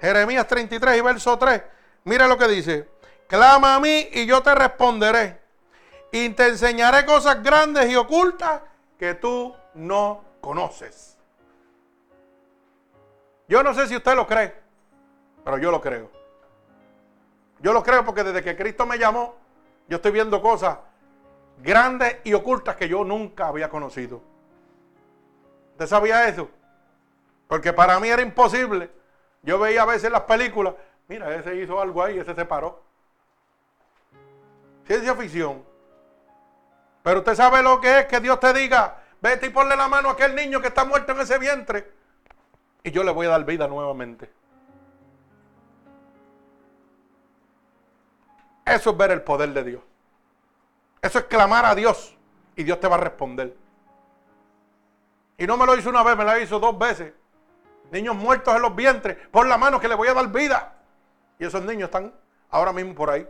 Jeremías 0.00 0.46
33 0.48 0.96
y 0.96 1.00
verso 1.02 1.36
3, 1.36 1.62
mira 2.04 2.26
lo 2.26 2.38
que 2.38 2.48
dice, 2.48 2.88
clama 3.26 3.74
a 3.74 3.80
mí 3.80 4.08
y 4.14 4.24
yo 4.24 4.42
te 4.42 4.54
responderé 4.54 5.44
y 6.18 6.30
te 6.30 6.48
enseñaré 6.48 7.04
cosas 7.04 7.42
grandes 7.42 7.90
y 7.90 7.96
ocultas 7.96 8.62
que 8.98 9.14
tú 9.14 9.54
no 9.74 10.24
conoces. 10.40 11.18
Yo 13.48 13.62
no 13.62 13.74
sé 13.74 13.86
si 13.86 13.96
usted 13.96 14.14
lo 14.14 14.26
cree, 14.26 14.54
pero 15.44 15.58
yo 15.58 15.70
lo 15.70 15.80
creo. 15.80 16.10
Yo 17.60 17.74
lo 17.74 17.82
creo 17.82 18.02
porque 18.04 18.24
desde 18.24 18.42
que 18.42 18.56
Cristo 18.56 18.86
me 18.86 18.98
llamó, 18.98 19.36
yo 19.88 19.96
estoy 19.96 20.10
viendo 20.10 20.40
cosas 20.40 20.78
grandes 21.62 22.16
y 22.24 22.32
ocultas 22.32 22.76
que 22.76 22.88
yo 22.88 23.04
nunca 23.04 23.48
había 23.48 23.68
conocido. 23.68 24.22
¿Usted 25.72 25.86
sabía 25.86 26.28
eso? 26.28 26.48
Porque 27.46 27.74
para 27.74 28.00
mí 28.00 28.08
era 28.08 28.22
imposible. 28.22 28.90
Yo 29.42 29.58
veía 29.58 29.82
a 29.82 29.86
veces 29.86 30.10
las 30.10 30.22
películas, 30.22 30.74
mira, 31.08 31.34
ese 31.36 31.56
hizo 31.56 31.78
algo 31.78 32.02
ahí, 32.02 32.18
ese 32.18 32.34
se 32.34 32.44
paró. 32.46 32.82
Ciencia 34.86 35.14
ficción. 35.14 35.75
Pero 37.06 37.20
usted 37.20 37.36
sabe 37.36 37.62
lo 37.62 37.80
que 37.80 38.00
es 38.00 38.06
que 38.06 38.18
Dios 38.18 38.40
te 38.40 38.52
diga, 38.52 38.96
vete 39.20 39.46
y 39.46 39.50
ponle 39.50 39.76
la 39.76 39.86
mano 39.86 40.08
a 40.08 40.12
aquel 40.14 40.34
niño 40.34 40.60
que 40.60 40.66
está 40.66 40.84
muerto 40.84 41.12
en 41.12 41.20
ese 41.20 41.38
vientre. 41.38 41.88
Y 42.82 42.90
yo 42.90 43.04
le 43.04 43.12
voy 43.12 43.26
a 43.26 43.30
dar 43.30 43.44
vida 43.44 43.68
nuevamente. 43.68 44.28
Eso 48.64 48.90
es 48.90 48.96
ver 48.96 49.12
el 49.12 49.22
poder 49.22 49.50
de 49.50 49.62
Dios. 49.62 49.82
Eso 51.00 51.20
es 51.20 51.26
clamar 51.26 51.64
a 51.64 51.76
Dios 51.76 52.18
y 52.56 52.64
Dios 52.64 52.80
te 52.80 52.88
va 52.88 52.96
a 52.96 52.98
responder. 52.98 53.56
Y 55.38 55.46
no 55.46 55.56
me 55.56 55.64
lo 55.64 55.76
hizo 55.76 55.90
una 55.90 56.02
vez, 56.02 56.16
me 56.16 56.24
lo 56.24 56.36
hizo 56.40 56.58
dos 56.58 56.76
veces. 56.76 57.12
Niños 57.92 58.16
muertos 58.16 58.52
en 58.56 58.62
los 58.62 58.74
vientres, 58.74 59.16
pon 59.30 59.48
la 59.48 59.56
mano 59.56 59.78
que 59.78 59.86
le 59.86 59.94
voy 59.94 60.08
a 60.08 60.14
dar 60.14 60.26
vida. 60.32 60.74
Y 61.38 61.44
esos 61.44 61.62
niños 61.62 61.86
están 61.86 62.12
ahora 62.50 62.72
mismo 62.72 62.96
por 62.96 63.10
ahí, 63.10 63.28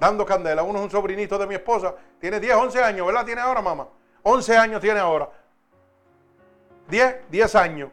dando 0.00 0.24
candela. 0.24 0.62
Uno 0.62 0.78
es 0.78 0.84
un 0.86 0.90
sobrinito 0.90 1.38
de 1.38 1.46
mi 1.46 1.54
esposa, 1.54 1.94
tiene 2.18 2.40
10, 2.40 2.54
11 2.54 2.82
años, 2.82 3.06
¿verdad? 3.06 3.24
Tiene 3.24 3.42
ahora, 3.42 3.60
mamá. 3.60 3.86
11 4.22 4.56
años 4.56 4.80
tiene 4.80 4.98
ahora. 4.98 5.28
10, 6.88 7.30
10 7.30 7.54
años. 7.54 7.90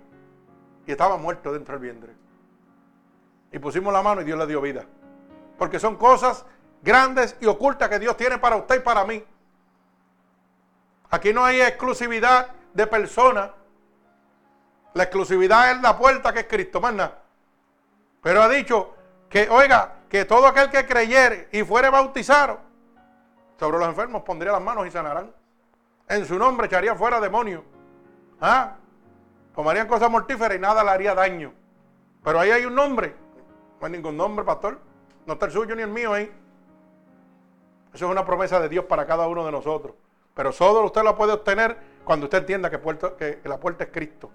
Y 0.88 0.92
estaba 0.92 1.18
muerto 1.18 1.52
dentro 1.52 1.74
del 1.74 1.82
vientre. 1.82 2.14
Y 3.52 3.60
pusimos 3.60 3.94
la 3.94 4.02
mano 4.02 4.22
y 4.22 4.24
Dios 4.24 4.40
le 4.40 4.48
dio 4.48 4.62
vida. 4.62 4.86
Porque 5.58 5.80
son 5.80 5.98
cosas 5.98 6.46
grandes 6.82 7.36
y 7.42 7.46
ocultas 7.46 7.90
que 7.90 8.00
Dios 8.00 8.16
tiene 8.16 8.38
para 8.38 8.56
usted 8.56 8.78
y 8.78 8.80
para 8.80 9.04
mí. 9.04 9.24
Aquí 11.10 11.34
no 11.34 11.44
hay 11.44 11.62
exclusividad 11.62 12.48
de 12.74 12.88
persona. 12.88 13.52
La 14.94 15.04
exclusividad 15.04 15.72
es 15.72 15.82
la 15.82 15.98
puerta 15.98 16.32
que 16.32 16.40
es 16.40 16.48
Cristo, 16.48 16.80
más. 16.80 17.12
Pero 18.22 18.42
ha 18.42 18.50
dicho 18.50 18.96
que, 19.30 19.50
oiga, 19.50 19.97
que 20.10 20.26
todo 20.26 20.48
aquel 20.48 20.70
que 20.70 20.86
creyere 20.86 21.50
y 21.52 21.64
fuere 21.64 21.90
bautizado 21.90 22.60
sobre 23.60 23.78
los 23.80 23.88
enfermos 23.88 24.24
pondría 24.24 24.52
las 24.52 24.62
manos 24.62 24.88
y 24.88 24.92
sanarán. 24.92 25.34
En 26.08 26.26
su 26.26 26.38
nombre 26.38 26.68
echaría 26.68 26.96
fuera 26.96 27.20
demonios. 27.20 27.64
¿Ah? 28.40 28.76
Tomarían 29.54 29.88
cosas 29.88 30.10
mortíferas 30.10 30.58
y 30.58 30.60
nada 30.60 30.84
le 30.84 30.92
haría 30.92 31.14
daño. 31.16 31.54
Pero 32.24 32.40
ahí 32.40 32.52
hay 32.52 32.66
un 32.66 32.76
nombre. 32.76 33.16
No 33.80 33.86
hay 33.86 33.92
ningún 33.92 34.16
nombre, 34.16 34.46
pastor. 34.46 34.80
No 35.26 35.34
está 35.34 35.48
el 35.48 35.52
suyo 35.52 35.76
ni 35.76 35.82
el 35.82 35.90
mío 35.90 36.14
ahí. 36.14 36.32
Eso 37.94 38.06
es 38.06 38.12
una 38.12 38.26
promesa 38.26 38.60
de 38.60 38.70
Dios 38.70 38.86
para 38.86 39.06
cada 39.06 39.28
uno 39.28 39.46
de 39.46 39.52
nosotros. 39.52 39.96
Pero 40.34 40.52
solo 40.52 40.86
usted 40.86 41.04
lo 41.04 41.18
puede 41.18 41.34
obtener 41.34 41.78
cuando 42.06 42.28
usted 42.28 42.40
entienda 42.40 42.70
que 42.70 43.42
la 43.44 43.60
puerta 43.60 43.84
es 43.84 43.90
Cristo. 43.92 44.32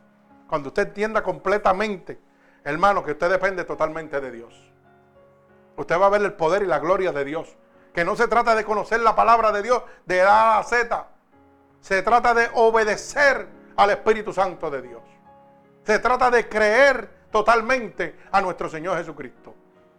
Cuando 0.49 0.69
usted 0.69 0.89
entienda 0.89 1.23
completamente, 1.23 2.19
hermano, 2.65 3.05
que 3.05 3.13
usted 3.13 3.31
depende 3.31 3.65
totalmente 3.65 4.21
de 4.21 4.31
Dios. 4.33 4.72
Usted 5.83 6.01
va 6.01 6.07
a 6.07 6.11
ver 6.11 6.23
el 6.23 6.35
poder 6.35 6.63
y 6.63 6.67
la 6.67 6.79
gloria 6.79 7.11
de 7.11 7.25
Dios. 7.25 7.57
Que 7.93 8.05
no 8.05 8.15
se 8.15 8.29
trata 8.29 8.55
de 8.55 8.65
conocer 8.65 9.01
la 9.01 9.17
palabra 9.17 9.51
de 9.51 9.63
Dios 9.63 9.83
de 10.07 10.23
A 10.23 10.59
a 10.59 10.63
Z. 10.63 11.09
Se 11.81 12.03
trata 12.03 12.33
de 12.35 12.49
obedecer 12.55 13.49
al 13.75 13.91
Espíritu 13.91 14.33
Santo 14.33 14.71
de 14.71 14.81
Dios. 14.81 15.03
Se 15.83 15.99
trata 15.99 16.31
de 16.31 16.49
creer 16.49 17.11
totalmente 17.33 18.17
a 18.31 18.41
nuestro 18.41 18.69
Señor 18.69 18.97
Jesucristo. 18.97 19.57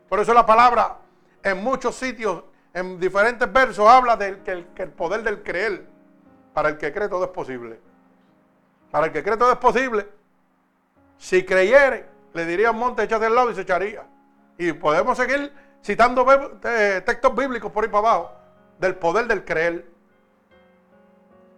Por 0.07 0.21
eso 0.21 0.34
la 0.34 0.45
palabra 0.45 0.99
en 1.43 1.61
muchos 1.61 1.95
sitios, 1.95 2.43
en 2.73 2.97
diferentes 2.97 3.51
versos, 3.51 3.86
habla 3.86 4.15
del 4.15 4.38
que 4.38 4.51
el, 4.84 4.89
poder 4.91 5.21
del 5.21 5.43
creer. 5.43 5.86
Para 6.53 6.69
el 6.69 6.77
que 6.77 6.93
cree 6.93 7.09
todo 7.09 7.25
es 7.25 7.31
posible. 7.31 7.77
Para 8.89 9.07
el 9.07 9.11
que 9.11 9.21
cree 9.21 9.36
todo 9.36 9.51
es 9.51 9.57
posible. 9.57 10.07
Si 11.17 11.43
creyere, 11.43 12.05
le 12.34 12.45
diría 12.45 12.71
un 12.71 12.79
monte, 12.79 13.03
échate 13.03 13.25
al 13.25 13.36
lado 13.36 13.51
y 13.51 13.55
se 13.55 13.61
echaría. 13.61 14.05
Y 14.57 14.71
podemos 14.73 15.17
seguir 15.17 15.51
citando 15.84 16.25
eh, 16.63 17.01
textos 17.05 17.36
bíblicos 17.36 17.71
por 17.71 17.84
ahí 17.84 17.89
para 17.89 18.09
abajo 18.09 18.31
del 18.79 18.95
poder 18.95 19.27
del 19.27 19.45
creer. 19.45 19.86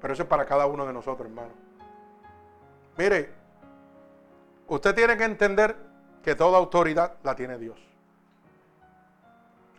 Pero 0.01 0.13
eso 0.13 0.23
es 0.23 0.30
para 0.30 0.45
cada 0.45 0.65
uno 0.65 0.86
de 0.86 0.93
nosotros, 0.93 1.28
hermano. 1.28 1.51
Mire, 2.97 3.32
usted 4.67 4.93
tiene 4.93 5.17
que 5.17 5.23
entender 5.23 5.76
que 6.23 6.36
toda 6.36 6.57
autoridad 6.57 7.13
la 7.23 7.36
tiene 7.36 7.57
Dios. 7.57 7.78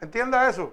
Entienda 0.00 0.48
eso. 0.48 0.72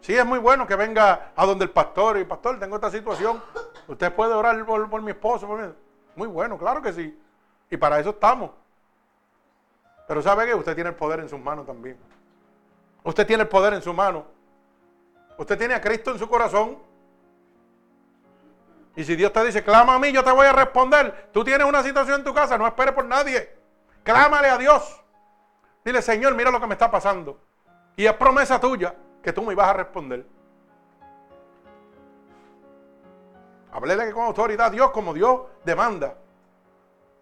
Sí, 0.00 0.16
es 0.16 0.24
muy 0.24 0.38
bueno 0.38 0.66
que 0.66 0.76
venga 0.76 1.32
a 1.36 1.46
donde 1.46 1.64
el 1.64 1.70
pastor 1.70 2.18
y 2.18 2.24
pastor, 2.24 2.58
tengo 2.58 2.76
esta 2.76 2.90
situación. 2.90 3.42
Usted 3.86 4.12
puede 4.14 4.32
orar 4.32 4.64
por, 4.64 5.02
mi 5.02 5.10
esposo. 5.10 5.46
Muy 6.16 6.28
bueno, 6.28 6.58
claro 6.58 6.80
que 6.80 6.92
sí. 6.92 7.20
Y 7.70 7.76
para 7.76 8.00
eso 8.00 8.10
estamos. 8.10 8.50
Pero 10.08 10.22
sabe 10.22 10.46
que 10.46 10.54
usted 10.54 10.74
tiene 10.74 10.90
el 10.90 10.96
poder 10.96 11.20
en 11.20 11.28
sus 11.28 11.38
manos 11.38 11.66
también. 11.66 11.96
Usted 13.02 13.26
tiene 13.26 13.42
el 13.44 13.48
poder 13.48 13.74
en 13.74 13.82
su 13.82 13.92
mano. 13.92 14.26
Usted 15.38 15.56
tiene 15.56 15.74
a 15.74 15.80
Cristo 15.80 16.10
en 16.10 16.18
su 16.18 16.28
corazón. 16.28 16.78
Y 18.96 19.04
si 19.04 19.16
Dios 19.16 19.32
te 19.32 19.44
dice, 19.44 19.64
clama 19.64 19.94
a 19.94 19.98
mí, 19.98 20.12
yo 20.12 20.22
te 20.22 20.30
voy 20.30 20.46
a 20.46 20.52
responder. 20.52 21.30
Tú 21.32 21.44
tienes 21.44 21.66
una 21.66 21.82
situación 21.82 22.18
en 22.18 22.24
tu 22.24 22.34
casa, 22.34 22.58
no 22.58 22.66
esperes 22.66 22.92
por 22.92 23.04
nadie. 23.04 23.56
Clámale 24.02 24.48
a 24.48 24.58
Dios. 24.58 25.00
Dile, 25.84 26.02
Señor, 26.02 26.34
mira 26.34 26.50
lo 26.50 26.60
que 26.60 26.66
me 26.66 26.74
está 26.74 26.90
pasando. 26.90 27.40
Y 27.96 28.06
es 28.06 28.12
promesa 28.14 28.60
tuya 28.60 28.94
que 29.22 29.32
tú 29.32 29.42
me 29.42 29.52
ibas 29.52 29.68
a 29.68 29.72
responder. 29.72 30.26
Hablele 33.72 34.12
con 34.12 34.24
autoridad 34.24 34.66
a 34.66 34.70
Dios 34.70 34.90
como 34.90 35.14
Dios 35.14 35.42
demanda. 35.64 36.16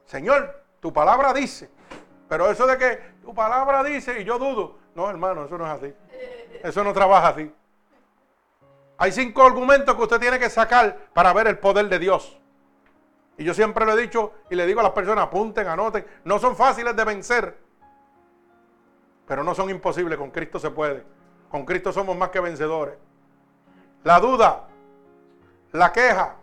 Señor, 0.06 0.64
tu 0.80 0.92
palabra 0.92 1.32
dice. 1.32 1.70
Pero 2.28 2.50
eso 2.50 2.66
de 2.66 2.78
que 2.78 2.96
tu 3.22 3.34
palabra 3.34 3.82
dice 3.82 4.20
y 4.20 4.24
yo 4.24 4.38
dudo. 4.38 4.78
No, 4.98 5.08
hermano, 5.08 5.44
eso 5.44 5.56
no 5.56 5.64
es 5.64 5.70
así. 5.70 5.94
Eso 6.60 6.82
no 6.82 6.92
trabaja 6.92 7.28
así. 7.28 7.54
Hay 8.96 9.12
cinco 9.12 9.44
argumentos 9.44 9.94
que 9.94 10.02
usted 10.02 10.18
tiene 10.18 10.40
que 10.40 10.50
sacar 10.50 11.06
para 11.12 11.32
ver 11.32 11.46
el 11.46 11.56
poder 11.56 11.88
de 11.88 12.00
Dios. 12.00 12.36
Y 13.36 13.44
yo 13.44 13.54
siempre 13.54 13.86
lo 13.86 13.96
he 13.96 14.00
dicho 14.02 14.32
y 14.50 14.56
le 14.56 14.66
digo 14.66 14.80
a 14.80 14.82
las 14.82 14.90
personas, 14.90 15.26
apunten, 15.26 15.68
anoten. 15.68 16.04
No 16.24 16.40
son 16.40 16.56
fáciles 16.56 16.96
de 16.96 17.04
vencer 17.04 17.68
pero 19.28 19.44
no 19.44 19.54
son 19.54 19.70
imposibles. 19.70 20.18
Con 20.18 20.32
Cristo 20.32 20.58
se 20.58 20.70
puede. 20.70 21.04
Con 21.48 21.64
Cristo 21.64 21.92
somos 21.92 22.16
más 22.16 22.30
que 22.30 22.40
vencedores. 22.40 22.96
La 24.02 24.18
duda, 24.18 24.64
la 25.70 25.92
queja, 25.92 26.36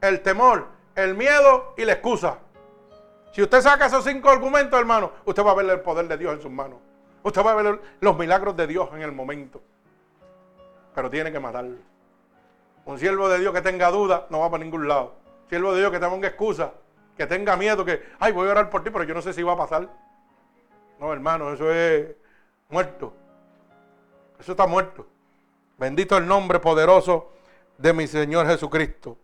el 0.00 0.22
temor, 0.22 0.66
el 0.96 1.14
miedo 1.14 1.74
y 1.76 1.84
la 1.84 1.92
excusa. 1.92 2.38
Si 3.30 3.42
usted 3.42 3.60
saca 3.60 3.86
esos 3.86 4.02
cinco 4.02 4.28
argumentos, 4.28 4.80
hermano, 4.80 5.12
usted 5.24 5.44
va 5.44 5.52
a 5.52 5.54
ver 5.54 5.70
el 5.70 5.80
poder 5.82 6.08
de 6.08 6.16
Dios 6.16 6.34
en 6.34 6.42
sus 6.42 6.50
manos. 6.50 6.80
Usted 7.22 7.44
va 7.44 7.52
a 7.52 7.62
ver 7.62 7.80
los 8.00 8.18
milagros 8.18 8.56
de 8.56 8.66
Dios 8.66 8.88
en 8.94 9.02
el 9.02 9.12
momento. 9.12 9.62
Pero 10.94 11.08
tiene 11.08 11.32
que 11.32 11.40
matarlo. 11.40 11.76
Un 12.84 12.98
siervo 12.98 13.28
de 13.28 13.38
Dios 13.38 13.54
que 13.54 13.62
tenga 13.62 13.90
duda 13.90 14.26
no 14.30 14.40
va 14.40 14.50
para 14.50 14.64
ningún 14.64 14.88
lado. 14.88 15.14
Siervo 15.48 15.72
de 15.72 15.80
Dios 15.80 15.92
que 15.92 16.00
tenga 16.00 16.26
excusa, 16.26 16.72
que 17.16 17.26
tenga 17.26 17.56
miedo, 17.56 17.84
que, 17.84 18.02
ay, 18.18 18.32
voy 18.32 18.48
a 18.48 18.52
orar 18.52 18.70
por 18.70 18.82
ti, 18.82 18.90
pero 18.90 19.04
yo 19.04 19.14
no 19.14 19.22
sé 19.22 19.32
si 19.32 19.42
va 19.42 19.52
a 19.52 19.56
pasar. 19.56 19.88
No, 20.98 21.12
hermano, 21.12 21.52
eso 21.52 21.72
es 21.72 22.08
muerto. 22.68 23.14
Eso 24.40 24.52
está 24.52 24.66
muerto. 24.66 25.06
Bendito 25.78 26.16
el 26.16 26.26
nombre 26.26 26.58
poderoso 26.58 27.32
de 27.78 27.92
mi 27.92 28.06
Señor 28.06 28.46
Jesucristo. 28.46 29.16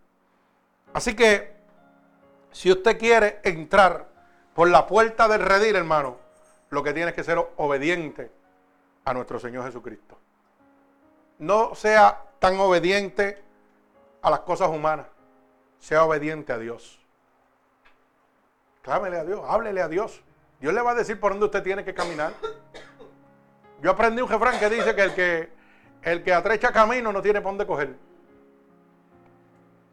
Así 0.93 1.15
que, 1.15 1.55
si 2.51 2.71
usted 2.71 2.97
quiere 2.97 3.39
entrar 3.43 4.07
por 4.53 4.69
la 4.69 4.87
puerta 4.87 5.27
del 5.27 5.41
redil, 5.41 5.75
hermano, 5.75 6.17
lo 6.69 6.83
que 6.83 6.93
tiene 6.93 7.09
es 7.09 7.15
que 7.15 7.23
ser 7.23 7.37
obediente 7.57 8.31
a 9.05 9.13
nuestro 9.13 9.39
Señor 9.39 9.65
Jesucristo. 9.65 10.17
No 11.39 11.73
sea 11.75 12.23
tan 12.39 12.59
obediente 12.59 13.41
a 14.21 14.29
las 14.29 14.41
cosas 14.41 14.69
humanas, 14.69 15.07
sea 15.79 16.03
obediente 16.03 16.53
a 16.53 16.57
Dios. 16.57 16.99
Clámele 18.81 19.17
a 19.17 19.23
Dios, 19.23 19.41
háblele 19.47 19.81
a 19.81 19.87
Dios. 19.87 20.21
Dios 20.59 20.73
le 20.73 20.81
va 20.81 20.91
a 20.91 20.95
decir 20.95 21.19
por 21.19 21.31
dónde 21.31 21.45
usted 21.45 21.63
tiene 21.63 21.83
que 21.83 21.93
caminar. 21.93 22.33
Yo 23.81 23.91
aprendí 23.91 24.21
un 24.21 24.29
refrán 24.29 24.59
que 24.59 24.69
dice 24.69 24.93
que 24.93 25.03
el 25.03 25.13
que, 25.13 25.49
el 26.01 26.23
que 26.23 26.33
atrecha 26.33 26.71
camino 26.71 27.13
no 27.13 27.21
tiene 27.21 27.41
por 27.41 27.51
dónde 27.51 27.65
coger. 27.65 27.95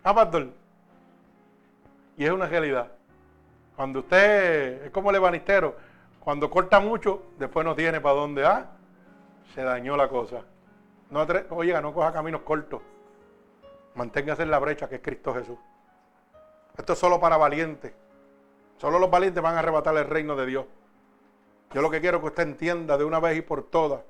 Ah. 0.03 0.31
Y 2.17 2.25
es 2.25 2.31
una 2.31 2.47
realidad. 2.47 2.93
Cuando 3.77 4.01
usted 4.01 4.85
es 4.85 4.91
como 4.91 5.11
el 5.11 5.17
ebanistero, 5.17 5.77
cuando 6.27 6.51
corta 6.51 6.81
mucho, 6.81 7.23
después 7.39 7.65
no 7.65 7.77
tiene 7.77 8.01
para 8.01 8.17
dónde. 8.17 8.45
Ah, 8.45 8.67
se 9.55 9.63
dañó 9.63 9.97
la 9.97 10.09
cosa. 10.09 10.43
No 11.09 11.25
oiga, 11.51 11.81
no 11.81 11.95
coja 11.95 12.13
caminos 12.13 12.41
cortos. 12.41 12.83
Manténgase 13.95 14.43
en 14.43 14.51
la 14.51 14.59
brecha 14.59 14.89
que 14.89 14.97
es 14.97 15.01
Cristo 15.01 15.33
Jesús. 15.33 15.57
Esto 16.77 16.95
es 16.95 16.99
solo 16.99 17.21
para 17.21 17.37
valientes. 17.37 17.95
Solo 18.77 18.99
los 18.99 19.09
valientes 19.09 19.41
van 19.41 19.55
a 19.55 19.61
arrebatar 19.61 19.97
el 19.97 20.05
reino 20.09 20.35
de 20.35 20.47
Dios. 20.47 20.67
Yo 21.73 21.81
lo 21.81 21.93
que 21.93 22.01
quiero 22.01 22.19
que 22.21 22.27
usted 22.27 22.43
entienda 22.43 22.99
de 22.99 23.05
una 23.05 23.21
vez 23.21 23.39
y 23.39 23.43
por 23.43 23.63
todas 23.63 24.01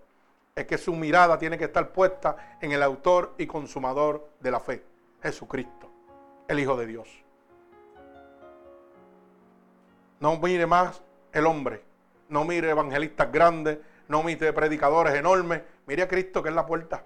es 0.55 0.67
que 0.67 0.79
su 0.79 0.95
mirada 0.95 1.39
tiene 1.39 1.59
que 1.59 1.65
estar 1.65 1.93
puesta 1.93 2.57
en 2.63 2.73
el 2.73 2.83
autor 2.83 3.35
y 3.37 3.47
consumador 3.47 4.27
de 4.41 4.51
la 4.53 4.61
fe, 4.61 4.83
Jesucristo, 5.23 5.91
el 6.49 6.61
Hijo 6.61 6.79
de 6.79 6.87
Dios. 6.87 7.11
No 10.19 10.39
mire 10.39 10.65
más 10.65 11.03
el 11.31 11.45
hombre, 11.45 11.85
no 12.29 12.45
mire 12.45 12.71
evangelistas 12.71 13.31
grandes, 13.31 13.79
no 14.09 14.23
mire 14.23 14.53
predicadores 14.53 15.15
enormes, 15.15 15.63
mire 15.87 16.03
a 16.03 16.09
Cristo 16.09 16.43
que 16.43 16.49
es 16.49 16.55
la 16.55 16.67
puerta. 16.67 17.03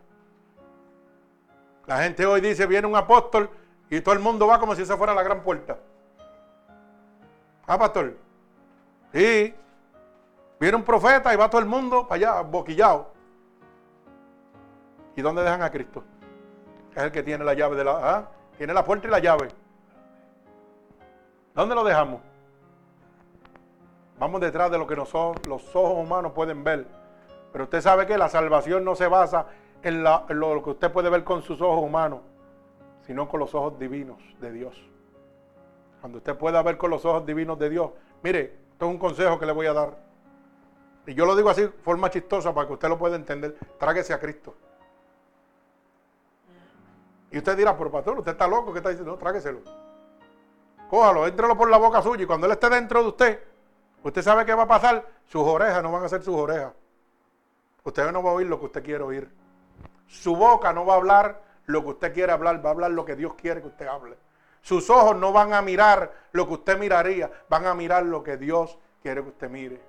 La 1.86 2.02
gente 2.02 2.24
hoy 2.26 2.40
dice, 2.40 2.66
viene 2.66 2.86
un 2.86 2.96
apóstol 2.96 3.50
y 3.88 4.00
todo 4.00 4.14
el 4.14 4.20
mundo 4.20 4.46
va 4.46 4.60
como 4.60 4.74
si 4.74 4.82
esa 4.82 4.96
fuera 4.96 5.14
la 5.14 5.22
gran 5.22 5.42
puerta. 5.42 5.78
Ah, 7.66 7.78
pastor. 7.78 8.16
Sí. 9.12 9.54
Viene 10.58 10.76
un 10.76 10.84
profeta 10.84 11.32
y 11.32 11.36
va 11.36 11.48
todo 11.48 11.60
el 11.60 11.66
mundo 11.66 12.06
para 12.06 12.32
allá, 12.32 12.40
boquillado. 12.42 13.12
¿Y 15.16 15.22
dónde 15.22 15.42
dejan 15.42 15.62
a 15.62 15.70
Cristo? 15.70 16.04
Es 16.94 17.02
el 17.02 17.12
que 17.12 17.22
tiene 17.22 17.44
la 17.44 17.54
llave 17.54 17.76
de 17.76 17.84
la. 17.84 17.92
¿ah? 18.02 18.28
Tiene 18.58 18.74
la 18.74 18.84
puerta 18.84 19.08
y 19.08 19.10
la 19.10 19.18
llave. 19.18 19.48
¿Dónde 21.54 21.74
lo 21.74 21.82
dejamos? 21.82 22.20
Vamos 24.20 24.42
detrás 24.42 24.70
de 24.70 24.76
lo 24.76 24.86
que 24.86 24.94
nosotros, 24.94 25.46
los 25.46 25.74
ojos 25.74 25.96
humanos 25.96 26.32
pueden 26.32 26.62
ver. 26.62 26.86
Pero 27.52 27.64
usted 27.64 27.80
sabe 27.80 28.06
que 28.06 28.18
la 28.18 28.28
salvación 28.28 28.84
no 28.84 28.94
se 28.94 29.06
basa 29.06 29.46
en, 29.82 30.04
lo, 30.04 30.62
que 30.62 30.70
usted 30.70 30.92
puede 30.92 31.08
ver 31.08 31.24
con 31.24 31.40
sus 31.40 31.62
ojos 31.62 31.82
humanos, 31.82 32.20
sino 33.06 33.26
con 33.26 33.40
los 33.40 33.54
ojos 33.54 33.78
divinos 33.78 34.18
de 34.38 34.52
Dios. 34.52 34.76
Cuando 36.02 36.18
usted 36.18 36.36
pueda 36.36 36.62
ver 36.62 36.76
con 36.76 36.90
los 36.90 37.02
ojos 37.06 37.24
divinos 37.24 37.58
de 37.58 37.70
Dios, 37.70 37.92
mire, 38.22 38.58
esto 38.72 38.84
es 38.84 38.90
un 38.90 38.98
consejo 38.98 39.38
que 39.38 39.46
le 39.46 39.52
voy 39.52 39.66
a 39.66 39.72
dar. 39.72 39.96
Y 41.06 41.14
yo 41.14 41.24
lo 41.24 41.34
digo 41.34 41.48
así, 41.48 41.66
forma 41.82 42.10
chistosa, 42.10 42.52
para 42.52 42.66
que 42.66 42.74
usted 42.74 42.90
lo 42.90 42.98
pueda 42.98 43.16
entender. 43.16 43.56
Tráguese 43.78 44.12
a 44.12 44.20
Cristo. 44.20 44.54
Y 47.30 47.38
usted 47.38 47.56
dirá, 47.56 47.74
pero 47.74 47.90
pastor, 47.90 48.18
usted 48.18 48.32
está 48.32 48.46
loco, 48.46 48.70
¿qué 48.70 48.80
está 48.80 48.90
diciendo? 48.90 49.12
No, 49.12 49.18
trágueselo. 49.18 49.60
Cójalo, 50.90 51.26
éntrelo 51.26 51.56
por 51.56 51.70
la 51.70 51.78
boca 51.78 52.02
suya 52.02 52.24
y 52.24 52.26
cuando 52.26 52.46
él 52.46 52.52
esté 52.52 52.68
dentro 52.68 53.00
de 53.02 53.08
usted, 53.08 53.49
usted 54.02 54.22
sabe 54.22 54.44
qué 54.44 54.54
va 54.54 54.64
a 54.64 54.68
pasar. 54.68 55.06
Sus 55.26 55.42
orejas 55.42 55.82
no 55.82 55.92
van 55.92 56.04
a 56.04 56.08
ser 56.08 56.22
sus 56.22 56.34
orejas. 56.34 56.72
Usted 57.84 58.10
no 58.12 58.22
va 58.22 58.30
a 58.30 58.34
oír 58.34 58.46
lo 58.46 58.58
que 58.58 58.66
usted 58.66 58.84
quiere 58.84 59.02
oír. 59.04 59.30
Su 60.06 60.36
boca 60.36 60.72
no 60.72 60.84
va 60.84 60.94
a 60.94 60.96
hablar 60.96 61.42
lo 61.66 61.82
que 61.82 61.90
usted 61.90 62.12
quiere 62.12 62.32
hablar, 62.32 62.64
va 62.64 62.70
a 62.70 62.72
hablar 62.72 62.90
lo 62.90 63.04
que 63.04 63.16
Dios 63.16 63.34
quiere 63.34 63.60
que 63.60 63.68
usted 63.68 63.86
hable. 63.86 64.16
Sus 64.60 64.90
ojos 64.90 65.16
no 65.16 65.32
van 65.32 65.54
a 65.54 65.62
mirar 65.62 66.12
lo 66.32 66.46
que 66.46 66.54
usted 66.54 66.78
miraría, 66.78 67.30
van 67.48 67.66
a 67.66 67.74
mirar 67.74 68.04
lo 68.04 68.22
que 68.22 68.36
Dios 68.36 68.78
quiere 69.02 69.22
que 69.22 69.28
usted 69.28 69.48
mire. 69.48 69.80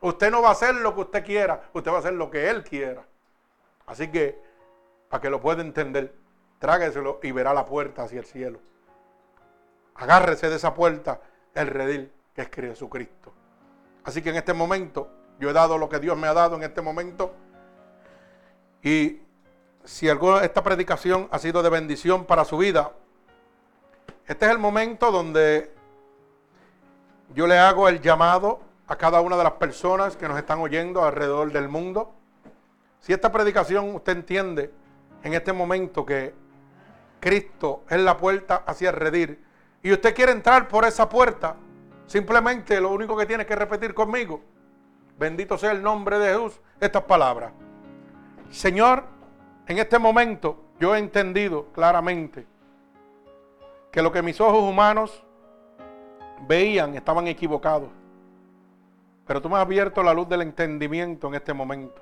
Usted 0.00 0.30
no 0.30 0.40
va 0.40 0.50
a 0.50 0.52
hacer 0.52 0.74
lo 0.76 0.94
que 0.94 1.00
usted 1.02 1.24
quiera, 1.24 1.68
usted 1.72 1.90
va 1.90 1.96
a 1.96 2.00
hacer 2.00 2.14
lo 2.14 2.30
que 2.30 2.48
Él 2.48 2.62
quiera. 2.62 3.04
Así 3.86 4.08
que, 4.08 4.40
para 5.08 5.20
que 5.20 5.30
lo 5.30 5.40
pueda 5.40 5.60
entender, 5.60 6.14
trágueselo 6.58 7.18
y 7.22 7.32
verá 7.32 7.52
la 7.52 7.66
puerta 7.66 8.04
hacia 8.04 8.20
el 8.20 8.26
cielo. 8.26 8.60
Agárrese 9.96 10.48
de 10.48 10.56
esa 10.56 10.74
puerta, 10.74 11.20
el 11.54 11.66
redil 11.66 12.12
es 12.42 12.48
Jesucristo. 12.48 13.32
Así 14.04 14.22
que 14.22 14.30
en 14.30 14.36
este 14.36 14.52
momento, 14.52 15.10
yo 15.38 15.50
he 15.50 15.52
dado 15.52 15.78
lo 15.78 15.88
que 15.88 15.98
Dios 15.98 16.16
me 16.16 16.26
ha 16.26 16.34
dado 16.34 16.56
en 16.56 16.62
este 16.62 16.80
momento. 16.80 17.34
Y 18.82 19.20
si 19.84 20.08
alguna, 20.08 20.44
esta 20.44 20.62
predicación 20.62 21.28
ha 21.30 21.38
sido 21.38 21.62
de 21.62 21.70
bendición 21.70 22.24
para 22.24 22.44
su 22.44 22.58
vida, 22.58 22.92
este 24.26 24.46
es 24.46 24.52
el 24.52 24.58
momento 24.58 25.10
donde 25.10 25.74
yo 27.34 27.46
le 27.46 27.58
hago 27.58 27.88
el 27.88 28.00
llamado 28.00 28.60
a 28.86 28.96
cada 28.96 29.20
una 29.20 29.36
de 29.36 29.44
las 29.44 29.52
personas 29.54 30.16
que 30.16 30.28
nos 30.28 30.38
están 30.38 30.60
oyendo 30.60 31.04
alrededor 31.04 31.52
del 31.52 31.68
mundo. 31.68 32.14
Si 33.00 33.12
esta 33.12 33.30
predicación 33.30 33.94
usted 33.94 34.12
entiende 34.12 34.72
en 35.22 35.34
este 35.34 35.52
momento 35.52 36.04
que 36.06 36.34
Cristo 37.20 37.84
es 37.88 38.00
la 38.00 38.16
puerta 38.16 38.64
hacia 38.66 38.90
el 38.90 38.96
redir 38.96 39.44
y 39.82 39.92
usted 39.92 40.14
quiere 40.14 40.32
entrar 40.32 40.68
por 40.68 40.84
esa 40.84 41.08
puerta, 41.08 41.56
simplemente 42.08 42.80
lo 42.80 42.90
único 42.90 43.16
que 43.16 43.26
tiene 43.26 43.46
que 43.46 43.54
repetir 43.54 43.94
conmigo, 43.94 44.40
bendito 45.16 45.56
sea 45.56 45.70
el 45.70 45.82
nombre 45.82 46.18
de 46.18 46.30
Jesús, 46.30 46.60
estas 46.80 47.04
palabras. 47.04 47.52
Señor, 48.50 49.04
en 49.66 49.78
este 49.78 49.98
momento 49.98 50.64
yo 50.80 50.96
he 50.96 50.98
entendido 50.98 51.66
claramente 51.66 52.46
que 53.92 54.02
lo 54.02 54.10
que 54.10 54.22
mis 54.22 54.40
ojos 54.40 54.62
humanos 54.62 55.22
veían 56.46 56.94
estaban 56.94 57.26
equivocados. 57.26 57.90
Pero 59.26 59.42
tú 59.42 59.50
me 59.50 59.56
has 59.56 59.62
abierto 59.62 60.02
la 60.02 60.14
luz 60.14 60.26
del 60.28 60.40
entendimiento 60.40 61.28
en 61.28 61.34
este 61.34 61.52
momento. 61.52 62.00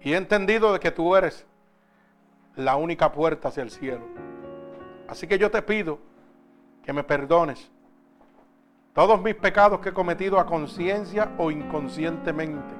Y 0.00 0.14
he 0.14 0.16
entendido 0.16 0.72
de 0.72 0.80
que 0.80 0.90
tú 0.90 1.14
eres 1.14 1.46
la 2.56 2.74
única 2.74 3.12
puerta 3.12 3.48
hacia 3.48 3.62
el 3.62 3.70
cielo. 3.70 4.04
Así 5.08 5.28
que 5.28 5.38
yo 5.38 5.50
te 5.50 5.62
pido 5.62 6.00
que 6.82 6.92
me 6.92 7.04
perdones 7.04 7.70
todos 8.94 9.22
mis 9.22 9.34
pecados 9.34 9.80
que 9.80 9.88
he 9.88 9.92
cometido 9.92 10.38
a 10.38 10.46
conciencia 10.46 11.32
o 11.38 11.50
inconscientemente. 11.50 12.74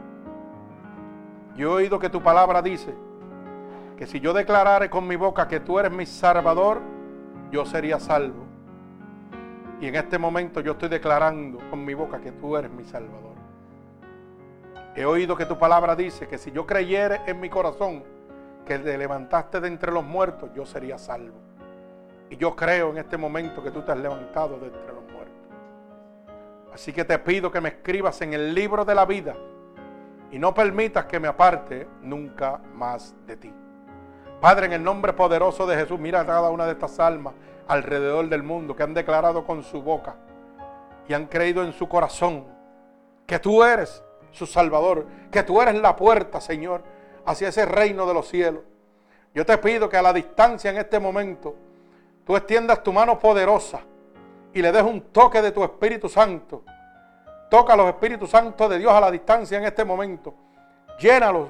Yo 1.56 1.70
he 1.70 1.82
oído 1.82 1.98
que 1.98 2.10
tu 2.10 2.22
palabra 2.22 2.60
dice 2.60 2.94
que 3.96 4.06
si 4.06 4.20
yo 4.20 4.32
declarare 4.32 4.90
con 4.90 5.06
mi 5.06 5.16
boca 5.16 5.48
que 5.48 5.60
tú 5.60 5.78
eres 5.78 5.92
mi 5.92 6.04
salvador, 6.04 6.80
yo 7.50 7.64
sería 7.64 7.98
salvo. 7.98 8.44
Y 9.80 9.86
en 9.86 9.94
este 9.94 10.18
momento 10.18 10.60
yo 10.60 10.72
estoy 10.72 10.88
declarando 10.88 11.58
con 11.70 11.84
mi 11.84 11.94
boca 11.94 12.20
que 12.20 12.32
tú 12.32 12.56
eres 12.56 12.70
mi 12.70 12.84
salvador. 12.84 13.32
He 14.94 15.06
oído 15.06 15.34
que 15.36 15.46
tu 15.46 15.58
palabra 15.58 15.96
dice 15.96 16.28
que 16.28 16.36
si 16.36 16.52
yo 16.52 16.66
creyere 16.66 17.22
en 17.26 17.40
mi 17.40 17.48
corazón 17.48 18.04
que 18.66 18.78
te 18.78 18.98
levantaste 18.98 19.60
de 19.60 19.68
entre 19.68 19.90
los 19.90 20.04
muertos, 20.04 20.50
yo 20.54 20.66
sería 20.66 20.98
salvo. 20.98 21.36
Y 22.28 22.36
yo 22.36 22.54
creo 22.54 22.90
en 22.90 22.98
este 22.98 23.16
momento 23.16 23.62
que 23.62 23.70
tú 23.70 23.80
te 23.82 23.92
has 23.92 23.98
levantado 23.98 24.58
de 24.58 24.66
entre 24.66 24.80
los 24.80 24.94
muertos. 24.94 25.01
Así 26.72 26.92
que 26.92 27.04
te 27.04 27.18
pido 27.18 27.50
que 27.50 27.60
me 27.60 27.68
escribas 27.68 28.20
en 28.22 28.32
el 28.32 28.54
libro 28.54 28.84
de 28.84 28.94
la 28.94 29.04
vida 29.04 29.34
y 30.30 30.38
no 30.38 30.54
permitas 30.54 31.04
que 31.04 31.20
me 31.20 31.28
aparte 31.28 31.86
nunca 32.00 32.58
más 32.74 33.14
de 33.26 33.36
ti. 33.36 33.52
Padre, 34.40 34.66
en 34.66 34.72
el 34.72 34.82
nombre 34.82 35.12
poderoso 35.12 35.66
de 35.66 35.76
Jesús, 35.76 36.00
mira 36.00 36.20
a 36.20 36.26
cada 36.26 36.50
una 36.50 36.64
de 36.64 36.72
estas 36.72 36.98
almas 36.98 37.34
alrededor 37.68 38.28
del 38.28 38.42
mundo 38.42 38.74
que 38.74 38.82
han 38.82 38.94
declarado 38.94 39.44
con 39.44 39.62
su 39.62 39.82
boca 39.82 40.16
y 41.06 41.12
han 41.12 41.26
creído 41.26 41.62
en 41.62 41.72
su 41.72 41.88
corazón 41.88 42.46
que 43.26 43.38
tú 43.38 43.62
eres 43.62 44.02
su 44.30 44.46
Salvador, 44.46 45.06
que 45.30 45.42
tú 45.42 45.60
eres 45.60 45.74
la 45.74 45.94
puerta, 45.94 46.40
Señor, 46.40 46.82
hacia 47.26 47.48
ese 47.48 47.66
reino 47.66 48.06
de 48.06 48.14
los 48.14 48.28
cielos. 48.28 48.62
Yo 49.34 49.44
te 49.44 49.58
pido 49.58 49.88
que 49.88 49.98
a 49.98 50.02
la 50.02 50.12
distancia 50.12 50.70
en 50.70 50.78
este 50.78 50.98
momento 50.98 51.54
tú 52.24 52.34
extiendas 52.34 52.82
tu 52.82 52.92
mano 52.92 53.18
poderosa 53.18 53.80
y 54.54 54.62
le 54.62 54.72
des 54.72 54.82
un 54.82 55.00
toque 55.12 55.40
de 55.40 55.52
tu 55.52 55.62
Espíritu 55.64 56.08
Santo. 56.08 56.64
Toca 57.50 57.74
a 57.74 57.76
los 57.76 57.86
Espíritus 57.86 58.30
Santos 58.30 58.68
de 58.70 58.78
Dios 58.78 58.92
a 58.92 59.00
la 59.00 59.10
distancia 59.10 59.58
en 59.58 59.64
este 59.64 59.84
momento. 59.84 60.34
Llénalos 60.98 61.48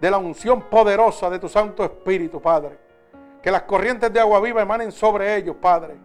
de 0.00 0.10
la 0.10 0.18
unción 0.18 0.62
poderosa 0.62 1.30
de 1.30 1.38
tu 1.38 1.48
Santo 1.48 1.84
Espíritu, 1.84 2.40
Padre. 2.40 2.78
Que 3.42 3.50
las 3.50 3.62
corrientes 3.62 4.12
de 4.12 4.20
agua 4.20 4.40
viva 4.40 4.62
emanen 4.62 4.90
sobre 4.92 5.36
ellos, 5.36 5.56
Padre. 5.60 5.96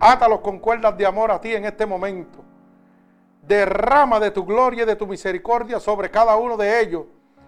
Átalos 0.00 0.40
con 0.40 0.58
cuerdas 0.58 0.96
de 0.96 1.06
amor 1.06 1.30
a 1.30 1.40
ti 1.40 1.54
en 1.54 1.64
este 1.64 1.86
momento. 1.86 2.40
Derrama 3.42 4.18
de 4.18 4.30
tu 4.30 4.44
gloria 4.44 4.82
y 4.82 4.86
de 4.86 4.96
tu 4.96 5.06
misericordia 5.06 5.78
sobre 5.78 6.10
cada 6.10 6.36
uno 6.36 6.56
de 6.56 6.80
ellos. 6.80 7.04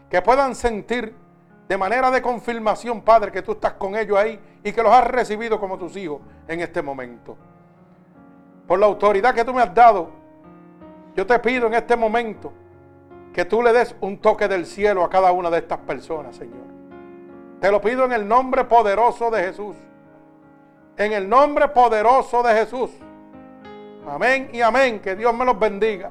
Que 0.09 0.22
puedan 0.22 0.55
sentir 0.55 1.14
de 1.68 1.77
manera 1.77 2.11
de 2.11 2.22
confirmación, 2.22 3.03
Padre, 3.03 3.33
que 3.33 3.43
tú 3.43 3.53
estás 3.53 3.72
con 3.72 3.97
ellos 3.97 4.16
ahí 4.16 4.39
y 4.62 4.72
que 4.72 4.83
los 4.83 4.93
has 4.93 5.07
recibido 5.07 5.59
como 5.59 5.77
tus 5.77 5.97
hijos 5.97 6.20
en 6.47 6.61
este 6.61 6.81
momento. 6.81 7.37
Por 8.67 8.79
la 8.79 8.87
autoridad 8.87 9.35
que 9.35 9.45
tú 9.45 9.55
me 9.55 9.62
has 9.62 9.73
dado, 9.73 10.11
yo 11.14 11.27
te 11.27 11.39
pido 11.39 11.67
en 11.67 11.75
este 11.75 11.97
momento 11.97 12.53
que 13.33 13.45
tú 13.45 13.62
le 13.62 13.73
des 13.73 13.95
un 14.01 14.19
toque 14.19 14.49
del 14.49 14.67
cielo 14.67 15.05
a 15.05 15.11
cada 15.11 15.31
una 15.33 15.51
de 15.51 15.59
estas 15.59 15.79
personas, 15.79 16.37
Señor. 16.37 16.67
Te 17.61 17.71
lo 17.71 17.81
pido 17.81 18.05
en 18.05 18.12
el 18.12 18.27
nombre 18.27 18.64
poderoso 18.64 19.31
de 19.31 19.43
Jesús. 19.43 19.77
En 20.97 21.12
el 21.12 21.29
nombre 21.29 21.69
poderoso 21.69 22.43
de 22.43 22.55
Jesús. 22.55 22.91
Amén 24.09 24.51
y 24.53 24.61
amén. 24.61 25.01
Que 25.01 25.14
Dios 25.14 25.35
me 25.35 25.45
los 25.45 25.59
bendiga. 25.59 26.11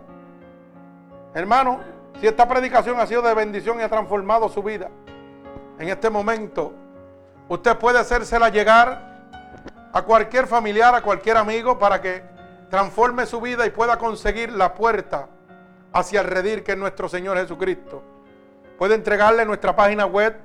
Hermano, 1.34 1.80
si 2.20 2.28
esta 2.28 2.47
predicación 2.47 2.99
ha 2.99 3.06
sido 3.06 3.22
de 3.22 3.34
bendición 3.34 3.80
y 3.80 3.84
ha 3.84 3.89
transformado 3.89 4.47
su 4.49 4.64
vida, 4.64 4.89
en 5.78 5.89
este 5.89 6.10
momento 6.10 6.74
usted 7.49 7.78
puede 7.78 7.99
hacérsela 7.99 8.49
llegar 8.49 9.16
a 9.91 10.01
cualquier 10.01 10.47
familiar, 10.47 10.95
a 10.95 11.01
cualquier 11.01 11.38
amigo, 11.38 11.78
para 11.78 12.01
que 12.01 12.34
transforme 12.70 13.26
su 13.26 13.41
vida 13.41 13.66
y 13.66 13.72
pueda 13.72 13.97
conseguir 13.97 14.51
la 14.51 14.74
puerta 14.74 15.30
hacia 15.93 16.22
el 16.22 16.28
redir 16.28 16.63
que 16.63 16.74
es 16.74 16.78
nuestro 16.78 17.09
Señor 17.09 17.38
Jesucristo. 17.38 18.03
Puede 18.78 18.93
entregarle 18.95 19.45
nuestra 19.45 19.76
página 19.76 20.05
web 20.05 20.38